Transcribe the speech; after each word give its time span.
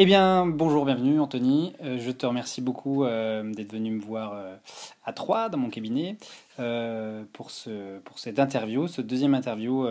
Eh 0.00 0.06
bien, 0.06 0.46
bonjour, 0.46 0.84
bienvenue 0.84 1.18
Anthony. 1.18 1.72
Euh, 1.82 1.98
je 1.98 2.12
te 2.12 2.24
remercie 2.24 2.60
beaucoup 2.60 3.02
euh, 3.02 3.42
d'être 3.52 3.72
venu 3.72 3.90
me 3.90 4.00
voir 4.00 4.32
euh, 4.32 4.54
à 5.04 5.12
Troyes, 5.12 5.48
dans 5.48 5.58
mon 5.58 5.70
cabinet, 5.70 6.16
pour, 7.32 7.50
ce, 7.50 7.98
pour 7.98 8.20
cette 8.20 8.38
interview, 8.38 8.86
ce 8.86 9.02
deuxième 9.02 9.34
interview 9.34 9.88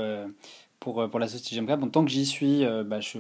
pour, 0.80 1.10
pour 1.10 1.20
la 1.20 1.28
société 1.28 1.60
GMK. 1.60 1.78
Bon, 1.78 1.90
tant 1.90 2.06
que 2.06 2.10
j'y 2.10 2.26
suis, 2.26 2.64
bah, 2.86 3.02
je, 3.02 3.18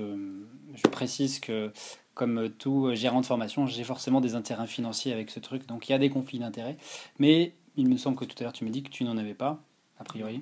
précise 0.89 1.41
que, 1.41 1.73
comme 2.13 2.49
tout 2.57 2.93
gérant 2.93 3.19
de 3.19 3.25
formation, 3.25 3.67
j'ai 3.67 3.83
forcément 3.83 4.21
des 4.21 4.35
intérêts 4.35 4.65
financiers 4.65 5.11
avec 5.11 5.29
ce 5.29 5.41
truc, 5.41 5.65
donc 5.65 5.89
il 5.89 5.91
y 5.91 5.95
a 5.95 5.99
des 5.99 6.09
conflits 6.09 6.39
d'intérêts. 6.39 6.77
Mais 7.19 7.51
il 7.75 7.89
me 7.89 7.97
semble 7.97 8.15
que 8.15 8.23
tout 8.23 8.35
à 8.39 8.43
l'heure, 8.43 8.53
tu 8.53 8.63
m'as 8.63 8.71
dit 8.71 8.83
que 8.83 8.89
tu 8.89 9.03
n'en 9.03 9.17
avais 9.17 9.33
pas, 9.33 9.59
a 9.99 10.05
priori. 10.05 10.41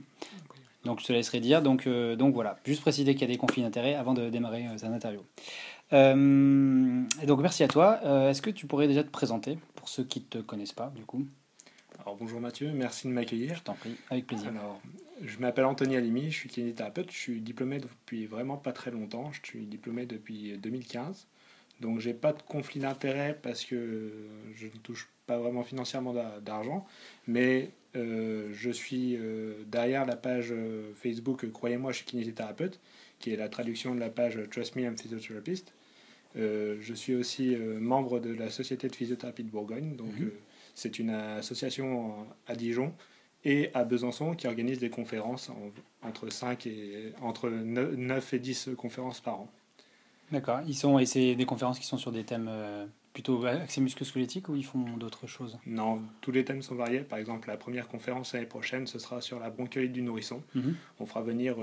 Donc 0.84 1.00
je 1.00 1.06
te 1.06 1.14
laisserai 1.14 1.40
dire. 1.40 1.64
Donc, 1.64 1.88
donc 1.88 2.36
voilà, 2.36 2.60
juste 2.66 2.82
préciser 2.82 3.16
qu'il 3.16 3.22
y 3.22 3.32
a 3.32 3.34
des 3.34 3.38
conflits 3.40 3.64
d'intérêts 3.64 3.96
avant 3.96 4.14
de 4.14 4.30
démarrer 4.30 4.68
cette 4.78 4.92
interview. 4.92 5.22
Euh, 5.94 7.04
et 7.22 7.26
donc 7.26 7.42
merci 7.42 7.64
à 7.64 7.68
toi. 7.68 8.00
Euh, 8.04 8.30
est-ce 8.30 8.42
que 8.42 8.50
tu 8.50 8.66
pourrais 8.66 8.88
déjà 8.88 9.04
te 9.04 9.10
présenter 9.10 9.58
pour 9.76 9.90
ceux 9.90 10.04
qui 10.04 10.20
ne 10.20 10.26
te 10.26 10.38
connaissent 10.40 10.74
pas 10.74 10.92
du 10.96 11.04
coup 11.04 11.26
Alors 12.00 12.16
bonjour 12.16 12.40
Mathieu, 12.40 12.72
merci 12.74 13.08
de 13.08 13.14
m'accueillir. 13.14 13.56
Je 13.56 13.62
t'en 13.62 13.74
prie, 13.74 13.96
avec 14.10 14.28
plaisir. 14.28 14.50
Alors, 14.50 14.82
je 15.24 15.38
m'appelle 15.40 15.66
Anthony 15.66 15.96
Alimi, 15.96 16.32
je 16.32 16.38
suis 16.38 16.50
kinésithérapeute, 16.50 17.12
je 17.12 17.18
suis 17.18 17.42
diplômé 17.42 17.80
depuis 17.80 18.26
vraiment 18.26 18.58
pas 18.58 18.72
très 18.72 18.92
longtemps, 18.92 19.32
je 19.32 19.42
suis 19.44 19.66
diplômé 19.66 20.06
depuis 20.06 20.58
2015. 20.58 21.28
Donc 21.82 22.00
j'ai 22.00 22.14
pas 22.14 22.32
de 22.32 22.42
conflit 22.42 22.80
d'intérêt 22.80 23.38
parce 23.42 23.66
que 23.66 24.12
je 24.56 24.66
ne 24.68 24.80
touche 24.82 25.10
pas 25.28 25.38
vraiment 25.38 25.64
financièrement 25.64 26.16
d'argent, 26.42 26.86
mais 27.28 27.72
euh, 27.98 28.50
je 28.54 28.72
suis 28.72 29.20
derrière 29.68 30.06
la 30.06 30.16
page 30.16 30.54
Facebook 30.96 31.52
Croyez-moi, 31.52 31.92
je 31.92 31.98
suis 31.98 32.06
kinésithérapeute 32.06 32.80
qui 33.20 33.32
est 33.32 33.38
la 33.38 33.50
traduction 33.50 33.96
de 33.96 34.00
la 34.00 34.10
page 34.10 34.40
Trust 34.52 34.76
Me, 34.76 34.84
I'm 34.84 34.98
Physiotherapist. 34.98 35.74
Euh, 36.38 36.78
je 36.82 36.94
suis 36.94 37.16
aussi 37.16 37.56
euh, 37.56 37.80
membre 37.80 38.20
de 38.20 38.34
la 38.34 38.50
Société 38.50 38.88
de 38.88 38.96
physiothérapie 38.96 39.44
de 39.44 39.50
Bourgogne. 39.50 39.96
Donc, 39.96 40.18
mhm. 40.20 40.28
euh, 40.28 40.40
c'est 40.74 41.00
une 41.00 41.12
association 41.12 42.14
à 42.48 42.56
Dijon 42.56 42.94
et 43.44 43.70
à 43.74 43.86
Besançon 43.86 44.36
qui 44.36 44.48
organise 44.48 44.80
des 44.80 44.90
conférences 44.90 45.52
entre, 46.02 46.30
5 46.30 46.68
et, 46.68 47.14
entre 47.22 47.50
9 47.50 48.34
et 48.34 48.40
10 48.40 48.72
conférences 48.78 49.22
par 49.22 49.42
an. 49.42 49.52
D'accord. 50.32 50.60
Ils 50.68 50.76
sont, 50.76 50.98
et 51.00 51.06
c'est 51.06 51.36
des 51.36 51.46
conférences 51.46 51.80
qui 51.80 51.86
sont 51.86 51.98
sur 51.98 52.12
des 52.12 52.24
thèmes 52.24 52.50
plutôt 53.14 53.46
axés 53.46 53.80
musculo-squelettiques 53.80 54.50
ou 54.50 54.56
ils 54.56 54.66
font 54.66 54.98
d'autres 54.98 55.28
choses? 55.28 55.60
Non, 55.68 56.02
tous 56.20 56.32
les 56.32 56.44
thèmes 56.44 56.64
sont 56.64 56.76
variés. 56.76 57.02
Par 57.02 57.20
exemple, 57.20 57.48
la 57.48 57.56
première 57.56 57.88
conférence 57.88 58.34
l'année 58.34 58.48
prochaine, 58.48 58.88
ce 58.88 58.98
sera 58.98 59.22
sur 59.22 59.40
la 59.40 59.52
bronchiolite 59.52 59.94
du 59.94 60.02
nourrisson. 60.02 60.42
Mhm. 60.56 60.76
On 61.00 61.06
fera 61.06 61.22
venir 61.22 61.56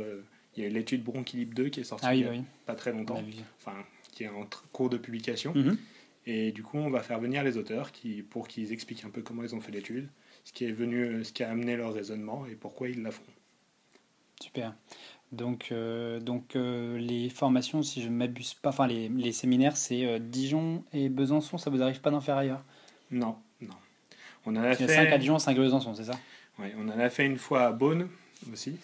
il 0.56 0.62
y 0.62 0.66
a 0.66 0.70
l'étude 0.70 1.02
Bronchilib 1.02 1.54
2 1.54 1.68
qui 1.68 1.80
est 1.80 1.84
sortie 1.84 2.06
ah 2.06 2.14
il 2.14 2.30
n'y 2.30 2.38
a 2.38 2.42
pas 2.66 2.74
très 2.74 2.92
longtemps, 2.92 3.22
enfin, 3.58 3.76
qui 4.12 4.24
est 4.24 4.28
en 4.28 4.46
cours 4.72 4.90
de 4.90 4.98
publication. 4.98 5.52
Mhm. 5.54 5.76
Et 6.26 6.52
du 6.52 6.62
coup, 6.62 6.78
on 6.78 6.90
va 6.90 7.00
faire 7.00 7.18
venir 7.18 7.42
les 7.42 7.56
auteurs 7.56 7.90
qui, 7.90 8.22
pour 8.22 8.46
qu'ils 8.46 8.72
expliquent 8.72 9.04
un 9.04 9.10
peu 9.10 9.22
comment 9.22 9.42
ils 9.42 9.54
ont 9.56 9.60
fait 9.60 9.72
l'étude, 9.72 10.08
ce 10.44 10.52
qui 10.52 10.64
est 10.64 10.70
venu, 10.70 11.24
ce 11.24 11.32
qui 11.32 11.42
a 11.42 11.50
amené 11.50 11.76
leur 11.76 11.92
raisonnement 11.92 12.46
et 12.46 12.54
pourquoi 12.54 12.88
ils 12.88 13.02
la 13.02 13.10
font. 13.10 13.24
Super. 14.40 14.74
Donc, 15.32 15.68
euh, 15.72 16.20
donc 16.20 16.56
euh, 16.56 16.98
les 16.98 17.30
formations, 17.30 17.82
si 17.82 18.02
je 18.02 18.08
ne 18.08 18.14
m'abuse 18.14 18.54
pas, 18.54 18.68
enfin 18.68 18.86
les, 18.86 19.08
les 19.08 19.32
séminaires, 19.32 19.76
c'est 19.76 20.04
euh, 20.04 20.18
Dijon 20.18 20.84
et 20.92 21.08
Besançon, 21.08 21.58
ça 21.58 21.70
vous 21.70 21.82
arrive 21.82 22.00
pas 22.00 22.10
d'en 22.10 22.20
faire 22.20 22.36
ailleurs? 22.36 22.62
Non, 23.10 23.36
non. 23.60 23.74
On 24.44 24.54
en 24.56 24.62
a 24.62 24.74
fait 24.74 24.86
5 24.86 25.10
à 25.10 25.18
Dijon, 25.18 25.38
5 25.38 25.56
à 25.56 25.60
Besançon, 25.60 25.94
c'est 25.94 26.04
ça? 26.04 26.18
Oui, 26.58 26.66
on 26.76 26.86
en 26.88 26.98
a 26.98 27.08
fait 27.08 27.24
une 27.24 27.38
fois 27.38 27.62
à 27.62 27.72
Beaune 27.72 28.08
aussi. 28.52 28.76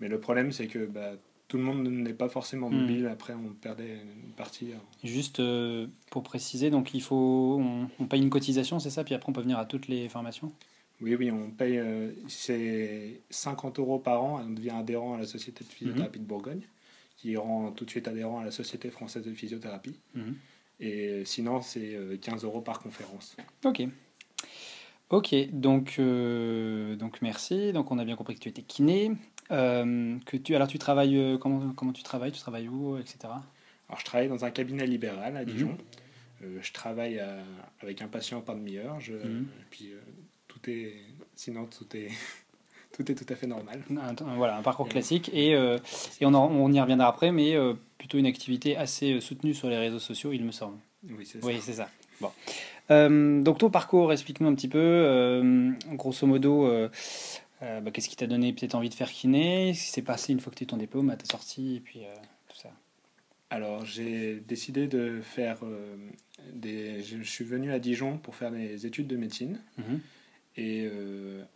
Mais 0.00 0.08
le 0.08 0.20
problème, 0.20 0.52
c'est 0.52 0.66
que 0.66 0.84
bah, 0.84 1.12
tout 1.54 1.58
le 1.58 1.66
monde 1.66 1.86
n'est 1.86 2.14
pas 2.14 2.28
forcément 2.28 2.68
hmm. 2.68 2.80
mobile. 2.80 3.06
Après, 3.06 3.32
on 3.32 3.52
perdait 3.54 4.00
une 4.26 4.32
partie. 4.32 4.72
Hein. 4.74 4.80
Juste 5.04 5.38
euh, 5.38 5.86
pour 6.10 6.24
préciser, 6.24 6.68
donc 6.68 6.94
il 6.94 7.00
faut, 7.00 7.62
on, 8.00 8.06
paye 8.06 8.20
une 8.20 8.28
cotisation, 8.28 8.80
c'est 8.80 8.90
ça? 8.90 9.04
Puis 9.04 9.14
après, 9.14 9.30
on 9.30 9.32
peut 9.32 9.40
venir 9.40 9.60
à 9.60 9.64
toutes 9.64 9.86
les 9.86 10.08
formations? 10.08 10.50
Oui, 11.00 11.14
oui, 11.14 11.30
on 11.30 11.52
paye 11.52 11.78
euh, 11.78 12.10
c'est 12.26 13.20
50 13.30 13.78
euros 13.78 14.00
par 14.00 14.20
an. 14.24 14.42
On 14.44 14.50
devient 14.50 14.70
adhérent 14.70 15.14
à 15.14 15.18
la 15.18 15.26
Société 15.26 15.62
de 15.62 15.68
physiothérapie 15.68 16.18
de 16.18 16.24
Bourgogne, 16.24 16.62
qui 17.18 17.36
rend 17.36 17.70
tout 17.70 17.84
de 17.84 17.90
suite 17.90 18.08
adhérent 18.08 18.40
à 18.40 18.44
la 18.44 18.50
Société 18.50 18.90
française 18.90 19.22
de 19.22 19.32
physiothérapie. 19.32 20.00
Mhm. 20.16 20.34
Et 20.80 21.22
sinon, 21.24 21.62
c'est 21.62 22.18
15 22.20 22.42
euh, 22.42 22.48
euros 22.48 22.62
par 22.62 22.80
conférence. 22.80 23.36
Ok. 23.64 23.86
Ok, 25.10 25.32
donc, 25.52 26.00
donc 26.00 27.22
merci. 27.22 27.72
Donc 27.72 27.92
on 27.92 27.98
a 28.00 28.04
bien 28.04 28.16
compris 28.16 28.34
que 28.34 28.40
tu 28.40 28.48
étais 28.48 28.62
kiné. 28.62 29.12
Euh, 29.50 30.16
que 30.24 30.36
tu, 30.36 30.54
alors 30.54 30.68
tu 30.68 30.78
travailles, 30.78 31.18
euh, 31.18 31.38
comment, 31.38 31.72
comment 31.74 31.92
tu 31.92 32.02
travailles? 32.02 32.32
Tu 32.32 32.40
travailles 32.40 32.68
où, 32.68 32.96
etc. 32.98 33.18
Alors 33.24 33.98
je 33.98 34.04
travaille 34.04 34.28
dans 34.28 34.44
un 34.44 34.50
cabinet 34.50 34.86
libéral 34.86 35.36
à 35.36 35.40
mhm. 35.40 35.46
Dijon. 35.46 35.78
Euh, 36.42 36.58
je 36.60 36.72
travaille 36.72 37.20
avec 37.80 38.02
un 38.02 38.08
patient 38.08 38.40
par 38.40 38.54
demi-heure. 38.54 39.00
Je, 39.00 39.14
mhm. 39.14 39.46
puis 39.70 39.92
tout 40.48 40.60
est, 40.68 40.94
sinon 41.34 41.66
tout 41.66 41.96
est, 41.96 42.08
tout 42.92 43.10
est 43.10 43.14
tout 43.14 43.26
à 43.28 43.36
fait 43.36 43.46
normal. 43.46 43.82
Voilà, 44.36 44.56
un 44.56 44.62
parcours 44.62 44.88
classique. 44.88 45.30
Et, 45.32 45.50
et 45.50 46.26
on, 46.26 46.34
on, 46.34 46.72
y 46.72 46.80
reviendra 46.80 47.08
après, 47.08 47.32
mais 47.32 47.56
plutôt 47.98 48.18
une 48.18 48.26
activité 48.26 48.76
assez 48.76 49.20
soutenue 49.20 49.54
sur 49.54 49.68
les 49.68 49.78
réseaux 49.78 49.98
sociaux, 49.98 50.32
il 50.32 50.44
me 50.44 50.52
semble. 50.52 50.78
Oui, 51.08 51.26
c'est 51.26 51.40
ça. 51.40 51.46
Oui, 51.46 51.58
c'est 51.60 51.74
ça. 51.74 51.88
Bon. 52.20 52.30
donc 53.42 53.58
ton 53.58 53.68
parcours, 53.68 54.12
explique-nous 54.12 54.48
un 54.48 54.54
petit 54.54 54.68
peu. 54.68 55.74
grosso 55.92 56.26
modo, 56.26 56.66
euh, 56.66 56.88
bah, 57.82 57.90
qu'est-ce 57.90 58.08
qui 58.08 58.16
t'a 58.16 58.26
donné 58.26 58.52
peut-être 58.52 58.74
envie 58.74 58.88
de 58.88 58.94
faire 58.94 59.10
kiné? 59.10 59.70
Qu'est-ce 59.72 59.84
qui 59.84 59.90
s'est 59.90 60.02
passé 60.02 60.32
une 60.32 60.40
fois 60.40 60.50
que 60.52 60.56
tu 60.58 60.64
as 60.64 60.66
eu 60.66 60.68
ton 60.68 60.76
diplôme 60.76 61.10
à 61.10 61.16
ta 61.16 61.24
sortie 61.24 61.76
et 61.76 61.80
puis 61.80 62.04
euh, 62.04 62.14
tout 62.48 62.56
ça 62.56 62.70
Alors 63.50 63.84
j'ai 63.84 64.40
décidé 64.40 64.86
de 64.86 65.20
faire 65.22 65.58
euh, 65.62 65.96
des. 66.52 67.02
Je 67.02 67.22
suis 67.22 67.44
venu 67.44 67.72
à 67.72 67.78
Dijon 67.78 68.18
pour 68.18 68.36
faire 68.36 68.50
des 68.50 68.86
études 68.86 69.06
de 69.06 69.16
médecine. 69.16 69.60
Mhm. 69.78 70.00
Et 70.56 70.88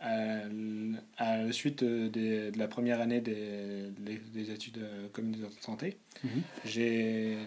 à, 0.01 1.37
la 1.37 1.51
suite 1.53 1.85
de 1.85 2.51
la 2.57 2.67
première 2.67 2.99
année 2.99 3.21
des, 3.21 3.91
des 4.33 4.51
études 4.51 4.81
communautaires 5.13 5.55
de 5.55 5.63
santé, 5.63 5.97
mhm. 6.21 6.41
j'ai 6.65 7.37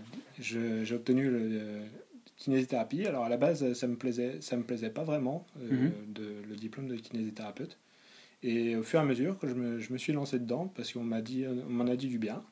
obtenu 0.93 1.29
le, 1.29 1.83
kinésithérapie. 2.43 3.07
Alors 3.07 3.25
à 3.25 3.29
la 3.29 3.37
base, 3.37 3.73
ça 3.75 3.87
me 3.87 3.97
plaisait, 3.97 4.41
ça 4.41 4.57
me 4.57 4.63
plaisait 4.63 4.91
pas 4.91 5.05
vraiment 5.05 5.47
mhm. 5.57 5.93
de, 6.09 6.43
le 6.49 6.57
diplôme 6.57 6.89
de 6.89 6.97
kinésithérapeute. 6.97 7.79
Et 8.43 8.77
au 8.77 8.83
fur 8.83 8.99
et 8.99 9.03
à 9.03 9.07
mesure 9.07 9.39
que 9.39 9.47
je 9.47 9.55
me, 9.55 9.79
je 9.79 9.93
me 9.93 9.99
suis 9.99 10.13
lancé 10.13 10.39
dedans, 10.39 10.73
parce 10.75 10.93
qu'on 10.93 11.05
m'a 11.05 11.21
dit, 11.21 11.45
on 11.47 11.71
m'en 11.71 11.87
a 11.87 11.97
dit 11.97 12.09
du 12.09 12.19
bien, 12.19 12.43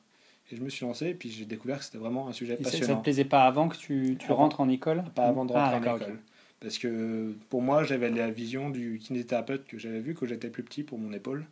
et 0.51 0.55
je 0.55 0.61
me 0.61 0.69
suis 0.69 0.85
lancé, 0.85 1.07
et 1.07 1.13
puis 1.13 1.29
j'ai 1.29 1.45
découvert 1.45 1.79
que 1.79 1.85
c'était 1.85 1.97
vraiment 1.97 2.27
un 2.27 2.33
sujet 2.33 2.55
passionnant. 2.55 2.85
Ça 2.85 2.93
ne 2.93 2.97
te 2.99 3.03
plaisait 3.03 3.25
pas 3.25 3.43
avant 3.43 3.67
que 3.67 3.77
tu, 3.77 4.17
tu 4.17 4.31
rentres 4.31 4.61
en 4.61 4.69
école? 4.69 5.03
Pas 5.15 5.25
avant 5.25 5.45
de 5.45 5.53
rentrer 5.53 5.89
ah, 5.89 5.93
en 5.93 5.97
école. 5.97 6.19
Parce 6.59 6.77
que 6.77 7.35
pour 7.49 7.61
moi, 7.61 7.83
j'avais 7.83 8.09
la 8.09 8.29
vision 8.29 8.69
du 8.69 8.99
kinésithérapeute 8.99 9.65
que 9.65 9.77
j'avais 9.77 9.99
vu 9.99 10.13
quand 10.13 10.27
j'étais 10.27 10.49
plus 10.49 10.63
petit 10.63 10.83
pour 10.83 10.99
mon 10.99 11.11
épaule. 11.11 11.45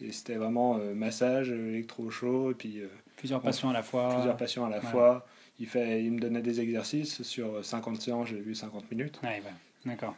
Et 0.00 0.10
c'était 0.10 0.34
vraiment 0.34 0.78
euh, 0.78 0.94
massage, 0.94 1.50
électro-chaud, 1.50 2.50
et 2.50 2.54
puis... 2.54 2.80
Euh, 2.80 2.88
plusieurs 3.16 3.40
patients 3.40 3.70
à 3.70 3.72
la 3.72 3.82
fois. 3.82 4.08
Plusieurs 4.14 4.36
patients 4.36 4.64
à 4.64 4.70
la 4.70 4.80
fois. 4.80 5.26
Il, 5.60 5.66
fait, 5.66 6.02
il 6.02 6.12
me 6.12 6.18
donnait 6.18 6.42
des 6.42 6.60
exercices. 6.60 7.22
Sur 7.22 7.64
50 7.64 8.00
séances, 8.00 8.28
j'ai 8.28 8.40
vu 8.40 8.54
50 8.54 8.90
minutes. 8.90 9.20
Ouais, 9.22 9.40
D'accord. 9.84 10.16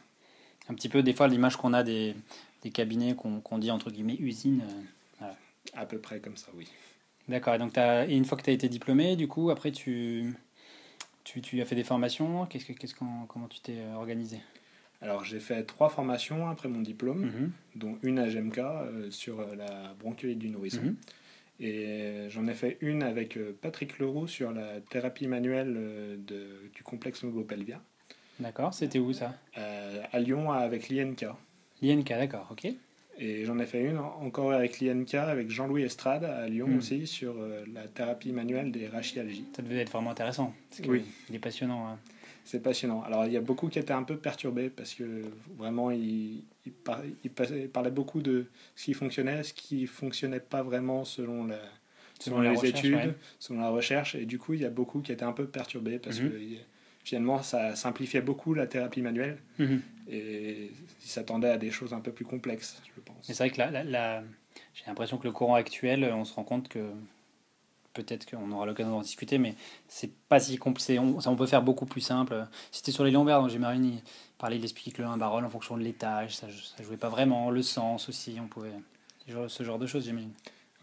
Un 0.69 0.73
petit 0.73 0.89
peu, 0.89 1.03
des 1.03 1.13
fois, 1.13 1.27
l'image 1.27 1.57
qu'on 1.57 1.73
a 1.73 1.83
des, 1.83 2.15
des 2.61 2.71
cabinets 2.71 3.15
qu'on 3.15 3.57
dit 3.57 3.71
entre 3.71 3.91
guillemets 3.91 4.17
usines. 4.19 4.63
Euh, 5.21 5.25
à 5.73 5.85
peu 5.85 5.99
près 5.99 6.19
comme 6.19 6.37
ça, 6.37 6.47
oui. 6.55 6.67
D'accord. 7.27 7.55
Et 7.55 7.57
donc, 7.57 7.77
as, 7.77 8.07
et 8.07 8.15
une 8.15 8.25
fois 8.25 8.37
que 8.37 8.43
tu 8.43 8.49
as 8.49 8.53
été 8.53 8.69
diplômé, 8.69 9.15
du 9.15 9.27
coup, 9.27 9.49
après, 9.49 9.71
tu, 9.71 10.33
tu, 11.23 11.41
tu 11.41 11.61
as 11.61 11.65
fait 11.65 11.75
des 11.75 11.83
formations? 11.83 12.45
Qu'est-ce 12.45 12.65
que, 12.65 12.73
qu'est-ce 12.73 12.95
comment 12.95 13.47
tu 13.49 13.59
t'es 13.59 13.77
organisé? 13.95 14.39
Alors, 15.01 15.23
j'ai 15.23 15.39
fait 15.39 15.63
trois 15.63 15.89
formations 15.89 16.47
après 16.47 16.69
mon 16.69 16.81
diplôme, 16.81 17.25
mhm. 17.25 17.51
dont 17.75 17.99
une 18.01 18.19
à 18.19 18.27
GMK 18.27 18.57
euh, 18.57 19.11
sur 19.11 19.45
la 19.55 19.93
bronchiolite 19.99 20.39
du 20.39 20.49
nourrisson. 20.49 20.81
Mhm. 20.81 20.95
Et 21.59 22.27
j'en 22.29 22.47
ai 22.47 22.53
fait 22.53 22.77
une 22.81 23.03
avec 23.03 23.35
euh, 23.35 23.57
Patrick 23.61 23.99
Leroux 23.99 24.27
sur 24.27 24.51
la 24.51 24.79
thérapie 24.79 25.27
manuelle 25.27 25.73
de, 26.25 26.69
du 26.73 26.83
complexe 26.83 27.25
pelvien 27.47 27.81
D'accord, 28.39 28.73
c'était 28.75 28.99
où 28.99 29.13
ça? 29.13 29.33
À 29.55 30.19
Lyon 30.19 30.51
avec 30.51 30.89
l'INK. 30.89 31.25
L'INK, 31.81 32.09
d'accord, 32.09 32.47
ok. 32.51 32.67
Et 33.19 33.45
j'en 33.45 33.57
ai 33.57 33.65
fait 33.65 33.83
une 33.83 33.97
encore 33.97 34.51
avec 34.51 34.79
l'INK, 34.79 35.15
avec 35.15 35.49
Jean-Louis 35.49 35.83
Estrade 35.83 36.23
à 36.23 36.47
Lyon 36.47 36.67
hmm. 36.67 36.77
aussi, 36.77 37.07
sur 37.07 37.35
euh, 37.37 37.65
la 37.73 37.87
thérapie 37.87 38.31
manuelle 38.31 38.71
des 38.71 38.87
rachialgies. 38.87 39.45
Ça 39.55 39.63
devait 39.63 39.77
être 39.77 39.91
vraiment 39.91 40.11
intéressant. 40.11 40.53
oui. 40.87 41.03
Il 41.29 41.35
est 41.35 41.39
passionnant. 41.39 41.87
Hein. 41.87 41.97
C'est 42.45 42.61
passionnant. 42.61 43.01
Alors, 43.03 43.25
il 43.25 43.33
y 43.33 43.37
a 43.37 43.41
beaucoup 43.41 43.67
qui 43.67 43.79
étaient 43.79 43.91
un 43.91 44.03
peu 44.03 44.17
perturbés 44.17 44.69
parce 44.69 44.93
que 44.93 45.23
vraiment, 45.57 45.91
il, 45.91 46.43
il, 46.65 46.71
parlait 46.71 47.91
beaucoup 47.91 48.21
de 48.21 48.45
ce 48.75 48.85
qui 48.85 48.93
fonctionnait, 48.93 49.43
ce 49.43 49.53
qui 49.53 49.85
fonctionnait 49.85 50.39
pas 50.39 50.63
vraiment 50.63 51.03
selon, 51.03 51.45
la, 51.45 51.59
selon, 52.19 52.39
les 52.39 52.65
études, 52.65 53.15
selon 53.39 53.59
la 53.59 53.69
recherche. 53.69 54.15
Et 54.15 54.25
du 54.25 54.39
coup, 54.39 54.53
il 54.53 54.61
y 54.61 54.65
a 54.65 54.69
beaucoup 54.69 55.01
qui 55.01 55.11
étaient 55.11 55.25
un 55.25 55.33
peu 55.33 55.45
perturbés 55.45 55.99
parce 55.99 56.21
mhm. 56.21 56.29
que 56.29 56.37
finalement, 57.07 57.41
ça 57.41 57.73
simplifiait 57.77 58.19
beaucoup 58.19 58.53
la 58.53 58.67
thérapie 58.67 59.01
manuelle 59.01 59.37
mhm. 59.59 59.81
et 60.09 60.71
il 61.01 61.09
s'attendait 61.09 61.49
à 61.49 61.57
des 61.57 61.71
choses 61.71 61.93
un 61.93 62.01
peu 62.01 62.11
plus 62.11 62.25
complexes, 62.25 62.81
je 62.93 62.99
pense. 62.99 63.15
C'est 63.21 63.37
vrai 63.37 63.49
que 63.49 63.61
là, 63.61 64.23
j'ai 64.73 64.83
l'impression 64.87 65.17
que 65.17 65.23
le 65.23 65.31
courant 65.31 65.55
actuel, 65.55 66.03
on 66.13 66.25
se 66.25 66.33
rend 66.33 66.43
compte 66.43 66.67
que 66.67 66.91
peut-être 67.93 68.29
qu'on 68.29 68.51
aura 68.51 68.65
l'occasion 68.65 68.91
d'en 68.91 69.01
discuter, 69.01 69.37
mais 69.37 69.55
c'est 69.87 70.11
pas 70.27 70.41
si 70.41 70.57
compliqué. 70.57 70.99
On, 70.99 71.35
peut 71.37 71.45
faire 71.45 71.61
beaucoup 71.61 71.85
plus 71.85 72.01
simple. 72.01 72.45
C'était 72.73 72.91
sur 72.91 73.05
les 73.05 73.11
lombaires, 73.11 73.39
donc 73.39 73.51
j'ai 73.51 73.57
il 73.57 74.01
parlait, 74.37 74.57
il 74.57 74.63
expliquait 74.63 74.91
que 74.91 75.01
le 75.01 75.07
1 75.07 75.15
barrel 75.15 75.45
en 75.45 75.49
fonction 75.49 75.77
de 75.77 75.83
l'étage, 75.83 76.35
ça, 76.35 76.47
ça 76.51 76.83
jouait 76.83 76.97
pas 76.97 77.09
vraiment. 77.09 77.51
Le 77.51 77.61
sens 77.61 78.09
aussi, 78.09 78.35
on 78.43 78.47
pouvait. 78.47 78.73
Ce 79.47 79.63
genre 79.63 79.79
de 79.79 79.87
choses, 79.87 80.03
j'imagine. 80.03 80.33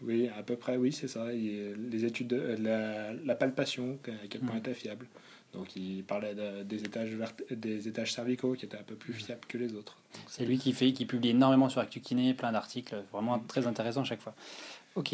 Oui, 0.01 0.27
à 0.35 0.41
peu 0.41 0.55
près, 0.55 0.75
oui, 0.75 0.91
c'est 0.91 1.07
ça. 1.07 1.31
les 1.31 2.03
études 2.03 2.27
de 2.29 2.57
la, 2.59 3.13
la, 3.13 3.35
palpation, 3.35 3.99
à 4.07 4.27
quel 4.27 4.41
point 4.41 4.55
mmh. 4.55 4.59
était 4.59 4.73
fiable. 4.73 5.07
Donc 5.55 5.75
il 5.75 6.03
parlait 6.03 6.35
des, 6.63 6.83
étages 6.83 7.17
des 7.49 7.87
étages 7.87 8.13
cervicaux 8.13 8.53
qui 8.53 8.65
étaient 8.65 8.77
un 8.77 8.83
peu 8.83 8.95
plus 8.95 9.13
mmh. 9.13 9.17
fiables 9.17 9.45
que 9.47 9.57
les 9.57 9.73
autres. 9.75 9.97
C'est 10.27 10.45
lui 10.45 10.57
qui 10.57 10.73
fait, 10.73 10.93
qui 10.93 11.05
publie 11.05 11.29
énormément 11.29 11.69
sur 11.69 11.81
ActuKiné, 11.81 12.33
plein 12.33 12.51
d'articles, 12.51 12.95
vraiment 13.11 13.37
mmh. 13.37 13.47
très 13.47 13.67
intéressant 13.67 14.01
à 14.01 14.05
chaque 14.05 14.21
fois. 14.21 14.35
Ok. 14.95 15.13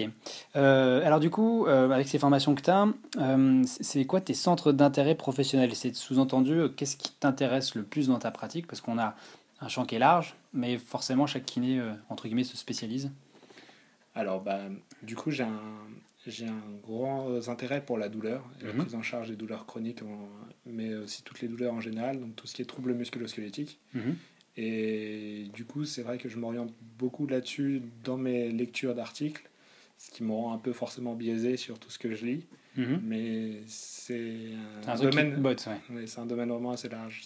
Euh, 0.55 1.05
alors 1.05 1.19
du 1.19 1.31
coup, 1.31 1.65
euh, 1.65 1.89
avec 1.89 2.07
ces 2.07 2.19
formations 2.19 2.53
que 2.53 2.61
tu 2.61 2.69
as, 2.69 2.87
euh, 3.17 3.63
c'est 3.65 4.05
quoi 4.05 4.21
tes 4.21 4.35
centres 4.35 4.71
d'intérêt 4.71 5.15
professionnels? 5.15 5.75
C'est 5.75 5.95
sous-entendu, 5.95 6.69
qu'est-ce 6.77 6.95
qui 6.97 7.11
t'intéresse 7.13 7.73
le 7.73 7.83
plus 7.83 8.07
dans 8.07 8.19
ta 8.19 8.29
pratique? 8.29 8.67
Parce 8.67 8.79
qu'on 8.79 8.99
a 8.99 9.15
un 9.59 9.67
champ 9.69 9.85
qui 9.85 9.95
est 9.95 9.99
large, 9.99 10.35
mais 10.53 10.77
forcément 10.77 11.25
chaque 11.25 11.45
kiné, 11.45 11.81
entre 12.09 12.25
guillemets, 12.25 12.43
se 12.43 12.57
spécialise. 12.57 13.11
Alors, 14.13 14.41
bah, 14.41 14.59
du 15.01 15.15
coup, 15.15 15.31
j'ai 15.31 15.43
un, 15.43 15.61
j'ai 16.27 16.45
un 16.45 16.61
grand 16.83 17.47
intérêt 17.49 17.83
pour 17.83 17.97
la 17.97 18.09
douleur, 18.09 18.47
la 18.61 18.73
mhm. 18.73 18.79
prise 18.79 18.95
en 18.95 19.01
charge 19.01 19.29
des 19.29 19.35
douleurs 19.35 19.65
chroniques, 19.65 20.01
mais 20.65 20.93
aussi 20.95 21.23
toutes 21.23 21.41
les 21.41 21.47
douleurs 21.47 21.73
en 21.73 21.81
général, 21.81 22.19
donc 22.19 22.35
tout 22.35 22.47
ce 22.47 22.53
qui 22.53 22.61
est 22.61 22.65
troubles 22.65 22.93
musculo-squelettiques. 22.93 23.79
Mhm. 23.93 24.15
Et 24.57 25.47
du 25.53 25.65
coup, 25.65 25.85
c'est 25.85 26.03
vrai 26.03 26.17
que 26.17 26.29
je 26.29 26.37
m'oriente 26.37 26.73
beaucoup 26.97 27.25
là-dessus 27.25 27.81
dans 28.03 28.17
mes 28.17 28.51
lectures 28.51 28.93
d'articles, 28.93 29.49
ce 29.97 30.11
qui 30.11 30.23
me 30.23 30.31
rend 30.31 30.53
un 30.53 30.57
peu 30.57 30.73
forcément 30.73 31.15
biaisé 31.15 31.57
sur 31.57 31.79
tout 31.79 31.89
ce 31.89 31.97
que 31.97 32.13
je 32.13 32.25
lis. 32.25 32.45
Mhm. 32.75 33.01
Mais 33.03 33.61
c'est 33.67 34.49
un, 34.87 34.95
domaine, 34.95 35.55
c'est 36.05 36.19
un 36.19 36.25
domaine 36.25 36.49
vraiment 36.49 36.71
assez 36.71 36.89
large. 36.89 37.23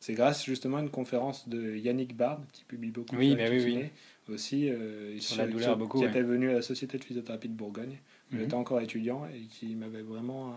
C'est 0.00 0.14
grâce 0.14 0.44
justement 0.44 0.76
à 0.76 0.80
une 0.80 0.90
conférence 0.90 1.48
de 1.48 1.76
Yannick 1.76 2.14
Bard, 2.14 2.42
qui 2.52 2.64
publie 2.64 2.90
beaucoup 2.90 3.16
oui, 3.16 3.34
bah 3.34 3.44
oui, 3.48 3.62
oui 3.64 3.90
aussi, 4.28 4.68
euh, 4.68 5.18
sur 5.20 5.38
la 5.38 5.46
douleur, 5.46 5.76
beaucoup, 5.76 5.98
qui 5.98 6.04
était 6.04 6.22
venu 6.22 6.50
à 6.50 6.54
la 6.54 6.62
Société 6.62 6.98
de 6.98 7.04
physiothérapie 7.04 7.48
de 7.48 7.54
Bourgogne. 7.54 7.98
Mm 8.30 8.38
J'étais 8.38 8.54
encore 8.54 8.80
étudiant 8.80 9.26
et 9.26 9.42
qui 9.42 9.74
m'avait 9.74 10.02
vraiment. 10.02 10.48
Euh, 10.48 10.54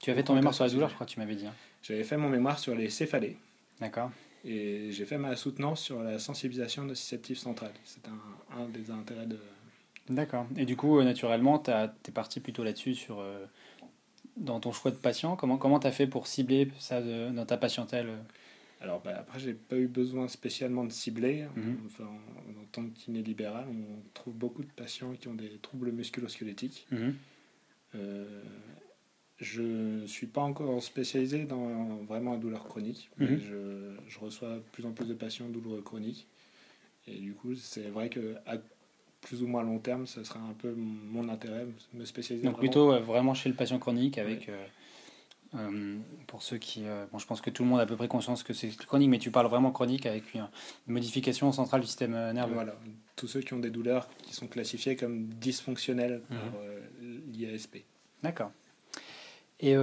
tu 0.00 0.10
avais 0.10 0.22
ton 0.22 0.34
mémoire 0.34 0.54
sur 0.54 0.64
la 0.64 0.70
douleur, 0.70 0.88
je 0.88 0.94
crois 0.94 1.06
que 1.06 1.12
tu 1.12 1.20
m'avais 1.20 1.36
dit. 1.36 1.46
Hein. 1.46 1.54
J'avais 1.82 2.04
fait 2.04 2.16
mon 2.16 2.28
mémoire 2.28 2.58
sur 2.58 2.74
les 2.74 2.90
céphalées. 2.90 3.36
D'accord. 3.80 4.10
Et 4.44 4.90
j'ai 4.90 5.04
fait 5.04 5.18
ma 5.18 5.34
soutenance 5.36 5.80
sur 5.80 6.02
la 6.02 6.18
sensibilisation 6.18 6.84
nociceptive 6.84 7.38
centrale. 7.38 7.72
C'est 7.84 8.06
un, 8.08 8.60
un, 8.60 8.68
des 8.68 8.90
intérêts 8.90 9.26
de. 9.26 9.38
D'accord. 10.08 10.46
Et 10.56 10.64
du 10.64 10.76
coup, 10.76 10.98
euh, 10.98 11.04
naturellement, 11.04 11.58
tu 11.58 11.70
es 11.70 12.12
parti 12.12 12.40
plutôt 12.40 12.64
là-dessus 12.64 12.94
sur. 12.94 13.24
dans 14.36 14.60
ton 14.60 14.72
choix 14.72 14.90
de 14.90 14.96
patient, 14.96 15.36
comment 15.36 15.56
comment 15.56 15.78
as 15.78 15.92
fait 15.92 16.06
pour 16.06 16.26
cibler 16.26 16.68
ça 16.78 17.00
dans 17.00 17.46
ta 17.46 17.56
patientèle 17.56 18.08
alors 18.80 19.00
bah, 19.00 19.16
après, 19.18 19.38
j'ai 19.38 19.54
pas 19.54 19.76
eu 19.76 19.88
besoin 19.88 20.28
spécialement 20.28 20.84
de 20.84 20.92
cibler. 20.92 21.46
Mhm. 21.56 21.78
Enfin, 21.86 22.04
en, 22.04 22.64
tant 22.72 22.84
que 22.84 22.94
kiné 22.94 23.22
libéral, 23.22 23.66
on 23.68 24.02
trouve 24.12 24.34
beaucoup 24.34 24.62
de 24.62 24.72
patients 24.72 25.12
qui 25.14 25.28
ont 25.28 25.34
des 25.34 25.58
troubles 25.62 25.92
musculo-squelettiques. 25.92 26.86
Mhm. 26.90 27.14
Euh, 27.94 28.42
je 29.38 29.62
ne 29.62 30.06
suis 30.06 30.26
pas 30.26 30.40
encore 30.40 30.82
spécialisé 30.82 31.44
dans 31.44 31.96
vraiment 32.04 32.32
la 32.32 32.38
douleur 32.38 32.64
chronique, 32.64 33.10
mais 33.18 33.30
mhm. 33.30 33.40
je, 33.40 33.96
je, 34.08 34.18
reçois 34.18 34.56
de 34.56 34.62
plus 34.72 34.84
en 34.86 34.92
plus 34.92 35.06
de 35.06 35.14
patients 35.14 35.48
douloureux 35.48 35.82
chroniques. 35.82 36.26
Et 37.06 37.18
du 37.18 37.34
coup, 37.34 37.54
c'est 37.54 37.88
vrai 37.88 38.08
que 38.08 38.34
à 38.46 38.56
plus 39.20 39.42
ou 39.42 39.46
moins 39.46 39.62
long 39.62 39.78
terme, 39.78 40.06
ce 40.06 40.22
sera 40.24 40.40
un 40.40 40.52
peu 40.52 40.72
mon 40.74 41.28
intérêt, 41.28 41.66
me 41.94 42.04
spécialiser. 42.04 42.46
Donc 42.46 42.58
plutôt 42.58 42.98
vraiment 43.00 43.34
chez 43.34 43.48
le 43.48 43.54
patient 43.54 43.78
chronique 43.78 44.18
avec... 44.18 44.48
Euh, 44.48 44.66
euh, 45.54 45.98
pour 46.26 46.42
ceux 46.42 46.58
qui. 46.58 46.82
Euh, 46.86 47.06
bon, 47.12 47.18
je 47.18 47.26
pense 47.26 47.40
que 47.40 47.50
tout 47.50 47.62
le 47.62 47.68
monde 47.68 47.80
a 47.80 47.84
à 47.84 47.86
peu 47.86 47.96
près 47.96 48.08
conscience 48.08 48.42
que 48.42 48.52
c'est 48.52 48.74
chronique, 48.76 49.10
mais 49.10 49.18
tu 49.18 49.30
parles 49.30 49.46
vraiment 49.46 49.70
chronique 49.70 50.06
avec 50.06 50.34
une, 50.34 50.46
modification 50.86 51.52
centrale 51.52 51.80
du 51.80 51.86
système 51.86 52.14
euh, 52.14 52.32
nerveux. 52.32 52.54
Voilà, 52.54 52.74
tous 53.14 53.28
ceux 53.28 53.40
qui 53.40 53.54
ont 53.54 53.58
des 53.58 53.70
douleurs 53.70 54.08
qui 54.22 54.34
sont 54.34 54.46
classifiées 54.46 54.96
comme 54.96 55.26
dysfonctionnelles 55.34 56.22
par 56.28 56.38
mhm. 56.38 57.22
l'IASP. 57.32 57.78
D'accord. 58.22 58.50
Et 59.58 59.74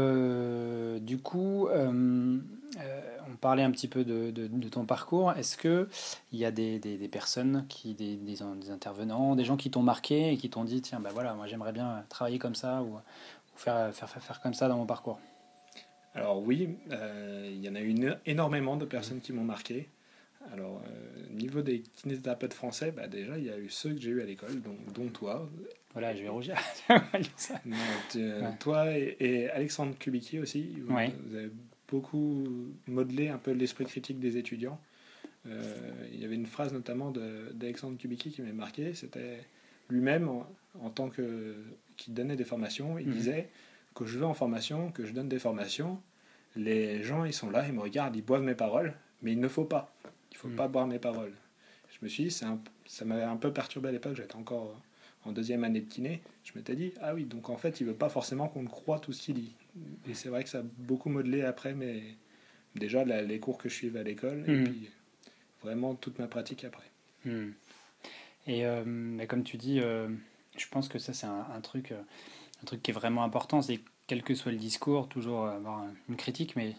du 1.00 1.18
coup, 1.18 1.68
on 1.68 3.36
parlait 3.42 3.63
un 3.63 3.71
petit 3.71 3.88
peu 3.88 4.04
de, 4.04 4.30
de, 4.30 4.69
ton 4.69 4.86
parcours. 4.86 5.31
Est-ce 5.31 5.57
qu'il 5.57 5.88
y 6.39 6.45
a 6.45 6.51
des, 6.51 6.77
des, 6.77 6.98
des, 6.98 7.07
personnes, 7.07 7.66
qui, 7.69 7.95
des, 7.95 8.16
des, 8.18 8.44
intervenants, 8.69 9.36
des 9.36 9.45
gens 9.45 9.57
qui 9.57 9.71
t'ont 9.71 9.81
marqué 9.81 10.31
et 10.31 10.38
qui 10.38 10.51
t'ont 10.51 10.63
dit 10.63 10.83
tiens, 10.83 11.00
ben 11.00 11.09
voilà, 11.12 11.33
moi 11.33 11.48
j'aimerais 11.48 11.71
bien 11.71 12.06
travailler 12.09 12.38
comme 12.38 12.54
ça 12.54 12.83
ou, 12.83 12.98
ou 12.98 13.00
faire, 13.56 13.92
faire, 13.95 14.09
faire, 14.09 14.21
faire 14.21 14.42
comme 14.42 14.54
ça 14.54 14.68
dans 14.68 14.77
mon 14.77 14.86
parcours? 14.86 15.19
Alors 16.15 16.42
oui, 16.42 16.69
euh, 16.92 17.50
il 17.51 17.63
y 17.63 17.69
en 17.69 17.75
a 17.75 17.81
eu 17.81 17.95
énormément 18.25 18.77
de 18.77 18.86
personnes 18.86 19.19
qui 19.19 19.33
m'ont 19.33 19.44
marqué. 19.44 19.89
Alors, 20.51 20.83
euh, 20.86 21.33
niveau 21.33 21.62
des 21.62 21.80
kinésithérapeutes 21.81 22.54
français, 22.54 22.92
bah 22.92 23.07
déjà, 23.07 23.38
il 23.38 23.45
y 23.45 23.50
a 23.50 23.57
eu 23.57 23.69
ceux 23.69 23.94
que 23.94 24.01
j'ai 24.01 24.10
eu 24.10 24.21
à 24.21 24.25
l'école, 24.25 24.62
dont, 24.62 24.75
dont, 24.94 25.07
toi. 25.07 25.50
Voilà, 25.94 26.13
je 26.13 26.21
vais 26.21 26.30
rougir. 26.30 26.57
Toi 28.60 28.98
et, 28.98 29.50
Alexandre 29.50 29.98
Kubicki 29.98 30.39
aussi, 30.39 30.75
vous, 30.81 30.98
avez 30.98 31.50
beaucoup 31.88 32.45
modelé 32.88 33.30
un 33.30 33.38
peu 33.38 33.51
l'esprit 33.51 33.86
critique 33.86 34.19
des 34.19 34.38
étudiants. 34.38 34.80
Euh, 35.48 35.62
il 36.12 36.19
y 36.19 36.25
avait 36.25 36.36
une 36.36 36.45
phrase 36.45 36.74
notamment 36.74 37.12
d'Alexandre 37.54 37.98
Kubicki 37.98 38.31
qui 38.31 38.42
m'a 38.42 38.51
marqué, 38.51 38.94
c'était 38.94 39.39
lui-même, 39.89 40.30
en, 40.81 40.89
tant 40.89 41.09
que 41.09 41.56
qui 41.95 42.12
donnait 42.12 42.36
des 42.36 42.44
formations, 42.44 42.98
il 42.98 43.07
mhm. 43.07 43.13
disait 43.13 43.50
que 43.95 44.06
je 44.06 44.19
vais 44.19 44.25
en 44.25 44.34
formation, 44.34 44.92
que 44.92 45.06
je 45.06 45.13
donne 45.13 45.30
des 45.30 45.40
formations, 45.40 46.01
les 46.56 47.04
gens, 47.04 47.25
ils 47.25 47.34
sont 47.34 47.50
là, 47.50 47.66
ils 47.68 47.74
me 47.74 47.81
regardent, 47.81 48.16
ils 48.16 48.24
boivent 48.24 48.44
mes 48.44 48.56
paroles, 48.56 48.94
mais 49.22 49.31
il 49.31 49.40
ne 49.40 49.48
faut 49.48 49.66
pas. 49.66 49.95
Il 50.31 50.36
ne 50.36 50.40
faut 50.40 50.48
mm. 50.50 50.56
pas 50.56 50.68
boire 50.68 50.88
mes 50.88 51.00
paroles. 51.00 51.34
Je 51.90 51.98
me 52.01 52.10
suis 52.10 52.25
dit, 52.25 52.31
ça 52.31 53.06
m'avait 53.06 53.24
un 53.24 53.38
peu 53.38 53.51
perturbé 53.54 53.90
à 53.90 53.92
l'époque, 53.92 54.16
j'étais 54.16 54.36
encore 54.36 54.80
en 55.25 55.31
deuxième 55.31 55.63
année 55.63 55.81
de 55.81 55.90
kiné. 55.90 56.22
Je 56.44 56.51
m'étais 56.56 56.75
dit, 56.75 56.94
ah 57.01 57.13
oui, 57.13 57.25
donc 57.25 57.50
en 57.50 57.57
fait, 57.57 57.80
il 57.81 57.88
veut 57.88 57.94
pas 57.94 58.10
forcément 58.10 58.48
qu'on 58.48 58.66
croit 58.66 59.00
tout 59.00 59.13
ce 59.13 59.22
qu'il 59.22 59.36
dit. 59.36 59.56
Et 60.07 60.13
c'est 60.13 60.30
vrai 60.30 60.44
que 60.44 60.50
ça 60.50 60.60
a 60.60 60.63
beaucoup 60.78 61.10
modelé 61.10 61.44
après, 61.44 61.74
mais 61.74 62.04
déjà 62.75 63.04
les 63.04 63.40
cours 63.40 63.57
que 63.57 63.69
je 63.69 63.75
suivais 63.75 64.00
à 64.00 64.04
l'école, 64.04 64.44
et 64.48 64.51
mm. 64.51 64.63
puis 64.63 64.90
vraiment 65.62 65.95
toute 65.95 66.19
ma 66.19 66.28
pratique 66.28 66.64
après. 66.64 66.90
Mm. 67.26 67.52
Et 68.47 68.66
euh, 68.66 69.26
comme 69.28 69.44
tu 69.44 69.57
dis, 69.57 69.80
euh, 69.80 70.09
je 70.57 70.68
pense 70.68 70.90
que 70.90 71.00
ça, 71.00 71.14
c'est 71.14 71.28
un, 71.28 71.62
truc. 71.62 71.92
Euh, 71.92 72.02
un 72.64 72.66
truc 72.66 72.82
qui 72.82 72.92
est 72.92 72.94
vraiment 72.94 73.24
important, 73.24 73.62
c'est 73.62 73.82
quel 74.08 74.24
que 74.24 74.36
soit 74.36 74.52
le 74.52 74.58
discours, 74.58 75.08
toujours 75.08 75.48
avoir 75.48 75.86
une 76.10 76.16
critique, 76.16 76.56
mais 76.56 76.76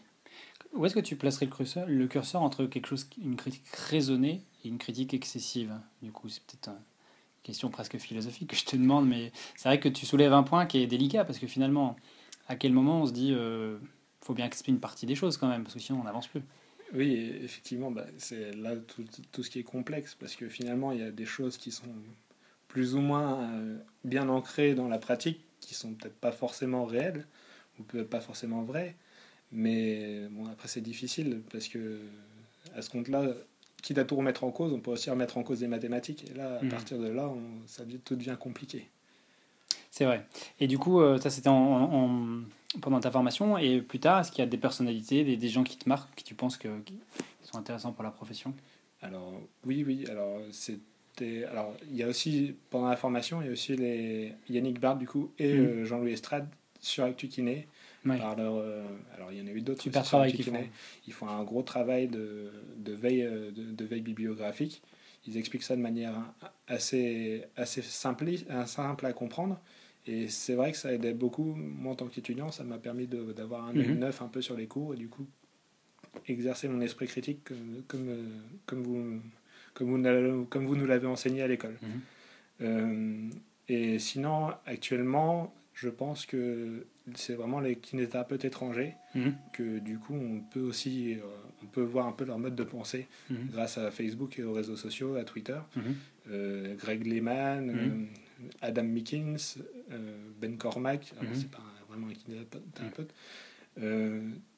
où 0.73 0.85
est-ce 0.85 0.95
que 0.95 1.01
tu 1.01 1.17
placerais 1.17 1.47
le 1.47 1.53
curseur, 1.53 1.87
le 1.87 2.07
curseur 2.09 2.43
entre 2.43 2.67
quelque 2.67 2.87
chose, 2.87 3.09
une 3.23 3.37
critique 3.37 3.67
raisonnée 3.69 4.43
et 4.65 4.69
une 4.69 4.79
critique 4.79 5.15
excessive? 5.15 5.73
Du 6.03 6.11
coup, 6.11 6.29
c'est 6.29 6.43
peut-être 6.43 6.71
une 6.71 7.43
question 7.43 7.71
presque 7.71 7.99
philosophique 7.99 8.51
que 8.51 8.57
je 8.57 8.65
te 8.65 8.77
demande, 8.77 9.07
mais 9.07 9.31
c'est 9.57 9.69
vrai 9.69 9.79
que 9.79 9.89
tu 9.89 10.07
soulèves 10.07 10.33
un 10.33 10.43
point 10.43 10.67
qui 10.67 10.79
est 10.79 10.87
délicat 10.87 11.25
parce 11.25 11.39
que 11.39 11.47
finalement, 11.47 11.97
à 12.49 12.57
quel 12.57 12.73
moment 12.73 13.03
on 13.03 13.07
se 13.07 13.13
dit, 13.13 13.33
euh, 13.33 13.79
faut 14.21 14.35
bien 14.35 14.47
expliquer 14.47 14.73
une 14.73 14.81
partie 14.81 15.07
des 15.07 15.15
choses 15.15 15.37
quand 15.37 15.49
même, 15.49 15.63
parce 15.63 15.75
que 15.75 15.81
sinon 15.81 16.01
on 16.01 16.05
n'avance 16.05 16.27
plus. 16.27 16.43
Oui, 16.93 17.15
effectivement, 17.43 17.91
bah, 17.91 18.07
c'est 18.19 18.55
là 18.57 18.75
tout, 18.77 19.43
ce 19.43 19.51
qui 19.51 19.59
est 19.59 19.65
complexe, 19.65 20.17
parce 20.19 20.35
que 20.35 20.49
finalement, 20.49 20.93
il 20.93 21.01
y 21.01 21.03
a 21.03 21.11
des 21.11 21.27
choses 21.27 21.57
qui 21.57 21.71
sont 21.71 21.87
plus 22.69 22.95
ou 22.95 23.01
moins 23.01 23.43
euh, 23.43 23.79
bien 24.03 24.29
ancrées 24.29 24.75
dans 24.75 24.89
la 24.89 24.99
pratique, 24.99 25.41
qui 25.67 25.75
sont 25.75 25.95
peut-être 25.95 26.17
pas 26.17 26.33
forcément 26.33 26.85
réelles 26.85 27.27
ou 27.79 27.83
peut-être 27.83 28.11
pas 28.11 28.21
forcément 28.21 28.63
vraies. 28.63 28.97
Mais 29.53 30.27
bon, 30.31 30.47
après, 30.47 30.69
c'est 30.69 30.81
difficile 30.81 31.43
parce 31.53 31.69
que 31.69 32.01
à 32.75 32.83
ce 32.83 32.91
compte-là, 32.91 33.27
quitte 33.83 33.99
à 33.99 34.05
tout 34.05 34.17
remettre 34.17 34.45
en 34.45 34.51
cause, 34.51 34.73
on 34.73 34.81
peut 34.81 34.91
aussi 34.91 35.11
remettre 35.11 35.37
en 35.37 35.43
cause 35.43 35.61
des 35.61 35.69
mathématiques. 35.69 36.25
Et 36.31 36.35
là, 36.35 36.59
à 36.59 36.65
hmm. 36.65 36.69
partir 36.71 36.99
de 36.99 37.09
là, 37.09 37.29
on, 37.29 37.67
ça 37.67 37.85
devient, 37.85 37.99
tout 37.99 38.17
devient 38.17 38.37
compliqué. 38.39 38.89
C'est 39.91 40.07
vrai. 40.07 40.27
Et 40.59 40.67
du 40.67 40.79
coup, 40.79 41.01
euh, 41.01 41.19
ça 41.19 41.31
c'était 41.31 41.51
en, 41.51 42.41
pendant 42.81 42.99
ta 42.99 43.11
formation. 43.11 43.59
Et 43.59 43.81
plus 43.81 44.01
tard, 44.01 44.21
est-ce 44.21 44.33
qu'il 44.33 44.41
y 44.41 44.47
a 44.47 44.51
des 44.51 44.59
personnalités, 44.59 45.23
des, 45.23 45.37
des, 45.37 45.49
gens 45.49 45.63
qui 45.63 45.77
te 45.77 45.89
marquent, 45.89 46.13
qui 46.17 46.25
tu 46.25 46.35
penses 46.35 46.57
que, 46.57 46.81
qui 46.81 46.99
sont 47.43 47.59
intéressants 47.59 47.93
pour 47.93 48.03
la 48.03 48.11
profession? 48.11 48.55
Alors, 49.03 49.33
oui, 49.65 49.85
oui. 49.87 50.07
Alors, 50.11 50.41
c'est 50.51 50.79
alors, 51.23 51.77
il 51.91 51.97
y 51.97 52.03
a 52.03 52.09
aussi, 52.09 52.55
pendant 52.71 52.89
la 52.89 52.97
formation, 52.97 53.41
il 53.41 53.47
y 53.47 53.49
a 53.49 53.53
aussi 53.53 53.77
les 53.77 54.33
Yannick 54.49 54.81
Bard, 54.81 54.97
du 54.97 55.07
coup, 55.07 55.33
et 55.39 55.55
mm. 55.55 55.61
euh, 55.61 55.85
Jean-Louis 55.85 56.13
Estrade 56.13 56.49
sur 56.81 57.05
Actu 57.05 57.29
Kiné. 57.29 57.69
Euh, 58.07 58.85
alors, 59.15 59.33
il 59.33 59.39
y 59.39 59.43
en 59.43 59.47
a 59.47 59.51
eu 59.51 59.63
d'autres 59.63 59.83
Super 59.83 60.03
travail 60.03 60.33
qu'ils 60.33 60.45
font. 60.45 60.65
Ils 61.07 61.13
font 61.13 61.29
un 61.29 61.43
gros 61.43 61.63
travail 61.63 62.09
de, 62.09 62.51
de 62.77 62.93
veille, 62.93 63.23
euh, 63.23 63.51
de, 63.51 63.85
veille 63.85 64.03
bibliographique. 64.03 64.83
Ils 65.27 65.39
expliquent 65.39 65.63
ça 65.63 65.75
de 65.75 65.81
manière 65.81 66.15
assez, 66.69 67.45
assez 67.57 67.81
simple, 67.81 68.27
simple 68.67 69.07
à 69.07 69.13
comprendre. 69.15 69.59
Et 70.07 70.29
c'est 70.29 70.55
vrai 70.55 70.73
que 70.73 70.77
ça 70.77 70.93
aidait 70.93 71.15
beaucoup. 71.15 71.55
Moi, 71.55 71.93
en 71.93 71.97
tant 71.97 72.09
qu'étudiant, 72.09 72.51
ça 72.51 72.63
m'a 72.63 72.77
permis 72.77 73.07
d'avoir 73.07 73.65
un 73.65 73.73
mm 73.73 73.99
neuf 73.99 74.21
un 74.21 74.29
peu 74.29 74.43
sur 74.43 74.55
les 74.55 74.67
cours 74.67 74.93
et 74.93 74.99
du 74.99 75.09
coup, 75.09 75.27
exercer 76.29 76.69
mon 76.69 76.83
esprit 76.83 77.07
critique 77.07 77.43
comme, 77.45 77.83
comme, 77.89 78.43
comme 78.67 78.83
vous 78.83 79.21
comme 79.75 79.89
vous, 79.91 80.45
comme 80.47 80.67
vous 80.67 80.77
nous 80.77 80.87
l'avez 80.87 81.07
enseigné 81.07 81.43
à 81.43 81.47
l'école. 81.49 81.77
Mhm. 81.83 82.01
Euh, 82.63 83.29
et 83.69 83.99
sinon, 83.99 84.51
actuellement, 84.67 85.53
je 85.75 85.89
pense 85.89 86.25
que 86.27 86.87
c'est 87.15 87.35
vraiment 87.35 87.61
les 87.61 87.77
kinésithérapeutes 87.77 88.45
étrangers 88.45 88.95
Mhm. 89.15 89.35
que 89.53 89.79
du 89.79 89.99
coup 89.99 90.15
on 90.15 90.41
peut 90.41 90.61
aussi 90.61 91.15
euh, 91.15 91.19
on 91.63 91.67
peut 91.67 91.83
voir 91.83 92.07
un 92.07 92.13
peu 92.13 92.25
leur 92.25 92.39
mode 92.39 92.55
de 92.55 92.63
pensée 92.65 93.07
Mhm. 93.29 93.49
grâce 93.53 93.77
à 93.79 93.91
Facebook 93.91 94.39
et 94.39 94.43
aux 94.45 94.53
réseaux 94.53 94.77
sociaux, 94.77 95.17
à 95.17 95.25
Twitter. 95.25 95.59
Euh, 96.31 96.75
Greg 96.77 97.05
Lehman, 97.07 98.09
Adam 98.63 98.85
Mickens, 98.85 99.59
euh, 99.93 100.17
Ben 100.41 100.57
Cormack, 100.57 101.13
Mhm. 101.21 101.29
c'est 101.35 101.51
pas 101.51 101.63
vraiment 101.89 102.07
un 102.09 102.13
kinésithérapeute. 102.15 103.13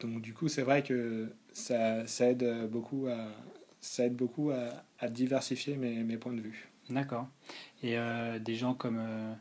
Donc 0.00 0.20
du 0.20 0.32
coup 0.34 0.48
c'est 0.48 0.62
vrai 0.62 0.82
que 0.82 1.28
ça, 1.52 2.06
ça 2.06 2.28
aide 2.30 2.68
beaucoup 2.70 3.06
à 3.08 3.28
ça 3.86 4.04
aide 4.06 4.16
beaucoup 4.16 4.50
à, 4.50 4.84
à 4.98 5.08
diversifier 5.08 5.76
mes, 5.76 6.02
mes 6.02 6.16
points 6.16 6.32
de 6.34 6.40
vue. 6.40 6.68
D'accord. 6.90 7.28
Et 7.82 7.98
euh, 7.98 8.38
des 8.38 8.54
gens 8.54 8.74
comme, 8.74 8.98
euh, 9.00 9.32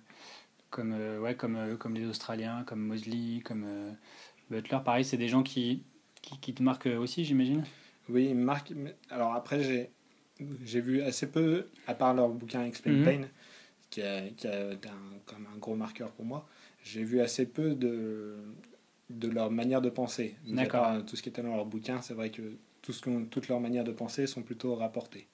comme, 0.69 0.93
euh, 0.93 1.19
ouais, 1.19 1.35
comme, 1.35 1.77
comme 1.77 1.95
les 1.95 2.05
Australiens, 2.05 2.63
comme 2.65 2.79
Mosley, 2.81 3.41
comme 3.43 3.65
Butler, 4.49 4.79
pareil, 4.83 5.05
c'est 5.05 5.17
des 5.17 5.27
gens 5.27 5.43
qui, 5.43 5.83
qui, 6.21 6.39
qui 6.39 6.53
te 6.53 6.63
marquent 6.63 6.87
aussi, 6.87 7.25
j'imagine? 7.25 7.63
Oui, 8.09 8.33
Marc. 8.33 8.71
mais- 8.75 8.95
Alors 9.09 9.33
après, 9.33 9.63
j'ai 9.63 9.89
j'ai 10.65 10.81
vu 10.81 11.01
assez 11.01 11.31
peu, 11.31 11.67
à 11.87 11.93
part 11.93 12.13
leur 12.13 12.27
bouquin 12.29 12.65
Explain 12.65 12.91
Mhm. 12.91 13.03
Pain, 13.03 13.21
qui 13.89 14.01
a, 14.01 14.21
qui 14.31 14.47
a 14.47 14.69
un, 14.69 15.17
comme 15.25 15.47
un 15.53 15.57
gros 15.57 15.75
marqueur 15.75 16.11
pour 16.11 16.25
moi. 16.25 16.47
J'ai 16.83 17.03
vu 17.03 17.21
assez 17.21 17.45
peu 17.45 17.73
de, 17.73 18.35
de 19.09 19.29
leur 19.29 19.49
manière 19.49 19.81
de 19.81 19.89
penser. 19.89 20.35
D'accord. 20.45 21.05
Tout 21.05 21.15
ce 21.15 21.23
qui 21.23 21.29
était 21.29 21.41
dans 21.41 21.55
leur 21.55 21.65
bouquin, 21.65 22.01
c'est 22.01 22.13
vrai 22.13 22.31
que 22.31 22.57
tout 22.85 22.93
ce 22.93 23.01
qu'on- 23.01 23.25
toutes 23.25 23.47
leurs 23.47 23.59
manières 23.59 23.83
de 23.83 23.91
penser 23.91 24.27
sont 24.27 24.41
plutôt 24.43 24.75
rapportées 24.75 25.27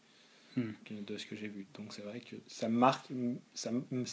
que- 0.55 0.93
de 0.93 1.17
ce 1.17 1.25
que 1.25 1.35
j'ai 1.35 1.47
vu. 1.47 1.65
Donc 1.77 1.93
c'est 1.93 2.01
vrai 2.01 2.19
que 2.19 2.35
ça 2.47 2.67
marque, 2.69 3.07
ça, 3.53 3.71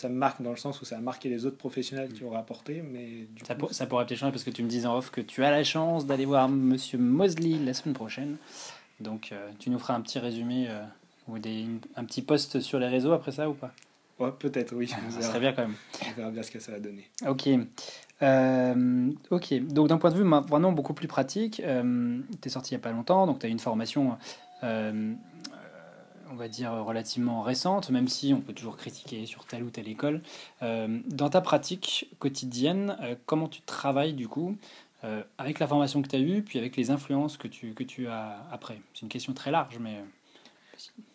marque 0.08 0.40
dans 0.42 0.50
le 0.50 0.56
sens 0.56 0.80
où 0.80 0.84
ça 0.84 0.96
a 0.96 1.00
marqué 1.00 1.28
les 1.28 1.46
autres 1.46 1.56
professionnels 1.56 2.12
qui 2.12 2.22
ont 2.24 2.30
rapporté, 2.30 2.80
mais 2.82 3.26
du 3.34 3.44
Ça, 3.44 3.54
coup, 3.54 3.60
pour- 3.60 3.74
ça 3.74 3.86
pourrait 3.86 4.06
peut-être 4.06 4.18
changer 4.20 4.32
parce 4.32 4.44
que 4.44 4.50
tu 4.50 4.62
me 4.62 4.68
disais 4.68 4.86
en 4.86 4.96
off 4.96 5.10
que 5.10 5.20
tu 5.20 5.42
as 5.44 5.50
la 5.50 5.64
chance 5.64 6.06
d'aller 6.06 6.24
voir 6.26 6.48
Monsieur 6.48 6.98
Mosley 6.98 7.58
la 7.64 7.74
semaine 7.74 7.94
prochaine. 7.94 8.36
Donc 9.00 9.30
euh, 9.32 9.50
tu 9.58 9.70
nous 9.70 9.78
feras 9.78 9.94
un 9.94 10.00
petit 10.00 10.18
résumé 10.18 10.66
euh, 10.68 10.82
ou 11.28 11.38
des, 11.38 11.60
une- 11.62 11.80
un 11.96 12.04
petit 12.04 12.22
post 12.22 12.60
sur 12.60 12.78
les 12.78 12.88
réseaux 12.88 13.12
après 13.12 13.32
ça 13.32 13.48
ou 13.50 13.54
pas? 13.54 13.72
Ouais, 14.18 14.32
peut-être 14.36 14.74
oui, 14.74 14.90
on 15.06 15.10
Ça 15.12 15.22
serait 15.22 15.38
bien 15.40 15.52
quand 15.52 15.62
même. 15.62 15.76
on 16.08 16.12
verra 16.12 16.30
bien 16.32 16.42
ce 16.42 16.50
que 16.50 16.58
ça 16.58 16.72
va 16.72 16.80
donner. 16.80 17.08
Ok. 17.26 17.48
Euh, 18.22 19.10
ok. 19.30 19.54
Donc, 19.68 19.88
d'un 19.88 19.98
point 19.98 20.10
de 20.10 20.16
vue 20.16 20.24
ma- 20.24 20.40
vraiment 20.40 20.72
beaucoup 20.72 20.94
plus 20.94 21.08
pratique, 21.08 21.56
tu 21.56 22.48
es 22.48 22.48
sorti 22.48 22.74
il 22.74 22.76
n'y 22.78 22.82
a 22.82 22.82
pas 22.82 22.92
longtemps, 22.92 23.26
donc 23.26 23.38
tu 23.38 23.46
as 23.46 23.48
une 23.48 23.60
formation, 23.60 24.18
euh, 24.64 24.92
euh, 24.92 25.14
on 26.32 26.34
va 26.34 26.48
dire, 26.48 26.72
relativement 26.72 27.42
récente, 27.42 27.90
même 27.90 28.08
si 28.08 28.34
on 28.34 28.40
peut 28.40 28.52
toujours 28.52 28.76
critiquer 28.76 29.24
sur 29.26 29.44
telle 29.46 29.62
ou 29.62 29.70
telle 29.70 29.88
école. 29.88 30.20
Euh, 30.62 30.98
dans 31.06 31.30
ta 31.30 31.40
pratique 31.40 32.10
quotidienne, 32.18 32.96
euh, 33.02 33.14
comment 33.26 33.48
tu 33.48 33.60
travailles 33.62 34.14
du 34.14 34.28
coup 34.28 34.56
euh, 35.04 35.22
avec 35.38 35.60
la 35.60 35.68
formation 35.68 36.02
que 36.02 36.08
tu 36.08 36.16
as 36.16 36.20
eue, 36.20 36.42
puis 36.42 36.58
avec 36.58 36.76
les 36.76 36.90
influences 36.90 37.36
que 37.36 37.46
tu, 37.48 37.72
que 37.72 37.84
tu 37.84 38.08
as 38.08 38.44
après? 38.50 38.80
C'est 38.94 39.02
une 39.02 39.08
question 39.08 39.32
très 39.32 39.52
large, 39.52 39.78
mais. 39.80 39.96
euh, 39.98 40.02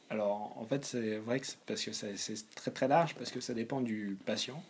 Alors, 0.09 0.55
en 0.59 0.65
fait, 0.65 0.85
c'est 0.85 1.17
vrai 1.17 1.39
que 1.39 1.47
parce 1.65 1.83
que 1.83 1.91
c'est 1.91 2.15
très 2.55 2.71
très 2.71 2.87
large, 2.87 3.15
parce 3.15 3.31
que 3.31 3.39
ça 3.41 3.53
dépend 3.53 3.81
du 3.81 4.17
patient, 4.25 4.61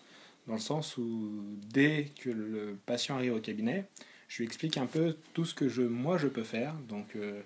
dans 0.47 0.53
le 0.53 0.59
sens 0.59 0.97
où 0.97 1.43
dès 1.71 2.07
que 2.19 2.29
le 2.29 2.77
patient 2.85 3.15
arrive 3.15 3.33
au 3.35 3.39
cabinet, 3.39 3.85
je 4.27 4.37
lui 4.39 4.45
explique 4.45 4.77
un 4.77 4.85
peu 4.87 5.15
tout 5.33 5.45
ce 5.45 5.53
que 5.53 5.69
je, 5.69 5.81
moi 5.83 6.17
je 6.17 6.27
peux 6.27 6.43
faire. 6.43 6.73
Donc, 6.89 7.15
euh, 7.15 7.41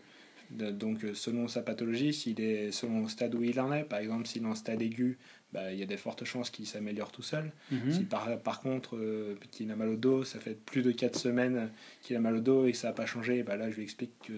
de- 0.52 0.72
donc 0.72 1.04
euh, 1.04 1.14
selon 1.14 1.48
sa 1.48 1.62
pathologie, 1.62 2.14
s'il 2.14 2.40
est 2.40 2.72
selon 2.72 3.02
le 3.02 3.10
stade 3.10 3.36
où 3.36 3.44
il 3.44 3.60
en 3.60 3.72
est, 3.74 3.84
par 3.84 4.00
exemple, 4.00 4.26
s'il 4.28 4.44
est 4.44 4.48
en 4.48 4.56
stade 4.56 4.82
aigu, 4.82 5.18
bah, 5.54 5.72
il 5.74 5.80
y 5.80 5.84
a 5.84 5.86
des 5.86 5.98
fortes 5.98 6.24
chances 6.26 6.50
qu'il 6.50 6.66
s'améliore 6.66 7.12
tout 7.12 7.22
seul. 7.22 7.52
Mhm. 7.72 7.92
Si 7.92 8.04
par, 8.06 8.40
par 8.40 8.62
contre, 8.62 8.96
euh, 8.96 9.36
qu'il 9.52 9.70
a 9.72 9.76
mal 9.76 9.90
au 9.90 9.96
dos, 9.96 10.24
ça 10.24 10.40
fait 10.40 10.56
plus 10.58 10.82
de 10.82 10.92
4 10.92 11.18
semaines 11.20 11.70
qu'il 12.02 12.16
a 12.16 12.20
mal 12.20 12.36
au 12.36 12.42
dos 12.42 12.66
et 12.66 12.72
que 12.72 12.78
ça 12.78 12.88
n'a 12.88 12.94
pas 12.94 13.06
changé, 13.06 13.44
bah 13.44 13.58
là 13.58 13.70
je 13.70 13.76
lui 13.76 13.84
explique 13.84 14.12
qu'il 14.24 14.36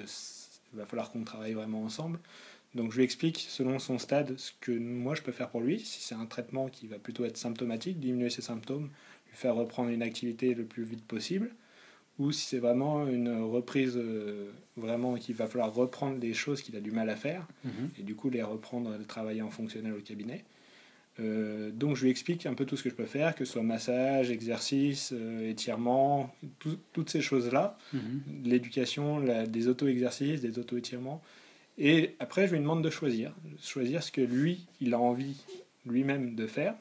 va 0.73 0.85
falloir 0.85 1.11
qu'on 1.11 1.23
travaille 1.23 1.53
vraiment 1.53 1.83
ensemble. 1.83 2.19
Donc 2.75 2.91
je 2.91 2.97
lui 2.97 3.03
explique 3.03 3.45
selon 3.49 3.79
son 3.79 3.97
stade 3.97 4.37
ce 4.37 4.51
que 4.61 4.71
moi 4.71 5.15
je 5.15 5.21
peux 5.21 5.31
faire 5.31 5.49
pour 5.49 5.61
lui. 5.61 5.79
Si 5.79 6.01
c'est 6.01 6.15
un 6.15 6.25
traitement 6.25 6.67
qui 6.69 6.87
va 6.87 6.99
plutôt 6.99 7.25
être 7.25 7.37
symptomatique, 7.37 7.99
diminuer 7.99 8.29
ses 8.29 8.41
symptômes, 8.43 8.89
lui 9.27 9.35
faire 9.35 9.55
reprendre 9.55 9.89
une 9.89 10.03
activité 10.03 10.53
le 10.53 10.65
plus 10.65 10.83
vite 10.83 11.03
possible. 11.05 11.49
Ou 12.19 12.31
si 12.31 12.45
c'est 12.45 12.59
vraiment 12.59 13.07
une 13.07 13.29
reprise, 13.41 13.93
euh, 13.97 14.51
vraiment 14.77 15.15
qu'il 15.15 15.35
va 15.35 15.47
falloir 15.47 15.73
reprendre 15.73 16.17
des 16.19 16.33
choses 16.33 16.61
qu'il 16.61 16.75
a 16.75 16.81
du 16.81 16.91
mal 16.91 17.09
à 17.09 17.15
faire 17.15 17.47
Mhm. 17.63 17.89
et 17.99 18.03
du 18.03 18.13
coup 18.15 18.29
les 18.29 18.43
reprendre, 18.43 18.95
les 18.99 19.05
travailler 19.05 19.41
en 19.41 19.49
fonctionnel 19.49 19.93
au 19.93 20.01
cabinet. 20.01 20.43
Euh, 21.19 21.71
donc 21.71 21.95
je 21.97 22.03
lui 22.03 22.11
explique 22.11 22.45
un 22.45 22.53
peu 22.53 22.65
tout 22.65 22.77
ce 22.77 22.83
que 22.83 22.89
je 22.89 22.95
peux 22.95 23.05
faire, 23.05 23.35
que 23.35 23.43
ce 23.45 23.53
soit 23.53 23.63
massage, 23.63 24.31
exercice, 24.31 25.11
euh, 25.13 25.49
étirement, 25.49 26.33
tout- 26.59 26.77
toutes 26.93 27.09
ces 27.09 27.21
choses-là, 27.21 27.77
Mhm. 27.93 28.21
l'éducation, 28.43 29.21
des 29.47 29.67
auto-exercices, 29.67 30.39
des 30.41 30.59
auto-étirements. 30.59 31.21
Et 31.79 32.15
après 32.19 32.47
je 32.47 32.53
lui 32.53 32.59
demande 32.59 32.83
de 32.83 32.89
choisir, 32.89 33.33
choisir 33.61 34.03
ce 34.03 34.11
que 34.11 34.21
lui, 34.21 34.67
il 34.81 34.93
a 34.93 34.99
envie 34.99 35.37
lui-même 35.85 36.35
de 36.35 36.45
faire, 36.45 36.75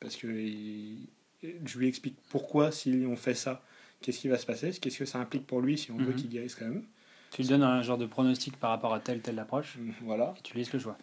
parce 0.00 0.16
que 0.16 0.26
je 0.28 1.78
lui 1.78 1.86
explique 1.88 2.16
pourquoi 2.30 2.72
si 2.72 3.04
on 3.08 3.16
fait 3.16 3.34
ça, 3.34 3.62
qu'est-ce 4.02 4.18
qui 4.18 4.28
va 4.28 4.36
se 4.38 4.46
passer, 4.46 4.72
qu'est-ce 4.72 4.98
que 4.98 5.04
ça 5.04 5.18
implique 5.20 5.46
pour 5.46 5.60
lui 5.60 5.78
si 5.78 5.90
on 5.92 5.96
veut 5.96 6.06
Mhm. 6.12 6.14
qu'il 6.16 6.28
guérisse 6.30 6.54
quand 6.56 6.66
même. 6.66 6.84
Tu 7.30 7.42
lui 7.42 7.48
donnes 7.48 7.62
un 7.62 7.80
genre 7.82 7.96
de 7.98 8.06
pronostic 8.06 8.56
par 8.56 8.70
rapport 8.70 8.92
à 8.92 8.98
telle 9.00 9.20
telle 9.20 9.38
approche 9.38 9.78
Voilà. 10.02 10.34
et 10.36 10.42
tu 10.42 10.56
laisses 10.56 10.72
le 10.72 10.80
choix. 10.80 10.98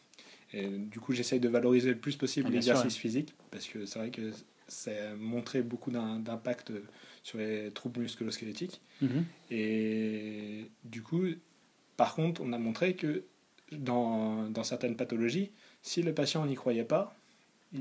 Et 0.54 0.68
du 0.68 1.00
coup, 1.00 1.14
j'essaye 1.14 1.40
de 1.40 1.48
valoriser 1.50 1.90
le 1.92 1.98
plus 1.98 2.16
possible 2.18 2.48
Ah, 2.50 2.54
l'exercice 2.54 2.98
physique, 2.98 3.34
parce 3.52 3.66
que 3.68 3.86
c'est 3.86 4.00
vrai 4.00 4.12
que 4.12 4.32
ça 4.68 4.92
a 4.92 5.16
montré 5.16 5.62
beaucoup 5.62 5.90
d'impact 5.92 6.74
sur 7.24 7.38
les 7.38 7.72
troubles 7.72 8.02
musculo-squelettiques. 8.02 8.82
Mhm. 9.02 9.24
Et 9.52 10.70
du 10.84 11.02
coup, 11.02 11.24
par 11.96 12.14
contre, 12.16 12.42
on 12.42 12.52
a 12.54 12.58
montré 12.58 12.96
que 12.96 13.24
dans, 13.72 14.50
dans 14.50 14.64
certaines 14.64 14.96
pathologies, 14.96 15.52
si 15.82 16.02
le 16.02 16.14
patient 16.14 16.46
n'y 16.46 16.56
croyait 16.56 16.84
pas, 16.84 17.16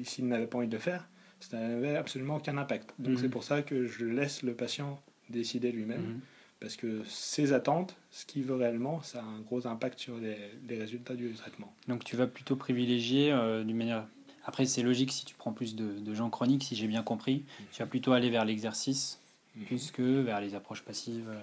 s'il 0.05 0.27
n'avait 0.29 0.47
pas 0.47 0.59
envie 0.59 0.67
de 0.69 0.73
le 0.73 0.79
faire, 0.81 1.07
ça 1.41 1.59
n'avait 1.59 1.97
absolument 1.97 2.37
aucun 2.37 2.57
impact. 2.59 2.91
Donc 2.99 3.13
Mhm. 3.15 3.19
c'est 3.19 3.29
pour 3.29 3.45
ça 3.45 3.63
que 3.63 3.87
je 3.87 4.05
laisse 4.05 4.43
le 4.43 4.55
patient 4.55 5.01
décider 5.31 5.71
lui-même, 5.73 6.03
Mhm. 6.03 6.21
parce 6.61 6.77
que 6.77 7.03
ses 7.05 7.53
attentes, 7.53 7.95
ce 8.11 8.25
qu'il 8.27 8.43
veut 8.45 8.55
réellement, 8.57 9.01
ça 9.03 9.21
a 9.21 9.25
un 9.25 9.41
gros 9.41 9.67
impact 9.67 9.99
sur 9.99 10.19
les, 10.19 10.37
les 10.69 10.79
résultats 10.79 11.15
du 11.15 11.33
traitement. 11.35 11.73
Donc 11.89 12.05
tu 12.05 12.17
vas 12.17 12.27
plutôt 12.27 12.57
privilégier 12.57 13.33
euh, 13.33 13.63
d'une 13.65 13.77
manière. 13.77 14.07
Après, 14.45 14.65
c'est 14.65 14.83
logique 14.83 15.11
si 15.13 15.25
tu 15.25 15.35
prends 15.35 15.53
plus 15.53 15.75
de, 15.75 15.99
de 15.99 16.15
gens 16.15 16.31
chroniques, 16.31 16.63
si 16.65 16.77
j'ai 16.77 16.87
bien 16.87 17.03
compris. 17.03 17.45
Tu 17.73 17.81
vas 17.83 17.87
plutôt 17.87 18.13
aller 18.13 18.31
vers 18.31 18.45
l'exercice 18.45 19.19
plus 19.67 19.91
que 19.91 20.21
vers 20.21 20.41
les 20.41 20.55
approches 20.55 20.83
passives 20.83 21.29
euh, 21.29 21.41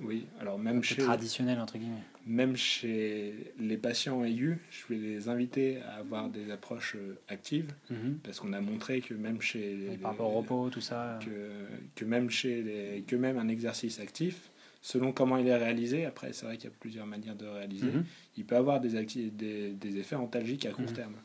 Oui, 0.00 0.26
alors 0.40 0.58
même 0.58 0.82
chez, 0.82 0.96
traditionnelles, 1.02 1.60
entre 1.60 1.78
guillemets. 1.78 2.02
même 2.26 2.56
chez 2.56 3.52
les 3.58 3.76
patients 3.76 4.24
aigus, 4.24 4.56
je 4.70 4.92
vais 4.92 4.98
les 4.98 5.28
inviter 5.28 5.78
à 5.82 5.96
avoir 5.96 6.28
des 6.28 6.50
approches 6.50 6.96
euh, 6.96 7.18
actives, 7.28 7.72
Mhm. 7.90 8.18
parce 8.24 8.40
qu'on 8.40 8.52
a 8.52 8.60
montré 8.60 9.00
que 9.00 9.14
même 9.14 9.40
chez 9.40 9.74
les- 9.76 9.96
par 9.98 10.12
rapport 10.12 10.30
au 10.30 10.38
repos, 10.38 10.70
tout 10.70 10.80
ça. 10.80 11.18
euh, 11.18 11.18
que, 11.20 12.00
que 12.00 12.04
même 12.04 12.30
chez 12.30 12.62
les, 12.62 13.02
que 13.02 13.16
même 13.16 13.38
un 13.38 13.48
exercice 13.48 14.00
actif, 14.00 14.50
selon 14.80 15.12
comment 15.12 15.36
il 15.36 15.46
est 15.46 15.56
réalisé, 15.56 16.04
après 16.06 16.32
c'est 16.32 16.46
vrai 16.46 16.56
qu'il 16.56 16.70
y 16.70 16.72
a 16.72 16.76
plusieurs 16.80 17.06
manières 17.06 17.36
de 17.36 17.46
réaliser, 17.46 17.86
Mhm. 17.92 18.04
il 18.38 18.44
peut 18.44 18.56
avoir 18.56 18.80
des, 18.80 19.04
des, 19.30 19.70
des 19.72 19.96
effets 19.98 20.16
antalgiques 20.16 20.66
à 20.66 20.70
court 20.70 20.86
Mhm. 20.86 20.92
terme. 20.94 21.16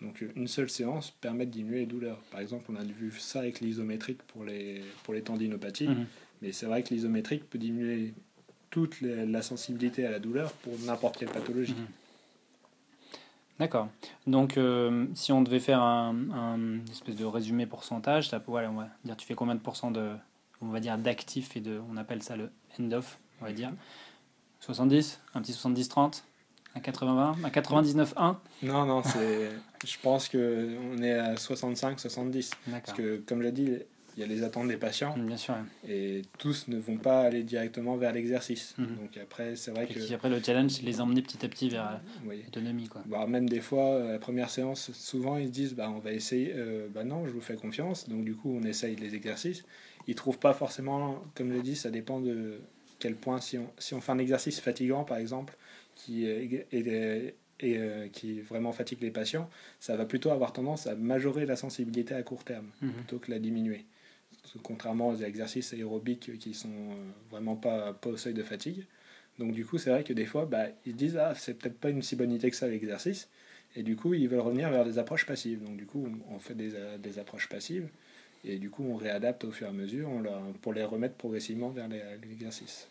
Donc 0.00 0.22
euh, 0.22 0.30
une 0.36 0.46
seule 0.48 0.70
séance 0.70 1.10
permet 1.10 1.44
de 1.44 1.50
diminuer 1.50 1.80
les 1.80 1.86
douleurs. 1.86 2.20
Par 2.30 2.40
exemple, 2.40 2.66
on 2.70 2.76
a 2.76 2.84
vu 2.84 3.10
ça 3.18 3.40
avec 3.40 3.60
l'isométrique 3.60 4.22
pour 4.22 4.44
les, 4.44 4.80
pour 5.04 5.12
les 5.12 5.22
tendinopathies. 5.22 5.88
Mais 6.42 6.52
c'est 6.52 6.66
vrai 6.66 6.82
que 6.82 6.94
l'isométrique 6.94 7.48
peut 7.48 7.58
diminuer 7.58 8.14
toute 8.70 9.00
la 9.00 9.42
sensibilité 9.42 10.06
à 10.06 10.10
la 10.10 10.18
douleur 10.18 10.52
pour 10.52 10.74
n'importe 10.80 11.16
quelle 11.16 11.30
pathologie. 11.30 11.72
Mhm. 11.74 11.86
D'accord. 13.58 13.88
Donc, 14.26 14.56
euh, 14.56 15.06
si 15.14 15.32
on 15.32 15.42
devait 15.42 15.58
faire 15.58 15.82
un, 15.82 16.14
un 16.30 16.86
espèce 16.90 17.16
de 17.16 17.24
résumé 17.24 17.66
pourcentage, 17.66 18.28
ça, 18.28 18.40
voilà, 18.46 18.70
on 18.70 18.74
va 18.74 18.88
dire, 19.04 19.16
tu 19.16 19.26
fais 19.26 19.34
combien 19.34 19.56
de 19.56 19.60
pourcents 19.60 19.90
de, 19.90 20.12
on 20.60 20.68
va 20.68 20.78
dire, 20.78 20.96
d'actifs 20.96 21.56
et 21.56 21.60
de, 21.60 21.80
on 21.90 21.96
appelle 21.96 22.22
ça 22.22 22.36
le 22.36 22.50
end-off, 22.78 23.18
on 23.40 23.46
va 23.46 23.52
dire? 23.52 23.72
70, 24.60 25.20
un 25.34 25.42
petit 25.42 25.52
70-30, 25.52 26.22
un 26.76 26.80
80-20, 26.80 27.44
un 27.44 27.48
99-1. 27.48 28.36
Non, 28.62 28.86
non, 28.86 29.02
c'est. 29.02 29.50
je 29.84 29.96
pense 30.02 30.28
que 30.28 30.76
on 30.92 31.02
est 31.02 31.14
à 31.14 31.34
65-70. 31.34 32.50
D'accord. 32.66 32.82
Parce 32.84 32.96
que, 32.96 33.16
comme 33.26 33.42
j'ai 33.42 33.52
dit, 33.52 33.72
il 34.18 34.22
y 34.22 34.24
a 34.24 34.26
les 34.26 34.42
attentes 34.42 34.66
des 34.66 34.76
patients 34.76 35.14
Bien 35.16 35.36
sûr. 35.36 35.54
ouais. 35.54 35.90
et 35.94 36.22
tous 36.38 36.66
ne 36.66 36.76
vont 36.76 36.96
pas 36.96 37.20
aller 37.20 37.44
directement 37.44 37.96
vers 37.96 38.12
l'exercice. 38.12 38.74
Mhm. 38.76 38.96
Donc 38.96 39.16
après, 39.16 39.54
c'est 39.54 39.70
vrai 39.70 39.86
Et 39.88 39.94
que. 39.94 40.12
après, 40.12 40.28
le 40.28 40.42
challenge, 40.42 40.72
c'est 40.72 40.82
les 40.82 41.00
emmener 41.00 41.22
petit 41.22 41.44
à 41.46 41.48
petit 41.48 41.68
vers 41.68 42.00
Oui. 42.26 42.42
l'autonomie. 42.44 42.88
Quoi. 42.88 43.02
Voire 43.06 43.28
même 43.28 43.48
des 43.48 43.60
fois, 43.60 43.84
euh, 43.94 44.12
la 44.12 44.18
première 44.18 44.50
séance, 44.50 44.90
souvent 44.92 45.36
ils 45.38 45.46
se 45.46 45.52
disent 45.52 45.74
bah, 45.74 45.88
on 45.94 46.00
va 46.00 46.12
essayer, 46.12 46.52
euh, 46.56 46.88
bah 46.92 47.04
non, 47.04 47.26
je 47.26 47.30
vous 47.30 47.40
fais 47.40 47.54
confiance. 47.54 48.08
Donc 48.08 48.24
du 48.24 48.34
coup, 48.34 48.50
on 48.60 48.64
essaye 48.64 48.96
les 48.96 49.14
exercices. 49.14 49.64
Ils 50.08 50.16
trouvent 50.16 50.38
pas 50.40 50.52
forcément, 50.52 51.22
comme 51.36 51.50
je 51.50 51.54
l'ai 51.54 51.62
dit, 51.62 51.76
ça 51.76 51.90
dépend 51.90 52.18
de 52.20 52.58
quel 52.98 53.14
point. 53.14 53.40
Si 53.40 53.56
on, 53.56 53.70
si 53.78 53.94
on 53.94 54.00
fait 54.00 54.10
un 54.10 54.18
exercice 54.18 54.58
fatigant, 54.58 55.04
par 55.04 55.18
exemple, 55.18 55.56
qui, 55.94 56.26
est, 56.26 56.66
est- 56.72 57.34
est, 57.60 57.76
euh, 57.76 58.08
qui 58.08 58.40
vraiment 58.40 58.72
fatigue 58.72 59.00
les 59.02 59.10
patients, 59.10 59.48
ça 59.80 59.96
va 59.96 60.04
plutôt 60.06 60.30
avoir 60.30 60.52
tendance 60.52 60.86
à 60.86 60.94
majorer 60.96 61.44
la 61.46 61.56
sensibilité 61.56 62.14
à 62.14 62.22
court 62.22 62.42
terme 62.44 62.66
Mhm. 62.82 62.90
plutôt 62.92 63.18
que 63.18 63.30
la 63.30 63.38
diminuer. 63.38 63.84
Contrairement 64.62 65.08
aux 65.08 65.16
exercices 65.16 65.72
aérobiques 65.72 66.38
qui 66.38 66.54
sont 66.54 66.96
vraiment 67.30 67.56
pas, 67.56 67.92
pas 67.92 68.10
au 68.10 68.16
seuil 68.16 68.34
de 68.34 68.42
fatigue. 68.42 68.86
Donc 69.38 69.52
du 69.52 69.64
coup, 69.64 69.78
c'est 69.78 69.90
vrai 69.90 70.04
que 70.04 70.12
des 70.12 70.26
fois, 70.26 70.46
bah, 70.46 70.66
ils 70.84 70.96
disent 70.96 71.16
ah 71.16 71.34
c'est 71.34 71.54
peut-être 71.54 71.78
pas 71.78 71.90
une 71.90 72.02
si 72.02 72.16
bonne 72.16 72.32
idée 72.32 72.50
que 72.50 72.56
ça 72.56 72.66
l'exercice, 72.66 73.28
et 73.76 73.82
du 73.82 73.96
coup 73.96 74.14
ils 74.14 74.28
veulent 74.28 74.40
revenir 74.40 74.70
vers 74.70 74.84
des 74.84 74.98
approches 74.98 75.26
passives. 75.26 75.62
Donc 75.62 75.76
du 75.76 75.86
coup, 75.86 76.08
on 76.30 76.38
fait 76.38 76.54
des, 76.54 76.72
des 76.98 77.18
approches 77.18 77.48
passives, 77.48 77.88
et 78.44 78.58
du 78.58 78.70
coup 78.70 78.84
on 78.84 78.96
réadapte 78.96 79.44
au 79.44 79.52
fur 79.52 79.66
et 79.66 79.70
à 79.70 79.72
mesure 79.72 80.10
pour 80.62 80.72
les 80.72 80.84
remettre 80.84 81.14
progressivement 81.14 81.70
vers 81.70 81.88
l'exercice. 81.88 82.88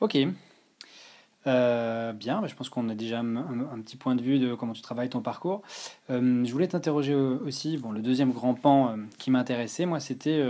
Ok. 0.00 0.16
Euh, 1.46 2.12
bien, 2.12 2.44
je 2.46 2.54
pense 2.54 2.68
qu'on 2.68 2.88
a 2.88 2.94
déjà 2.94 3.20
un, 3.20 3.80
petit 3.82 3.96
point 3.96 4.14
de 4.14 4.22
vue 4.22 4.38
de 4.38 4.54
comment 4.54 4.72
tu 4.72 4.82
travailles 4.82 5.08
ton 5.08 5.20
parcours. 5.20 5.62
Euh, 6.10 6.44
je 6.44 6.52
voulais 6.52 6.66
t'interroger 6.66 7.14
aussi, 7.14 7.76
bon, 7.78 7.92
le 7.92 8.00
deuxième 8.00 8.32
grand 8.32 8.54
pan 8.54 8.88
euh, 8.88 8.96
qui 9.18 9.30
m'intéressait, 9.30 9.86
moi, 9.86 10.00
c'était 10.00 10.42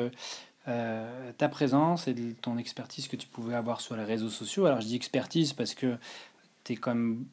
ta 0.66 1.48
présence 1.48 2.08
et 2.08 2.14
ton 2.42 2.58
expertise 2.58 3.08
que 3.08 3.16
tu 3.16 3.28
pouvais 3.28 3.54
avoir 3.54 3.80
sur 3.80 3.96
les 3.96 4.04
réseaux 4.04 4.30
sociaux. 4.30 4.66
Alors, 4.66 4.80
je 4.80 4.86
dis 4.86 4.96
expertise 4.96 5.52
parce 5.52 5.74
que 5.74 5.96
tu 6.64 6.72
es 6.72 6.76
comme 6.76 7.26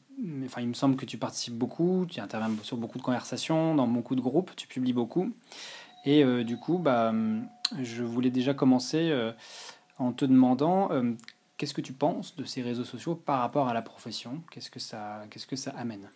enfin, 0.45 0.61
il 0.61 0.67
me 0.67 0.75
semble 0.75 0.95
que 0.95 1.05
tu 1.05 1.17
participes 1.17 1.55
beaucoup, 1.55 2.05
tu 2.07 2.19
interviens 2.19 2.51
sur 2.61 2.77
beaucoup 2.77 2.99
de 2.99 3.03
conversations, 3.03 3.73
dans 3.73 3.87
beaucoup 3.87 4.15
de 4.15 4.21
groupes, 4.21 4.51
tu 4.55 4.67
publies 4.67 4.93
beaucoup. 4.93 5.33
Et 6.05 6.23
du 6.43 6.57
coup, 6.57 6.77
bah, 6.77 7.13
je 7.81 8.03
voulais 8.03 8.29
déjà 8.29 8.53
commencer 8.53 9.11
en 9.97 10.11
te 10.11 10.25
demandant 10.25 10.89
Qu'est-ce 11.63 11.73
que 11.73 11.79
tu 11.79 11.93
penses 11.93 12.35
de 12.35 12.43
ces 12.43 12.61
réseaux 12.61 12.83
sociaux 12.83 13.15
par 13.15 13.39
rapport 13.39 13.69
à 13.69 13.73
la 13.73 13.81
profession? 13.81 14.43
Qu'est-ce 14.51 14.69
que 14.69 14.81
ça, 14.81 15.25
qu'est-ce 15.29 15.47
que 15.47 15.55
ça 15.55 15.71
amène? 15.71 16.09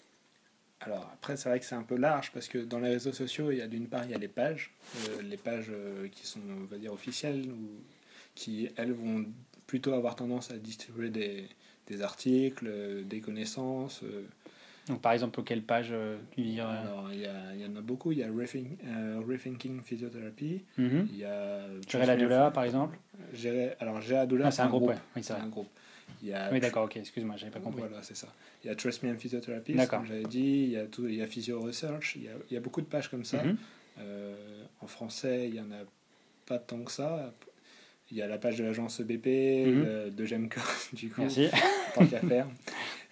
Alors 0.82 1.10
après, 1.14 1.38
c'est 1.38 1.48
vrai 1.48 1.58
que 1.62 1.66
c'est 1.66 1.76
un 1.76 1.84
peu 1.84 1.96
large 1.96 2.34
parce 2.34 2.50
que 2.50 2.58
dans 2.58 2.80
les 2.80 2.90
réseaux 2.90 3.14
sociaux, 3.14 3.50
il 3.52 3.60
y 3.60 3.62
a 3.62 3.68
d'une 3.70 3.88
part, 3.88 4.04
il 4.04 4.12
y 4.12 4.14
a 4.14 4.18
les 4.18 4.28
pages, 4.28 4.74
euh, 5.08 5.22
les 5.22 5.38
pages 5.38 5.68
euh, 5.70 6.10
qui 6.10 6.28
sont, 6.28 6.42
on 6.50 6.66
va 6.66 6.78
dire, 6.78 6.92
officielles, 6.92 7.46
qui, 8.36 8.68
elles, 8.76 8.92
vont 8.92 9.26
plutôt 9.68 9.94
avoir 9.94 10.18
tendance 10.18 10.52
à 10.52 10.58
distribuer 10.58 11.10
des, 11.10 12.02
articles, 12.02 13.06
des 13.06 13.22
connaissances, 13.22 14.04
euh, 14.04 14.28
donc, 14.88 15.02
par 15.02 15.12
exemple, 15.12 15.44
quelle 15.44 15.64
page 15.64 15.90
euh, 15.92 16.18
tu 16.32 16.42
dirais 16.42 16.78
Alors, 16.78 17.10
il 17.12 17.20
y, 17.20 17.62
y, 17.62 17.66
en 17.66 17.76
a 17.76 17.82
beaucoup. 17.82 18.14
Il 18.14 18.20
y 18.20 18.24
a 18.24 18.28
euh, 18.28 19.22
Rethinking 19.28 19.82
Physiotherapy. 19.82 20.64
Mm 20.78 21.00
Il 21.10 21.18
y 21.18 21.26
a. 21.26 21.60
Géré 21.88 22.18
Doula, 22.18 22.52
par 22.52 22.64
exemple 22.64 22.98
Alors, 23.80 24.02
Géré 24.02 24.28
Doula, 24.28 24.48
ah, 24.48 24.52
c'est 24.52 24.62
un, 24.62 24.70
groupe. 24.70 24.94
Oui, 25.16 25.24
c'est 25.24 25.34
un 25.34 25.48
groupe. 25.48 25.68
Il 26.24 26.30
y 26.30 26.34
a, 26.34 26.50
oui, 26.52 26.60
d'accord, 26.60 26.86
ok, 26.86 26.98
excuse-moi, 26.98 27.36
j'avais 27.38 27.52
pas 27.52 27.60
compris. 27.60 27.82
Voilà, 27.82 28.02
c'est 28.02 28.16
ça. 28.16 28.28
Il 28.64 28.68
y 28.68 28.70
a 28.70 28.76
Trust 28.76 29.04
Me 29.04 29.12
and 29.12 29.18
Physiotherapy, 29.18 29.76
comme 29.90 30.06
j'avais 30.06 30.24
dit. 30.24 30.64
Il 30.64 30.70
y 30.70 30.78
a, 30.78 30.86
tout, 30.86 31.06
il 31.08 31.16
y 31.16 31.22
a 31.22 31.28
Physio 31.28 31.60
Research. 31.62 32.16
Il 32.16 32.24
y 32.24 32.28
a, 32.30 32.32
il 32.50 32.54
y 32.54 32.58
a 32.58 32.62
beaucoup 32.62 32.82
de 32.82 32.88
pages 32.88 33.10
comme 33.10 33.26
ça. 33.26 33.44
Mhm. 33.44 33.58
euh, 34.00 34.64
en 34.80 34.88
français, 34.88 35.50
il 35.50 35.56
y 35.56 35.60
en 35.60 35.72
a 35.72 35.84
pas 36.46 36.60
tant 36.60 36.80
que 36.80 36.92
ça. 36.92 37.34
Il 38.10 38.16
y 38.16 38.22
a 38.22 38.28
la 38.28 38.38
page 38.38 38.56
de 38.58 38.64
l'agence 38.64 39.02
EBP, 39.02 39.26
mm 39.26 39.84
-hmm. 39.84 40.16
de, 40.16 40.26
Gemco, 40.26 40.62
du 40.94 41.10
coup, 41.10 41.22
Merci. 41.22 41.50
tant 41.94 42.06
qu'à 42.08 42.22
faire. 42.22 42.48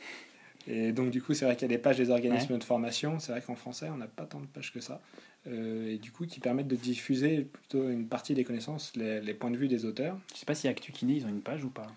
Et 0.67 0.91
donc, 0.91 1.11
du 1.11 1.21
coup, 1.21 1.33
c'est 1.33 1.45
vrai 1.45 1.55
qu'il 1.55 1.63
y 1.63 1.73
a 1.73 1.75
des 1.75 1.81
pages 1.81 1.97
des 1.97 2.09
organismes 2.09 2.57
de 2.57 2.63
formation. 2.63 3.19
C'est 3.19 3.31
vrai 3.31 3.41
qu'en 3.41 3.55
français, 3.55 3.89
on 3.89 3.97
n'a 3.97 4.07
pas 4.07 4.25
tant 4.25 4.39
de 4.39 4.47
pages 4.47 4.73
que 4.73 4.79
ça. 4.79 5.01
Euh, 5.47 5.93
et 5.93 5.97
du 5.97 6.11
coup, 6.11 6.25
qui 6.25 6.39
permettent 6.39 6.67
de 6.67 6.75
diffuser 6.75 7.41
plutôt 7.41 7.87
une 7.89 8.07
partie 8.07 8.33
des 8.33 8.43
connaissances, 8.43 8.91
les, 8.95 9.21
les 9.21 9.33
points 9.33 9.51
de 9.51 9.57
vue 9.57 9.67
des 9.67 9.85
auteurs. 9.85 10.17
Je 10.29 10.33
ne 10.33 10.37
sais 10.39 10.45
pas 10.45 10.55
si 10.55 10.67
Actu 10.67 10.91
Kiné, 10.91 11.13
ils 11.13 11.25
ont 11.25 11.29
une 11.29 11.41
page 11.41 11.63
ou 11.63 11.69
pas. 11.69 11.87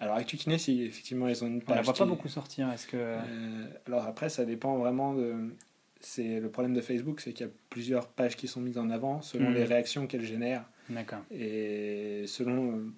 Alors, 0.00 0.16
Actu 0.16 0.36
Kiné, 0.36 0.58
si 0.58 0.82
effectivement, 0.82 1.28
ils 1.28 1.44
ont 1.44 1.46
une 1.46 1.60
page. 1.60 1.68
On 1.68 1.72
ne 1.72 1.76
la 1.76 1.82
voit 1.82 1.94
pas 1.94 2.04
beaucoup 2.04 2.28
sortir. 2.28 2.70
Est-ce 2.72 2.86
que... 2.86 2.96
Euh, 2.96 3.66
alors, 3.86 4.06
après, 4.06 4.28
ça 4.28 4.44
dépend 4.44 4.76
vraiment 4.76 5.14
de. 5.14 5.54
C'est 6.00 6.40
le 6.40 6.50
problème 6.50 6.74
de 6.74 6.80
Facebook, 6.80 7.20
c'est 7.20 7.32
qu'il 7.32 7.46
y 7.46 7.48
a 7.48 7.52
plusieurs 7.70 8.08
pages 8.08 8.36
qui 8.36 8.48
sont 8.48 8.60
mises 8.60 8.78
en 8.78 8.90
avant 8.90 9.22
selon 9.22 9.50
hmm. 9.50 9.54
les 9.54 9.64
réactions 9.64 10.06
qu'elles 10.06 10.26
génèrent. 10.26 10.64
D'accord. 10.90 11.20
Et 11.32 12.24
selon 12.26 12.92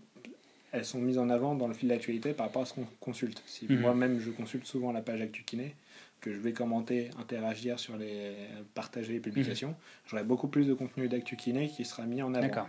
elles 0.72 0.84
sont 0.84 0.98
mises 0.98 1.18
en 1.18 1.30
avant 1.30 1.54
dans 1.54 1.68
le 1.68 1.74
fil 1.74 1.88
d'actualité 1.88 2.32
par 2.32 2.46
rapport 2.46 2.62
à 2.62 2.66
ce 2.66 2.74
qu'on 2.74 2.86
consulte. 3.00 3.42
Si 3.46 3.66
mhm. 3.68 3.80
moi-même 3.80 4.20
je 4.20 4.30
consulte 4.30 4.66
souvent 4.66 4.92
la 4.92 5.02
page 5.02 5.20
ActuKiné, 5.20 5.74
que 6.20 6.32
je 6.32 6.38
vais 6.38 6.52
commenter, 6.52 7.10
interagir 7.18 7.78
sur 7.78 7.96
les 7.96 8.34
partager 8.74 9.12
les 9.12 9.20
publications, 9.20 9.70
mhm. 9.70 9.76
j'aurai 10.06 10.24
beaucoup 10.24 10.48
plus 10.48 10.66
de 10.66 10.74
contenu 10.74 11.08
d'ActuKiné 11.08 11.68
qui 11.68 11.84
sera 11.84 12.04
mis 12.04 12.22
en 12.22 12.34
avant. 12.34 12.66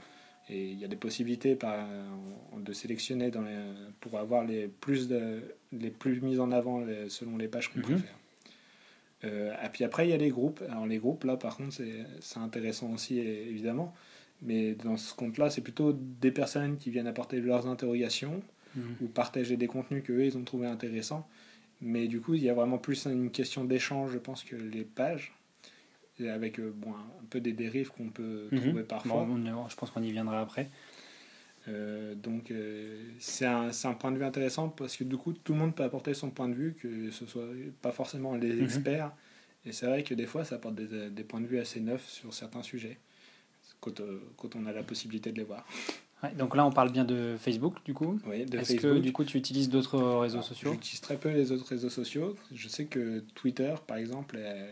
Et 0.51 0.71
il 0.71 0.79
y 0.79 0.85
a 0.85 0.87
des 0.87 0.95
possibilités 0.95 1.55
par, 1.55 1.87
de 2.57 2.73
sélectionner 2.73 3.29
dans 3.29 3.43
pour 3.99 4.17
avoir 4.17 4.43
les 4.43 4.67
plus, 4.67 5.07
de, 5.07 5.43
les 5.71 5.91
plus 5.91 6.21
mises 6.21 6.39
en 6.39 6.51
avant 6.51 6.83
selon 7.07 7.37
les 7.37 7.47
pages 7.47 7.71
qu'on 7.71 7.79
mhm. 7.79 7.85
préfère. 7.85 8.15
Euh, 9.25 9.53
et 9.63 9.69
puis 9.69 9.83
après, 9.83 10.07
il 10.07 10.11
y 10.11 10.13
a 10.13 10.17
les 10.17 10.29
groupes. 10.29 10.63
Alors 10.69 10.85
les 10.85 10.97
groupes, 10.97 11.23
là, 11.23 11.37
par 11.37 11.57
contre, 11.57 11.75
c'est 12.19 12.39
intéressant 12.39 12.91
aussi, 12.91 13.19
évidemment. 13.19 13.93
Mais 14.41 14.73
dans 14.73 14.97
ce 14.97 15.13
compte-là, 15.13 15.49
c'est 15.49 15.61
plutôt 15.61 15.93
des 15.93 16.31
personnes 16.31 16.77
qui 16.77 16.91
viennent 16.91 17.07
apporter 17.07 17.41
leurs 17.41 17.67
interrogations 17.67 18.41
mhm. 18.75 18.95
ou 19.01 19.07
partager 19.07 19.57
des 19.57 19.67
contenus 19.67 20.03
qu'eux, 20.03 20.25
ils 20.25 20.37
ont 20.37 20.43
trouvé 20.43 20.67
intéressants. 20.67 21.27
Mais 21.81 22.07
du 22.07 22.19
coup, 22.19 22.33
il 22.33 22.43
y 22.43 22.49
a 22.49 22.53
vraiment 22.53 22.77
plus 22.77 23.05
une 23.05 23.31
question 23.31 23.63
d'échange, 23.63 24.11
je 24.11 24.17
pense, 24.17 24.43
que 24.43 24.55
les 24.55 24.83
pages. 24.83 25.33
avec 26.19 26.59
euh, 26.59 26.73
bon, 26.75 26.91
un 26.91 27.25
peu 27.29 27.39
des 27.39 27.53
dérives 27.53 27.89
qu'on 27.89 28.09
peut 28.09 28.47
mhm. 28.51 28.59
trouver 28.59 28.83
parfois. 28.83 29.27
je 29.69 29.75
pense 29.75 29.91
qu'on 29.91 30.03
y 30.03 30.11
viendra 30.11 30.41
après. 30.41 30.69
Euh, 31.67 32.15
donc 32.15 32.51
euh, 32.51 32.97
c'est 33.19 33.45
un, 33.45 33.69
un, 33.83 33.93
point 33.93 34.11
de 34.11 34.17
vue 34.17 34.23
intéressant 34.23 34.69
parce 34.69 34.95
que 34.95 35.03
du 35.03 35.17
coup 35.17 35.33
tout 35.33 35.53
le 35.53 35.59
monde 35.59 35.75
peut 35.75 35.83
apporter 35.83 36.13
son 36.13 36.29
point 36.29 36.47
de 36.47 36.53
vue, 36.53 36.73
que 36.73 37.11
ce 37.11 37.25
soit 37.25 37.47
pas 37.81 37.91
forcément 37.91 38.35
les 38.35 38.53
mhm. 38.53 38.63
experts. 38.63 39.11
Et 39.65 39.73
c'est 39.73 39.85
vrai 39.85 40.03
que 40.03 40.13
des 40.13 40.25
fois 40.25 40.45
ça 40.45 40.55
apporte 40.55 40.75
des, 40.75 41.09
des, 41.09 41.23
points 41.23 41.41
de 41.41 41.47
vue 41.47 41.59
assez 41.59 41.81
neufs 41.81 42.07
sur 42.07 42.33
certains 42.33 42.63
sujets 42.63 42.97
quand, 43.79 43.99
euh, 43.99 44.21
quand 44.37 44.55
on 44.55 44.65
a 44.65 44.71
la 44.71 44.83
possibilité 44.83 45.31
de 45.31 45.37
les 45.37 45.43
voir. 45.43 45.65
donc 46.37 46.55
là, 46.55 46.65
on 46.65 46.71
parle 46.71 46.91
bien 46.91 47.05
de 47.05 47.35
Facebook, 47.37 47.75
du 47.85 47.93
coup. 47.93 48.19
Oui, 48.27 48.45
de 48.45 48.57
Est-ce 48.57 48.75
que 48.75 48.99
du 48.99 49.11
coup, 49.13 49.23
tu 49.23 49.37
utilises 49.37 49.69
d'autres 49.69 49.99
réseaux 49.99 50.41
sociaux? 50.41 50.73
J'utilise 50.73 51.01
très 51.01 51.17
peu 51.17 51.29
les 51.29 51.51
autres 51.51 51.67
réseaux 51.67 51.89
sociaux. 51.89 52.35
Je 52.53 52.67
sais 52.67 52.85
que 52.85 53.23
Twitter, 53.35 53.73
par 53.87 53.97
exemple, 53.97 54.37
est, 54.37 54.69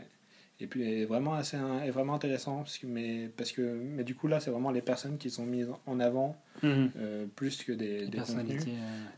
et 0.59 0.67
puis 0.67 0.83
est 0.83 1.05
vraiment 1.05 1.35
assez 1.35 1.57
est 1.57 1.91
vraiment 1.91 2.15
intéressant 2.15 2.57
parce 2.57 2.77
que, 2.77 2.87
mais 2.87 3.29
parce 3.37 3.51
que 3.51 3.61
mais 3.61 4.03
du 4.03 4.15
coup 4.15 4.27
là 4.27 4.39
c'est 4.39 4.49
vraiment 4.49 4.71
les 4.71 4.81
personnes 4.81 5.17
qui 5.17 5.29
sont 5.29 5.45
mises 5.45 5.69
en 5.85 5.99
avant 5.99 6.35
mhm. 6.63 6.91
euh, 6.97 7.25
plus 7.35 7.63
que 7.63 7.71
des, 7.71 8.07
des 8.07 8.17
personnalités 8.17 8.73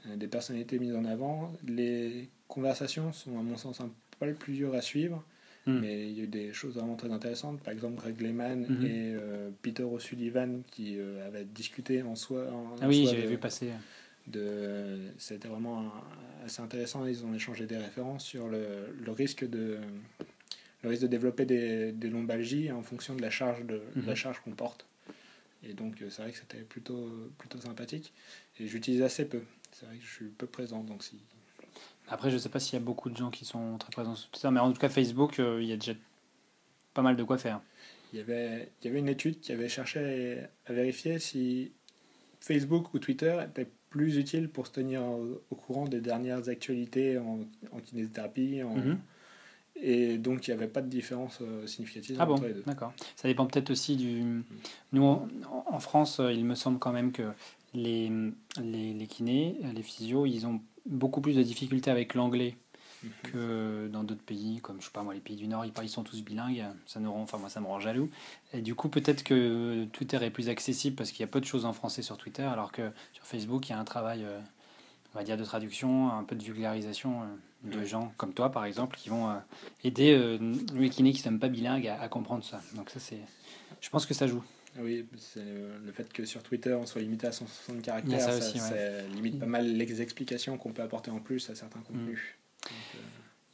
euh. 0.08 0.16
des 0.18 0.28
personnalités 0.28 0.80
mises 0.80 0.96
en 0.96 1.06
avant 1.06 1.54
les 1.66 2.30
conversations 2.48 3.14
sont 3.14 3.40
à 3.40 3.42
mon 3.42 3.56
sens 3.56 3.80
un 3.80 3.90
peu 4.20 4.34
plus 4.34 4.54
dures 4.54 4.76
à 4.76 4.82
suivre 4.82 5.24
Hmm. 5.70 5.80
Mais 5.82 6.10
il 6.10 6.18
y 6.18 6.22
a 6.22 6.24
eu 6.24 6.28
des 6.28 6.54
choses 6.54 6.76
vraiment 6.76 6.96
très 6.96 7.12
intéressantes. 7.12 7.62
Par 7.62 7.74
exemple, 7.74 8.02
Greg 8.02 8.20
Lehman 8.22 8.66
hmm. 8.68 8.86
et 8.86 9.14
euh, 9.14 9.50
Peter 9.62 9.84
O'Sullivan 9.84 10.62
qui 10.72 10.96
euh, 10.98 11.26
avaient 11.28 11.46
discuté 11.46 12.02
en 12.02 12.16
soi. 12.16 12.48
ah 12.82 12.88
oui, 12.88 13.06
j'avais 13.06 13.28
vu 13.28 13.38
passer. 13.38 13.70
De, 14.28 15.00
c'était 15.18 15.48
vraiment 15.48 15.92
assez 16.46 16.62
intéressant. 16.62 17.06
Ils 17.06 17.26
ont 17.26 17.34
échangé 17.34 17.66
des 17.66 17.78
références 17.78 18.24
sur 18.24 18.48
le, 18.48 18.96
le 19.04 19.12
risque 19.12 19.48
de 19.50 19.78
le 20.82 20.90
risque 20.90 21.02
de 21.02 21.08
développer 21.08 21.46
des, 21.46 21.92
des, 21.92 22.10
lombalgies 22.10 22.72
en 22.72 22.84
fonction 22.84 23.14
de 23.16 23.22
la 23.22 23.30
charge 23.30 23.66
de, 23.66 23.82
la 24.06 24.14
hmm. 24.14 24.16
charge 24.16 24.40
qu'on 24.40 24.52
porte. 24.52 24.86
Et 25.64 25.74
donc 25.74 26.02
euh, 26.02 26.10
c'est 26.10 26.22
vrai 26.22 26.32
que 26.32 26.38
c'était 26.38 26.64
plutôt 26.64 27.10
plutôt 27.38 27.60
sympathique. 27.60 28.14
Et 28.60 28.68
j'utilise 28.68 29.02
assez 29.02 29.26
peu. 29.26 29.42
C'est 29.72 29.86
vrai 29.86 29.98
que 29.98 30.06
je 30.06 30.12
suis 30.12 30.26
peu 30.26 30.48
présent. 30.48 30.84
Donc 30.84 31.04
si 31.04 31.18
après, 32.10 32.30
je 32.30 32.36
ne 32.36 32.40
sais 32.40 32.50
pas 32.50 32.60
s'il 32.60 32.74
y 32.74 32.82
a 32.82 32.84
beaucoup 32.84 33.10
de 33.10 33.18
gens 33.18 33.30
qui 33.30 33.46
sont 33.46 33.78
très 33.78 33.92
présents 33.92 34.16
sur 34.16 34.30
Twitter, 34.30 34.50
mais 34.52 34.60
en 34.60 34.72
tout 34.72 34.80
cas, 34.80 34.90
Facebook, 34.90 35.40
euh, 35.40 35.62
il 35.62 35.68
y 35.68 35.74
a 35.74 35.78
déjà 35.78 35.94
pas 36.94 37.02
mal 37.02 37.16
de 37.16 37.24
quoi 37.24 37.38
faire. 37.38 37.62
Il 38.12 38.18
y 38.18 38.22
avait, 38.22 38.72
il 38.82 38.88
y 38.88 38.90
avait 38.90 39.00
une 39.00 39.10
étude 39.10 39.40
qui 39.40 39.52
avait 39.52 39.70
cherché 39.70 40.40
à 40.66 40.74
vérifier 40.74 41.20
si 41.20 41.72
Facebook 42.40 42.94
ou 42.94 43.00
Twitter 43.00 43.38
étaient 43.48 43.70
plus 43.90 44.18
utiles 44.18 44.50
pour 44.50 44.68
se 44.68 44.72
tenir 44.72 45.02
au, 45.04 45.56
courant 45.56 45.86
des 45.86 46.02
dernières 46.02 46.50
actualités 46.50 47.18
en, 47.18 47.40
en 47.72 47.80
kinésithérapie. 47.80 48.62
Mhm. 48.64 48.98
Et 49.82 50.18
donc, 50.18 50.48
il 50.48 50.52
n'y 50.52 50.58
avait 50.58 50.68
pas 50.68 50.82
de 50.82 50.90
différence 50.90 51.40
euh, 51.42 51.66
significative 51.66 52.18
ah 52.20 52.30
entre 52.30 52.46
les 52.46 52.54
deux. 52.54 52.64
D'accord. 52.66 52.94
Ça 53.16 53.28
dépend 53.28 53.46
peut-être 53.46 53.70
aussi 53.70 53.96
du. 53.96 54.44
Nous, 54.92 55.04
en, 55.04 55.80
France, 55.80 56.20
euh, 56.20 56.34
il 56.34 56.44
me 56.44 56.56
semble 56.56 56.80
quand 56.80 56.92
même 56.92 57.12
que 57.12 57.24
les, 57.74 58.12
les, 58.62 58.94
les 58.94 59.08
kinés, 59.08 59.58
les 59.74 59.84
physios, 59.84 60.26
ils 60.26 60.46
ont 60.48 60.62
beaucoup 60.86 61.22
plus 61.22 61.36
de 61.36 61.44
difficultés 61.44 61.92
avec 61.92 62.14
l'anglais 62.14 62.56
mhm. 63.04 63.12
que 63.24 63.88
dans 63.92 64.04
d'autres 64.04 64.24
pays, 64.24 64.60
comme 64.62 64.80
je 64.80 64.86
sais 64.86 64.92
pas 64.92 65.04
moi, 65.04 65.14
les 65.14 65.20
pays 65.20 65.36
du 65.36 65.48
Nord, 65.48 65.66
ils, 65.66 65.90
sont 65.90 66.04
tous 66.04 66.24
bilingues, 66.24 66.66
ça 66.86 67.00
nous 67.00 67.12
rend, 67.12 67.22
enfin 67.22 67.38
moi 67.38 67.50
ça 67.50 67.62
me 67.62 67.68
rend 67.68 67.80
jaloux. 67.80 68.10
Et 68.54 68.62
du 68.62 68.76
coup, 68.76 68.90
peut-être 68.90 69.24
que 69.24 69.86
Twitter 69.94 70.18
est 70.22 70.32
plus 70.32 70.50
accessible 70.50 70.96
parce 70.96 71.12
qu'il 71.12 71.22
y 71.22 71.24
a 71.24 71.28
peu 71.28 71.40
de 71.40 71.46
choses 71.46 71.66
en 71.66 71.74
français 71.74 72.02
sur 72.02 72.18
Twitter, 72.18 72.44
alors 72.44 72.72
que 72.72 72.92
sur 73.14 73.26
Facebook, 73.26 73.68
il 73.70 73.72
y 73.72 73.76
a 73.76 73.80
un 73.80 73.86
travail, 73.86 74.24
euh, 74.24 74.40
on 75.14 75.18
va 75.20 75.24
dire, 75.24 75.38
de 75.38 75.44
traduction, 75.44 76.12
un 76.12 76.24
peu 76.24 76.36
de 76.36 76.44
vulgarisation 76.44 77.22
euh, 77.22 77.26
de 77.80 77.84
gens 77.86 78.14
comme 78.18 78.34
toi, 78.34 78.52
par 78.52 78.66
exemple, 78.66 78.98
qui 78.98 79.10
vont 79.10 79.30
euh, 79.30 79.36
aider 79.84 80.40
les 80.74 80.90
kinés 80.90 81.12
qui 81.12 81.28
ne 81.28 81.34
sont 81.34 81.40
pas 81.40 81.50
bilingues 81.50 81.88
à, 81.88 82.02
à, 82.02 82.08
comprendre 82.08 82.44
ça. 82.44 82.62
Donc 82.76 82.90
ça, 82.90 83.00
c'est, 83.00 83.20
je 83.82 83.90
pense 83.90 84.06
que 84.06 84.14
ça 84.14 84.28
joue. 84.28 84.44
Oui, 84.80 85.06
c'est 85.18 85.44
le 85.44 85.92
fait 85.92 86.12
que 86.12 86.26
sur 86.26 86.44
Twitter 86.44 86.74
on 86.74 86.86
soit 86.86 87.02
limité 87.02 87.28
à 87.28 87.32
160 87.32 87.82
caractères, 87.82 88.22
ça, 88.22 88.40
ça, 88.40 89.02
limite 89.14 89.40
pas 89.40 89.46
mal 89.46 89.66
les 89.66 90.02
explications 90.02 90.58
qu'on 90.58 90.72
peut 90.72 90.82
apporter 90.84 91.12
en 91.12 91.20
plus 91.20 91.50
à 91.50 91.56
certains 91.56 91.80
contenus. 91.82 92.20
Mm. 92.64 92.70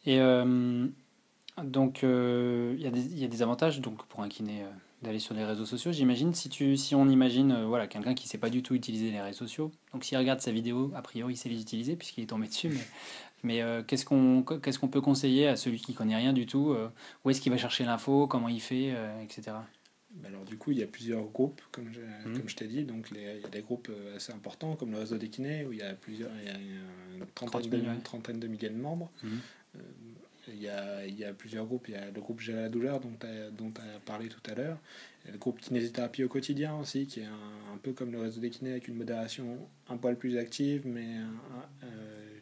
Et 0.07 0.19
euh, 0.19 0.87
donc 1.63 2.03
euh, 2.03 2.75
il 2.77 2.81
y, 2.81 3.19
y, 3.19 3.25
a 3.25 3.27
des 3.27 3.41
avantages 3.41 3.81
donc 3.81 4.05
pour 4.07 4.21
un 4.21 4.29
kiné 4.29 4.63
d'aller 5.05 5.19
sur 5.19 5.33
les 5.35 5.45
réseaux 5.45 5.65
sociaux. 5.65 5.91
J'imagine 5.91 6.33
si 6.33 6.49
tu 6.49 6.77
si 6.77 6.95
on 6.95 7.07
imagine 7.07 7.51
euh, 7.51 7.65
voilà 7.65 7.87
quelqu'un 7.87 8.13
qui 8.13 8.27
sait 8.27 8.37
pas 8.37 8.49
du 8.49 8.63
tout 8.63 8.75
utiliser 8.75 9.11
les 9.11 9.21
réseaux 9.21 9.39
sociaux. 9.39 9.71
Donc 9.93 10.03
s'il 10.03 10.17
regarde 10.17 10.41
sa 10.41 10.51
vidéo, 10.51 10.91
a 10.95 11.01
priori 11.01 11.33
il 11.33 11.37
sait 11.37 11.49
les 11.49 11.61
utiliser 11.61 11.95
puisqu'il 11.95 12.23
est 12.23 12.27
tombé 12.27 12.47
dessus. 12.47 12.69
Mais, 12.69 12.79
mais 13.43 13.61
euh, 13.61 13.83
qu'est-ce 13.83 14.05
qu'on 14.05 14.43
qu'est-ce 14.43 14.79
qu'on 14.79 14.87
peut 14.87 15.01
conseiller 15.01 15.47
à 15.47 15.55
celui 15.55 15.79
qui 15.79 15.93
connaît 15.93 16.15
rien 16.15 16.33
du 16.33 16.45
tout 16.45 16.71
euh, 16.71 16.89
Où 17.23 17.29
est-ce 17.29 17.41
qu'il 17.41 17.51
va 17.51 17.57
chercher 17.57 17.85
l'info 17.85 18.27
Comment 18.27 18.49
il 18.49 18.61
fait 18.61 18.93
Etc. 19.23 19.51
Bah 20.15 20.29
alors 20.29 20.45
du 20.45 20.57
coup, 20.57 20.71
il 20.71 20.77
y 20.79 20.83
a 20.83 20.87
plusieurs 20.87 21.25
groupes, 21.25 21.61
comme 21.71 21.91
je, 21.91 21.99
Mhm. 22.29 22.37
comme 22.39 22.49
je 22.49 22.55
t'ai 22.55 22.67
dit. 22.67 22.83
Donc 22.85 23.09
les- 23.11 23.35
il 23.37 23.41
y 23.41 23.45
a 23.45 23.49
des 23.49 23.61
groupes 23.61 23.89
euh, 23.89 24.15
assez 24.15 24.31
importants, 24.31 24.75
comme 24.75 24.91
le 24.91 24.99
réseau 24.99 25.17
des 25.17 25.27
kinés, 25.29 25.65
où 25.65 25.73
il 25.73 25.79
y 25.79 25.81
a 25.81 25.93
plusieurs, 25.93 26.31
il 26.41 26.45
y 26.45 26.49
a 26.49 26.57
une 26.57 27.25
trentaine, 27.35 27.61
30 27.61 27.69
000, 27.71 27.83
de, 27.83 27.87
ouais. 27.89 27.95
une 27.95 28.01
trentaine 28.01 28.39
de 28.39 28.47
milliers 28.47 28.69
de 28.69 28.75
membres. 28.77 29.11
Mhm. 29.23 29.39
Euh, 29.75 29.79
il, 30.47 30.61
y 30.61 30.69
a, 30.69 31.05
il 31.05 31.17
y 31.17 31.25
a 31.25 31.33
plusieurs 31.33 31.65
groupes. 31.65 31.87
Il 31.89 31.95
y 31.95 31.97
a 31.97 32.11
le 32.11 32.21
groupe 32.21 32.39
Gérer 32.39 32.61
la 32.61 32.69
douleur, 32.69 32.99
dont 33.01 33.11
tu 33.19 33.25
as, 33.25 33.99
parlé 34.05 34.29
tout 34.29 34.39
à 34.49 34.53
l'heure. 34.55 34.77
Le 35.29 35.37
groupe 35.37 35.59
kinésithérapie 35.59 36.23
au 36.23 36.27
quotidien 36.29 36.75
aussi, 36.77 37.07
qui 37.07 37.19
est 37.21 37.25
un, 37.25 37.73
un 37.73 37.77
peu 37.81 37.91
comme 37.93 38.11
le 38.11 38.19
réseau 38.19 38.39
des 38.39 38.51
kinés, 38.51 38.71
avec 38.71 38.87
une 38.87 38.95
modération 38.95 39.57
un 39.89 39.97
poil 39.97 40.15
plus 40.17 40.37
active, 40.37 40.83
mais 40.85 41.17
euh, 41.83 41.87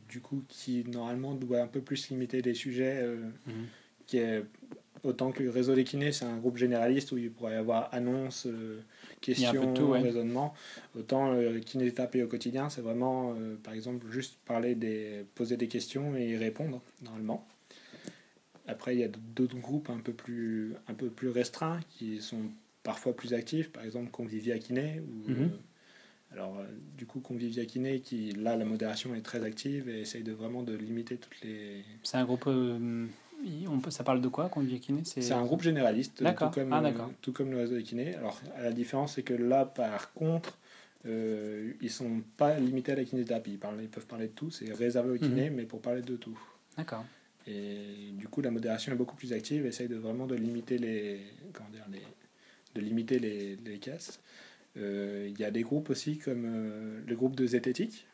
du 0.10 0.20
coup 0.20 0.44
qui 0.48 0.84
normalement 0.84 1.34
doit 1.34 1.62
un 1.62 1.68
peu 1.68 1.82
plus 1.82 2.10
limiter 2.10 2.42
les 2.42 2.54
sujets 2.54 3.00
euh, 3.02 3.16
Mhm. 3.48 3.54
qui 4.06 4.18
est 4.18 4.44
autant 5.04 5.32
que 5.32 5.44
le 5.44 5.50
réseau 5.50 5.76
des 5.76 5.84
kinés, 5.84 6.12
c'est 6.12 6.26
un 6.26 6.38
groupe 6.38 6.58
généraliste 6.58 7.12
où 7.12 7.18
il 7.18 7.32
pourrait 7.32 7.54
y 7.54 7.56
avoir 7.56 7.94
annonces, 7.94 8.46
euh, 8.48 8.82
de 9.28 9.74
tout, 9.74 9.84
ouais. 9.84 10.02
raisonnements. 10.02 10.54
Autant 10.98 11.34
le 11.34 11.60
kinésithérapie 11.60 12.22
au 12.22 12.28
quotidien, 12.28 12.70
c'est 12.70 12.82
vraiment, 12.82 13.36
euh, 13.38 13.56
par 13.62 13.74
exemple, 13.74 14.06
juste 14.10 14.38
parler 14.46 14.76
des, 14.76 15.26
poser 15.36 15.58
des 15.58 15.68
questions 15.68 16.16
et 16.16 16.32
y 16.32 16.38
répondre 16.38 16.82
normalement. 17.02 17.48
Après, 18.68 18.96
il 18.96 19.00
y 19.00 19.04
a 19.04 19.10
d'autres 19.36 19.58
groupes 19.58 19.90
un 19.90 20.00
peu 20.00 20.14
plus, 20.14 20.74
un 20.88 20.94
peu 20.94 21.10
plus 21.10 21.30
restreints 21.30 21.80
qui 21.90 22.22
sont 22.22 22.44
parfois 22.84 23.16
plus 23.16 23.34
actifs, 23.34 23.72
par 23.72 23.84
exemple 23.84 24.12
Convivia 24.12 24.58
Kiné. 24.58 25.02
Mhm. 25.28 25.36
euh, 25.36 25.48
alors, 26.32 26.58
euh, 26.60 26.66
du 26.98 27.06
coup, 27.06 27.20
Convivia 27.20 27.66
Kiné, 27.66 28.00
qui 28.00 28.32
là, 28.32 28.56
la 28.56 28.66
modération 28.66 29.14
est 29.16 29.22
très 29.22 29.44
active 29.44 29.88
et 29.88 30.02
essaye 30.02 30.24
de 30.24 30.32
vraiment 30.32 30.64
de 30.64 30.74
limiter 30.76 31.18
toutes 31.18 31.40
les, 31.42 31.84
C'est 32.04 32.18
un 32.18 32.26
groupe. 32.26 32.50
On 33.68 33.80
peut, 33.80 33.92
ça 33.92 34.04
parle 34.04 34.22
de 34.22 34.28
quoi, 34.28 34.50
Convivial 34.50 34.80
Kiné? 34.80 35.02
C'est 35.04 35.32
un 35.34 35.44
groupe 35.46 35.62
généraliste, 35.62 36.24
tout 36.40 36.50
comme, 36.50 36.74
Ah, 36.74 36.84
euh, 36.84 36.92
tout 37.22 37.34
comme 37.34 37.52
le 37.52 37.58
réseau 37.58 37.76
des 37.76 37.84
kinés. 37.84 38.16
Alors, 38.16 38.42
la 38.62 38.72
différence, 38.72 39.16
c'est 39.16 39.24
que 39.24 39.34
là, 39.34 39.66
par 39.66 40.14
contre, 40.14 40.58
euh, 41.06 41.74
ils 41.82 41.90
sont 41.90 42.22
pas 42.38 42.58
limités 42.60 42.94
à 42.94 42.96
la 42.96 43.04
kinésithérapie. 43.04 43.52
Ils, 43.52 43.60
parlent- 43.60 43.82
ils 43.82 43.90
peuvent 43.90 44.06
parler 44.06 44.28
de 44.28 44.32
tout, 44.34 44.52
c'est 44.52 44.72
réservé 44.74 45.12
aux 45.18 45.20
kinés, 45.20 45.50
mais 45.50 45.64
pour 45.64 45.82
parler 45.82 46.02
de 46.02 46.16
tout. 46.16 46.38
D'accord. 46.78 47.06
Et 47.46 48.12
du 48.14 48.28
coup, 48.30 48.42
la 48.42 48.52
modération 48.52 48.94
est 48.94 48.96
beaucoup 48.96 49.16
plus 49.18 49.34
active, 49.34 49.66
essaye 49.66 49.88
de 49.90 49.96
vraiment 49.98 50.26
de 50.28 50.36
limiter 50.36 50.78
les, 50.78 51.20
comment 51.52 51.70
dire, 51.70 51.86
les, 51.92 52.02
de 52.76 52.82
limiter 52.86 53.20
les, 53.20 53.58
les 53.58 53.78
casses. 53.80 54.20
Euh, 54.78 55.28
Il 55.30 55.38
y 55.40 55.44
a 55.44 55.52
des 55.52 55.62
groupes 55.62 55.90
aussi 55.90 56.18
comme 56.18 56.46
euh, 56.46 57.02
le 57.06 57.16
groupe 57.16 57.36
de 57.36 57.46
zététique. 57.46 58.08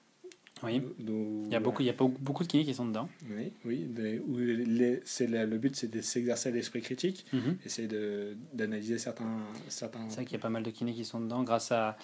Oui. 0.63 0.81
Il 0.99 1.51
y 1.51 1.55
a 1.55 1.59
beaucoup, 1.59 1.81
il 1.81 1.85
y 1.85 1.89
a 1.89 1.93
beaucoup, 1.93 2.17
beaucoup 2.19 2.43
de 2.43 2.47
kinés 2.49 2.65
qui 2.65 2.73
sont 2.73 2.85
dedans. 2.85 3.07
Oui, 3.29 3.53
oui 3.65 4.21
où 4.27 4.37
les, 4.37 5.01
c'est 5.05 5.27
la- 5.27 5.45
le 5.45 5.57
but, 5.57 5.75
c'est 5.75 5.87
de 5.89 6.01
s'exercer 6.01 6.51
l'esprit 6.51 6.81
critique 6.81 7.25
essayer 7.65 7.87
de 7.87 8.35
d'analyser 8.53 8.97
certains 8.97 9.37
certains 9.69 9.99
C'est 10.09 10.15
vrai 10.15 10.25
qu'il 10.25 10.33
y 10.33 10.39
a 10.39 10.41
pas 10.41 10.49
mal 10.49 10.63
de 10.63 10.71
kinés 10.71 10.93
qui 10.93 11.05
sont 11.05 11.19
dedans, 11.21 11.43
grâce 11.43 11.71
à, 11.71 11.97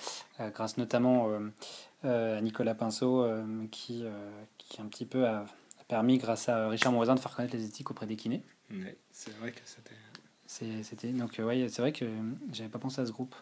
grâce 0.54 0.78
notamment 0.78 1.30
euh, 1.30 1.40
euh, 2.06 2.38
à 2.38 2.42
Nicolas 2.42 2.76
Pinceau, 2.76 3.24
euh, 3.24 3.44
qui, 3.72 4.04
qui 4.58 4.82
un 4.82 4.86
petit 4.86 5.06
peu 5.06 5.26
a, 5.28 5.40
a 5.80 5.84
permis, 5.88 6.18
grâce 6.18 6.48
à 6.50 6.70
Richard 6.70 6.92
Monvoisin, 6.92 7.16
de 7.16 7.20
faire 7.20 7.36
connaître 7.36 7.56
les 7.56 7.66
éthiques 7.66 7.92
auprès 7.92 8.06
des 8.08 8.16
kinés. 8.16 8.44
Ouais, 8.72 8.98
c'est 9.12 9.36
vrai 9.38 9.52
que 9.52 9.60
c'était 9.66 9.92
C'était 10.48 11.12
donc 11.12 11.40
euh, 11.40 11.44
ouais, 11.44 11.68
c'est 11.70 11.82
vrai 11.82 11.92
que 11.92 12.06
j'avais 12.54 12.70
pas 12.70 12.78
pensé 12.80 13.02
à 13.02 13.06
ce 13.06 13.12
groupe. 13.12 13.34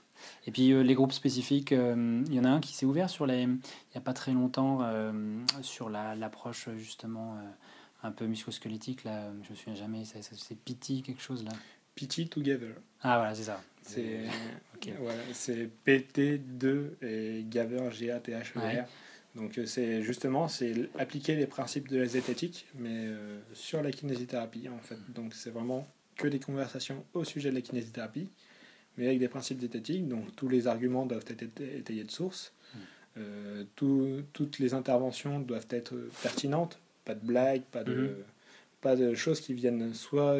Et 0.47 0.51
puis 0.51 0.71
euh, 0.71 0.83
les 0.83 0.93
groupes 0.95 1.11
spécifiques, 1.11 1.73
euh, 1.73 2.23
il 2.27 2.33
y 2.33 2.39
en 2.39 2.45
a 2.45 2.49
un 2.49 2.59
qui 2.61 2.73
s'est 2.73 2.85
ouvert 2.85 3.09
sur 3.09 3.25
les, 3.25 3.41
il 3.43 3.59
y 3.93 3.97
a 3.97 4.01
pas 4.01 4.13
très 4.13 4.31
longtemps 4.31 4.79
sur 5.61 5.89
la- 5.89 6.15
l'approche 6.15 6.69
justement 6.77 7.37
un 8.03 8.11
peu 8.11 8.25
musculosquelettique 8.25 9.03
là. 9.03 9.31
Je 9.43 9.49
me 9.51 9.55
souviens 9.55 9.75
jamais, 9.75 10.03
c'est 10.05 10.55
Pity 10.63 11.01
quelque 11.03 11.21
chose 11.21 11.43
là. 11.43 11.51
Pity 11.95 12.27
Together 12.29 12.73
Ah 13.01 13.17
voilà, 13.17 13.35
c'est 13.35 13.43
ça. 13.43 13.61
c'est 13.81 14.21
voilà, 14.99 15.21
c'est 15.33 15.69
PT2 15.85 16.95
et 17.01 17.45
Gaver 17.49 17.91
G 17.91 18.11
A 18.11 18.19
T 18.19 18.31
H 18.31 18.53
E 18.55 18.59
R 18.59 18.63
Ouais. 18.63 18.83
donc 19.35 19.59
c'est 19.65 20.01
justement 20.01 20.47
c'est 20.47 20.89
appliquer 20.97 21.35
les 21.35 21.47
principes 21.47 21.89
de 21.89 21.97
la 21.97 22.05
zététique 22.07 22.65
mais 22.75 23.07
sur 23.53 23.81
la 23.83 23.91
kinésithérapie 23.91 24.69
en 24.69 24.77
fait 24.79 24.97
donc 25.13 25.33
c'est 25.33 25.49
vraiment 25.51 25.87
que 26.15 26.27
des 26.27 26.39
conversations 26.39 27.03
au 27.13 27.23
sujet 27.23 27.49
de 27.49 27.55
la 27.55 27.61
kinésithérapie 27.61 28.29
mais 28.97 29.07
avec 29.07 29.19
des 29.19 29.27
principes 29.27 29.59
zététiques 29.59 30.07
donc 30.07 30.35
tous 30.35 30.47
les 30.47 30.67
arguments 30.67 31.05
doivent 31.05 31.25
être 31.27 31.41
éta- 31.43 31.77
étayés 31.77 32.03
de 32.03 32.11
source 32.11 32.53
Mm. 32.75 32.79
Euh, 33.19 33.63
tout- 33.75 34.23
toutes 34.33 34.57
les 34.57 34.73
interventions 34.73 35.39
doivent 35.39 35.67
être 35.69 35.93
pertinentes 36.23 36.79
pas 37.05 37.13
de 37.13 37.23
blagues 37.23 37.61
pas 37.71 37.83
de 37.83 37.93
Mhm. 37.93 38.15
pas 38.81 38.95
de 38.95 39.13
choses 39.13 39.39
qui 39.39 39.53
viennent 39.53 39.93
soit 39.93 40.37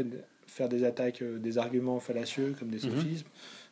faire 0.47 0.69
des 0.69 0.83
attaques 0.83 1.21
euh, 1.21 1.37
des 1.37 1.59
arguments 1.59 1.99
fallacieux 1.99 2.55
comme 2.57 2.69
des 2.69 2.83
Mhm. 2.87 2.95
sophismes 2.95 3.27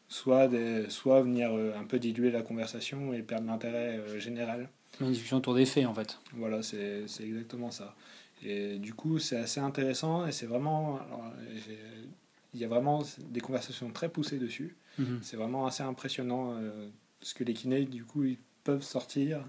soit 0.07 0.47
des, 0.47 0.87
soit 0.89 1.21
venir 1.23 1.51
euh, 1.51 1.73
un 1.75 1.83
peu 1.85 1.97
diluer 1.97 2.29
la 2.29 2.43
conversation 2.43 3.11
et 3.13 3.23
perdre 3.23 3.47
l'intérêt 3.47 3.99
général 4.19 4.69
Une 4.99 5.09
discussion 5.11 5.37
autour 5.37 5.55
des 5.55 5.65
faits 5.65 5.87
en 5.87 5.95
fait. 5.95 6.19
voilà, 6.33 6.61
c'est 6.61 7.05
exactement 7.21 7.71
ça. 7.71 7.95
Et 8.43 8.77
du 8.79 8.93
coup, 8.93 9.19
c'est 9.19 9.37
assez 9.37 9.59
intéressant 9.59 10.25
et 10.25 10.31
c'est 10.31 10.45
vraiment. 10.47 10.97
alors, 10.97 11.25
il 12.53 12.59
y 12.59 12.65
a 12.65 12.67
vraiment 12.67 13.01
des 13.29 13.39
conversations 13.39 13.89
très 13.91 14.09
poussées 14.09 14.37
dessus. 14.37 14.75
Mhm. 14.97 15.19
C'est 15.21 15.37
vraiment 15.37 15.65
assez 15.67 15.83
impressionnant 15.83 16.53
euh, 16.57 16.89
ce 17.21 17.33
que 17.33 17.43
les 17.43 17.53
kinés, 17.53 17.85
du 17.85 18.03
coup, 18.03 18.23
ils 18.23 18.37
peuvent 18.63 18.83
sortir 18.83 19.45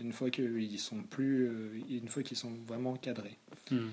une 0.00 0.12
fois 0.12 0.30
qu'ils 0.30 0.78
sont 0.80 1.02
plus. 1.02 1.46
euh, 1.48 1.80
une 1.90 2.08
fois 2.08 2.22
qu'ils 2.22 2.36
sont 2.36 2.52
vraiment 2.66 2.94
cadrés. 2.94 3.36
Mhm. 3.70 3.90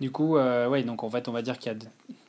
Du 0.00 0.10
coup, 0.10 0.36
euh, 0.36 0.68
ouais, 0.68 0.82
donc 0.82 1.04
en 1.04 1.10
fait, 1.10 1.28
on 1.28 1.32
va 1.32 1.42
dire 1.42 1.58
qu'il 1.58 1.72
y 1.72 1.74
a 1.74 1.78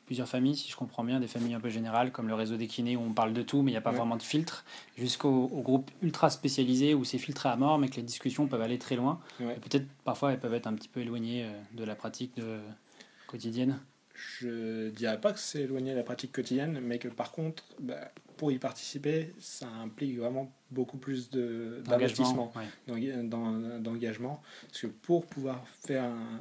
plusieurs 0.06 0.28
familles, 0.28 0.56
si 0.56 0.70
je 0.70 0.76
comprends 0.76 1.04
bien, 1.04 1.20
des 1.20 1.28
familles 1.28 1.54
un 1.54 1.60
peu 1.60 1.70
générales, 1.70 2.12
comme 2.12 2.28
le 2.28 2.36
réseau 2.36 2.58
des 2.58 2.68
kinés 2.68 2.96
où 2.98 3.02
on 3.02 3.14
parle 3.14 3.34
de 3.34 3.42
tout, 3.42 3.62
mais 3.62 3.72
il 3.72 3.74
n'y 3.74 3.78
a 3.78 3.82
pas 3.82 3.92
Ouais. 3.92 3.98
vraiment 3.98 4.18
de 4.18 4.22
filtre, 4.24 4.66
jusqu'au 4.98 5.46
au 5.52 5.62
groupe 5.62 5.90
ultra 6.02 6.30
spécialisé 6.30 6.94
où 6.94 7.04
c'est 7.04 7.18
filtré 7.18 7.50
à 7.50 7.56
mort, 7.56 7.78
mais 7.80 7.88
que 7.90 7.96
les 7.96 8.04
discussions 8.04 8.48
peuvent 8.48 8.62
aller 8.62 8.80
très 8.80 8.96
loin. 8.96 9.20
Ouais. 9.40 9.56
Peut-être 9.56 9.86
parfois 10.04 10.34
elles 10.34 10.40
peuvent 10.40 10.54
être 10.54 10.68
un 10.68 10.74
petit 10.74 10.90
peu 10.90 11.00
éloignées 11.02 11.46
euh, 11.46 11.52
de 11.74 11.84
la 11.84 11.96
pratique 11.96 12.36
de, 12.36 12.60
quotidienne. 13.28 13.80
Je 14.16 14.90
dirais 14.90 15.20
pas 15.20 15.34
que 15.34 15.40
c'est 15.40 15.62
éloigné 15.62 15.92
de 15.92 15.98
la 15.98 16.04
pratique 16.04 16.32
quotidienne, 16.32 16.80
mais 16.82 17.00
que 17.00 17.08
par 17.08 17.32
contre, 17.32 17.64
bah, 17.80 18.12
pour 18.38 18.52
y 18.52 18.60
participer, 18.60 19.34
ça 19.40 19.68
implique 19.68 20.18
vraiment 20.18 20.52
beaucoup 20.72 20.98
plus 20.98 21.30
de- 21.30 21.82
d'investissement. 21.86 22.52
ouais. 22.56 23.24
d'engagement. 23.80 24.42
Parce 24.68 24.82
que 24.82 24.88
pour 24.88 25.26
pouvoir 25.26 25.66
faire 25.86 26.04
un- 26.06 26.40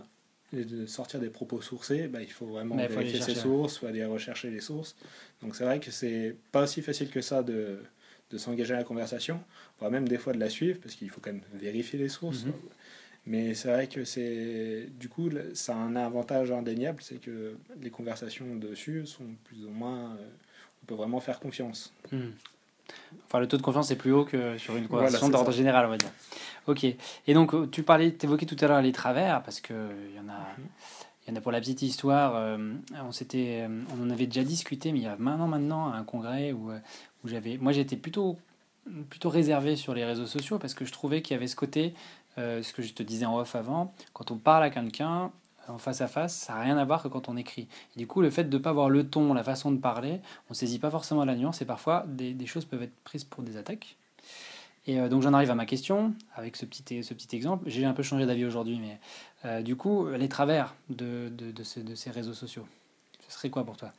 et 0.56 0.64
de 0.64 0.86
sortir 0.86 1.20
des 1.20 1.30
propos 1.30 1.60
sourcés, 1.62 2.08
bah, 2.08 2.20
il 2.20 2.30
faut 2.30 2.46
vraiment 2.46 2.74
Mais 2.74 2.88
faut 2.88 2.98
vérifier 2.98 3.20
ses 3.20 3.34
sources, 3.34 3.76
il 3.76 3.78
faut 3.80 3.86
aller 3.86 4.04
rechercher 4.04 4.50
les 4.50 4.60
sources. 4.60 4.96
Donc 5.42 5.56
c'est 5.56 5.64
vrai 5.64 5.80
que 5.80 5.90
c'est 5.90 6.36
pas 6.50 6.62
aussi 6.64 6.82
facile 6.82 7.10
que 7.10 7.20
ça 7.20 7.42
de, 7.42 7.78
de 8.30 8.38
s'engager 8.38 8.74
à 8.74 8.78
la 8.78 8.84
conversation, 8.84 9.40
voire 9.78 9.90
même 9.90 10.08
des 10.08 10.18
fois 10.18 10.32
de 10.32 10.38
la 10.38 10.50
suivre, 10.50 10.78
parce 10.80 10.94
qu'il 10.94 11.10
faut 11.10 11.20
quand 11.20 11.32
même 11.32 11.42
vérifier 11.54 11.98
les 11.98 12.08
sources. 12.08 12.44
Mhm. 12.44 12.52
Mais 13.24 13.54
c'est 13.54 13.68
vrai 13.68 13.86
que 13.86 14.04
c'est 14.04 14.88
du 14.98 15.08
coup 15.08 15.30
ça 15.54 15.74
a 15.74 15.78
un 15.78 15.94
avantage 15.94 16.50
indéniable, 16.50 17.02
c'est 17.02 17.20
que 17.20 17.56
les 17.80 17.90
conversations 17.90 18.56
dessus 18.56 19.06
sont 19.06 19.24
plus 19.44 19.64
ou 19.64 19.70
moins, 19.70 20.16
euh, 20.16 20.28
on 20.82 20.86
peut 20.86 20.94
vraiment 20.94 21.20
faire 21.20 21.38
confiance. 21.38 21.92
Hmm. 22.10 22.30
Enfin, 23.26 23.38
le 23.38 23.46
taux 23.46 23.56
de 23.56 23.62
confiance 23.62 23.90
est 23.92 23.96
plus 23.96 24.12
haut 24.12 24.24
que 24.24 24.58
sur 24.58 24.76
une 24.76 24.88
conversation 24.88 25.28
d'ordre 25.28 25.52
général, 25.52 25.86
on 25.86 25.90
va 25.90 25.98
dire. 25.98 26.10
Ok. 26.66 26.84
Et 26.84 27.34
donc, 27.34 27.70
tu 27.70 27.82
parlais, 27.82 28.16
évoquais 28.22 28.46
tout 28.46 28.56
à 28.60 28.68
l'heure 28.68 28.82
les 28.82 28.92
travers, 28.92 29.42
parce 29.42 29.60
que 29.60 29.90
il 30.10 30.16
y 30.16 30.20
en 30.20 30.28
a. 30.28 30.38
Mhm. 30.58 30.66
Il 31.24 31.30
y 31.30 31.32
en 31.34 31.36
a 31.36 31.40
pour 31.40 31.52
la 31.52 31.60
petite 31.60 31.82
histoire, 31.82 32.34
euh, 32.34 32.58
on, 33.00 33.12
s'était, 33.12 33.60
euh, 33.62 33.82
on 33.96 34.02
en 34.04 34.10
avait 34.10 34.26
déjà 34.26 34.42
discuté, 34.42 34.90
mais 34.90 34.98
il 34.98 35.04
y 35.04 35.06
a 35.06 35.16
maintenant, 35.16 35.46
maintenant 35.46 35.92
à 35.92 35.96
un 35.96 36.02
congrès 36.02 36.50
où, 36.50 36.72
euh, 36.72 36.78
où 37.22 37.28
j'avais. 37.28 37.58
Moi, 37.58 37.70
j'étais 37.70 37.94
plutôt, 37.94 38.38
plutôt 39.08 39.30
réservé 39.30 39.76
sur 39.76 39.94
les 39.94 40.04
réseaux 40.04 40.26
sociaux 40.26 40.58
parce 40.58 40.74
que 40.74 40.84
je 40.84 40.92
trouvais 40.92 41.22
qu'il 41.22 41.34
y 41.34 41.36
avait 41.36 41.46
ce 41.46 41.54
côté, 41.54 41.94
euh, 42.38 42.62
ce 42.62 42.72
que 42.72 42.82
je 42.82 42.92
te 42.92 43.04
disais 43.04 43.24
en 43.24 43.38
off 43.38 43.54
avant, 43.54 43.94
quand 44.12 44.32
on 44.32 44.36
parle 44.36 44.64
à 44.64 44.70
quelqu'un 44.70 45.30
en 45.68 45.78
face 45.78 46.00
à 46.00 46.08
face, 46.08 46.34
ça 46.34 46.54
n'a 46.54 46.60
rien 46.60 46.76
à 46.76 46.84
voir 46.84 47.02
que 47.04 47.08
quand 47.08 47.28
on 47.28 47.36
écrit. 47.36 47.68
Et 47.94 48.00
du 48.00 48.08
coup, 48.08 48.20
le 48.20 48.30
fait 48.30 48.44
de 48.44 48.58
ne 48.58 48.62
pas 48.62 48.72
voir 48.72 48.90
le 48.90 49.08
ton, 49.08 49.32
la 49.32 49.44
façon 49.44 49.70
de 49.70 49.78
parler, 49.78 50.20
on 50.50 50.54
saisit 50.54 50.80
pas 50.80 50.90
forcément 50.90 51.24
la 51.24 51.36
nuance 51.36 51.62
et 51.62 51.64
parfois 51.64 52.04
des, 52.08 52.34
des 52.34 52.46
choses 52.46 52.64
peuvent 52.64 52.82
être 52.82 52.96
prises 53.04 53.22
pour 53.22 53.44
des 53.44 53.56
attaques. 53.56 53.96
Et 54.86 54.98
euh, 54.98 55.08
donc 55.08 55.22
j'en 55.22 55.32
arrive 55.32 55.50
à 55.50 55.54
ma 55.54 55.66
question 55.66 56.14
avec 56.34 56.56
ce 56.56 56.66
petit, 56.66 57.04
ce 57.04 57.14
petit 57.14 57.34
exemple. 57.36 57.68
J'ai 57.68 57.84
un 57.84 57.92
peu 57.92 58.02
changé 58.02 58.26
d'avis 58.26 58.44
aujourd'hui, 58.44 58.78
mais 58.80 58.98
euh, 59.44 59.62
du 59.62 59.76
coup, 59.76 60.08
les 60.08 60.28
travers 60.28 60.74
de, 60.88 61.28
de, 61.30 61.62
ces, 61.62 62.10
réseaux 62.10 62.34
sociaux, 62.34 62.66
ce 63.28 63.34
serait 63.34 63.50
quoi 63.50 63.64
pour 63.64 63.76
toi? 63.76 63.92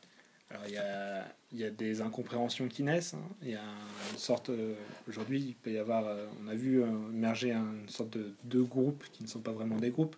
Alors 0.50 0.64
il 0.68 0.74
y 0.74 0.78
a, 0.78 1.26
y 1.54 1.64
a 1.64 1.72
des 1.72 2.02
incompréhensions 2.02 2.68
qui 2.68 2.84
naissent. 2.84 3.16
hein. 3.16 3.36
Il 3.42 3.50
y 3.50 3.56
a 3.56 3.64
une 4.12 4.18
sorte. 4.20 4.50
euh, 4.50 4.76
Aujourd'hui, 5.08 5.42
il 5.42 5.56
peut 5.56 5.72
y 5.72 5.78
avoir. 5.78 6.06
on 6.44 6.48
a 6.48 6.54
vu 6.54 6.82
émerger 6.82 7.54
une 7.54 7.90
sorte 7.90 8.12
de 8.12 8.36
deux 8.44 8.64
groupes 8.64 9.04
qui 9.14 9.24
ne 9.24 9.28
sont 9.28 9.40
pas 9.40 9.52
vraiment 9.52 9.78
des 9.78 9.90
groupes, 9.90 10.16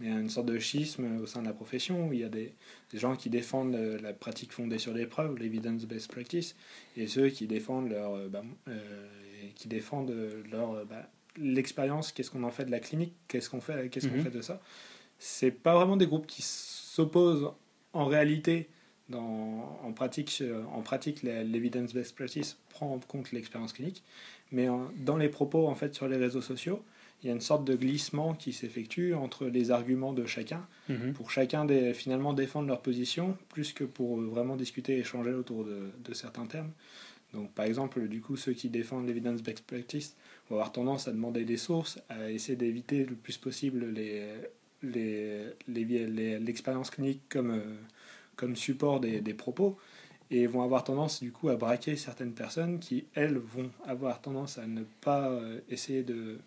mais 0.00 0.06
il 0.08 0.12
y 0.12 0.16
a 0.16 0.18
une 0.20 0.30
sorte 0.30 0.46
de 0.46 0.58
schisme 0.58 1.20
au 1.20 1.26
sein 1.26 1.40
de 1.42 1.46
la 1.46 1.52
profession 1.52 2.08
où 2.08 2.12
il 2.12 2.20
y 2.20 2.24
a 2.24 2.28
des, 2.28 2.54
des 2.92 2.98
gens 2.98 3.16
qui 3.16 3.30
défendent 3.30 3.74
la 3.76 4.12
pratique 4.12 4.52
fondée 4.52 4.78
sur 4.78 4.94
les 4.94 5.06
preuves, 5.06 5.36
l'evidence-based 5.38 6.10
practice, 6.10 6.56
et 6.96 7.06
ceux 7.06 7.28
qui 7.28 7.46
défendent 7.46 7.90
leur, 7.90 8.14
euh, 8.14 8.28
bah, 8.28 8.42
euh, 8.68 9.06
qui 9.54 9.68
défendent 9.68 10.14
leur 10.50 10.84
bah, 10.86 11.08
l'expérience, 11.36 12.12
qu'est-ce 12.12 12.30
qu'on 12.30 12.42
en 12.42 12.50
fait 12.50 12.64
de 12.64 12.70
la 12.70 12.80
clinique, 12.80 13.14
qu'est-ce 13.28 13.48
qu'on 13.50 13.60
fait, 13.60 13.88
qu'est-ce 13.90 14.08
qu'on 14.08 14.14
Mhm. 14.16 14.22
fait 14.24 14.30
de 14.30 14.40
ça. 14.42 14.60
C'est 15.18 15.50
pas 15.50 15.74
vraiment 15.74 15.96
des 15.96 16.06
groupes 16.06 16.26
qui 16.26 16.42
s'opposent 16.42 17.50
en 17.92 18.06
réalité. 18.06 18.68
Dans, 19.08 19.80
en 19.82 19.92
pratique, 19.94 20.36
euh, 20.42 20.62
en 20.70 20.82
pratique, 20.82 21.22
l'evidence-based 21.22 22.14
practice 22.14 22.58
prend 22.68 22.92
en 22.92 22.98
compte 22.98 23.32
l'expérience 23.32 23.72
clinique, 23.72 24.02
mais 24.52 24.68
en- 24.68 24.90
dans 24.98 25.16
les 25.16 25.30
propos 25.30 25.66
en 25.66 25.74
fait 25.74 25.94
sur 25.94 26.08
les 26.08 26.18
réseaux 26.18 26.42
sociaux, 26.42 26.84
il 27.22 27.26
y 27.26 27.30
a 27.30 27.32
une 27.34 27.40
sorte 27.40 27.64
de 27.64 27.74
glissement 27.74 28.34
qui 28.34 28.52
s'effectue 28.52 29.12
entre 29.14 29.46
les 29.46 29.70
arguments 29.70 30.12
de 30.12 30.24
chacun 30.26 30.66
Mhm. 30.88 31.12
pour 31.14 31.30
chacun 31.30 31.64
des, 31.64 31.92
finalement 31.94 32.32
défendre 32.32 32.68
leur 32.68 32.80
position 32.80 33.36
plus 33.48 33.72
que 33.72 33.84
pour 33.84 34.20
euh, 34.20 34.26
vraiment 34.26 34.56
discuter 34.56 34.96
et 34.96 35.00
échanger 35.00 35.32
autour 35.32 35.64
de, 35.64 35.90
de 36.04 36.14
certains 36.14 36.46
termes. 36.46 36.70
Donc 37.34 37.50
par 37.52 37.66
exemple, 37.66 38.08
du 38.08 38.20
coup, 38.20 38.36
ceux 38.36 38.52
qui 38.52 38.68
défendent 38.70 39.06
l'evidence-based 39.06 39.62
practice 39.64 40.16
vont 40.48 40.56
avoir 40.56 40.72
tendance 40.72 41.08
à 41.08 41.12
demander 41.12 41.44
des 41.44 41.58
sources, 41.58 41.98
à 42.08 42.30
essayer 42.30 42.56
d'éviter 42.56 43.04
le 43.04 43.14
plus 43.16 43.36
possible 43.36 43.84
les, 43.92 44.22
les, 44.82 45.44
les- 45.66 46.06
les- 46.06 46.38
l'expérience 46.38 46.90
clinique 46.90 47.20
comme, 47.28 47.50
euh, 47.50 47.74
comme 48.36 48.56
support 48.56 49.00
des, 49.00 49.20
des 49.20 49.34
propos 49.34 49.76
et 50.30 50.46
vont 50.46 50.62
avoir 50.62 50.84
tendance 50.84 51.20
du 51.20 51.32
coup 51.32 51.48
à 51.48 51.56
braquer 51.56 51.96
certaines 51.96 52.32
personnes 52.32 52.78
qui 52.78 53.04
elles 53.14 53.38
vont 53.38 53.70
avoir 53.86 54.20
tendance 54.20 54.56
à 54.58 54.66
ne 54.66 54.84
pas 55.00 55.30
euh, 55.30 55.58
essayer 55.68 56.02
de 56.02 56.38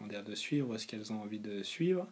comment 0.00 0.08
dire 0.08 0.24
de 0.24 0.34
suivre 0.34 0.78
ce 0.78 0.86
qu'elles 0.86 1.12
ont 1.12 1.20
envie 1.20 1.38
de 1.38 1.62
suivre 1.62 2.06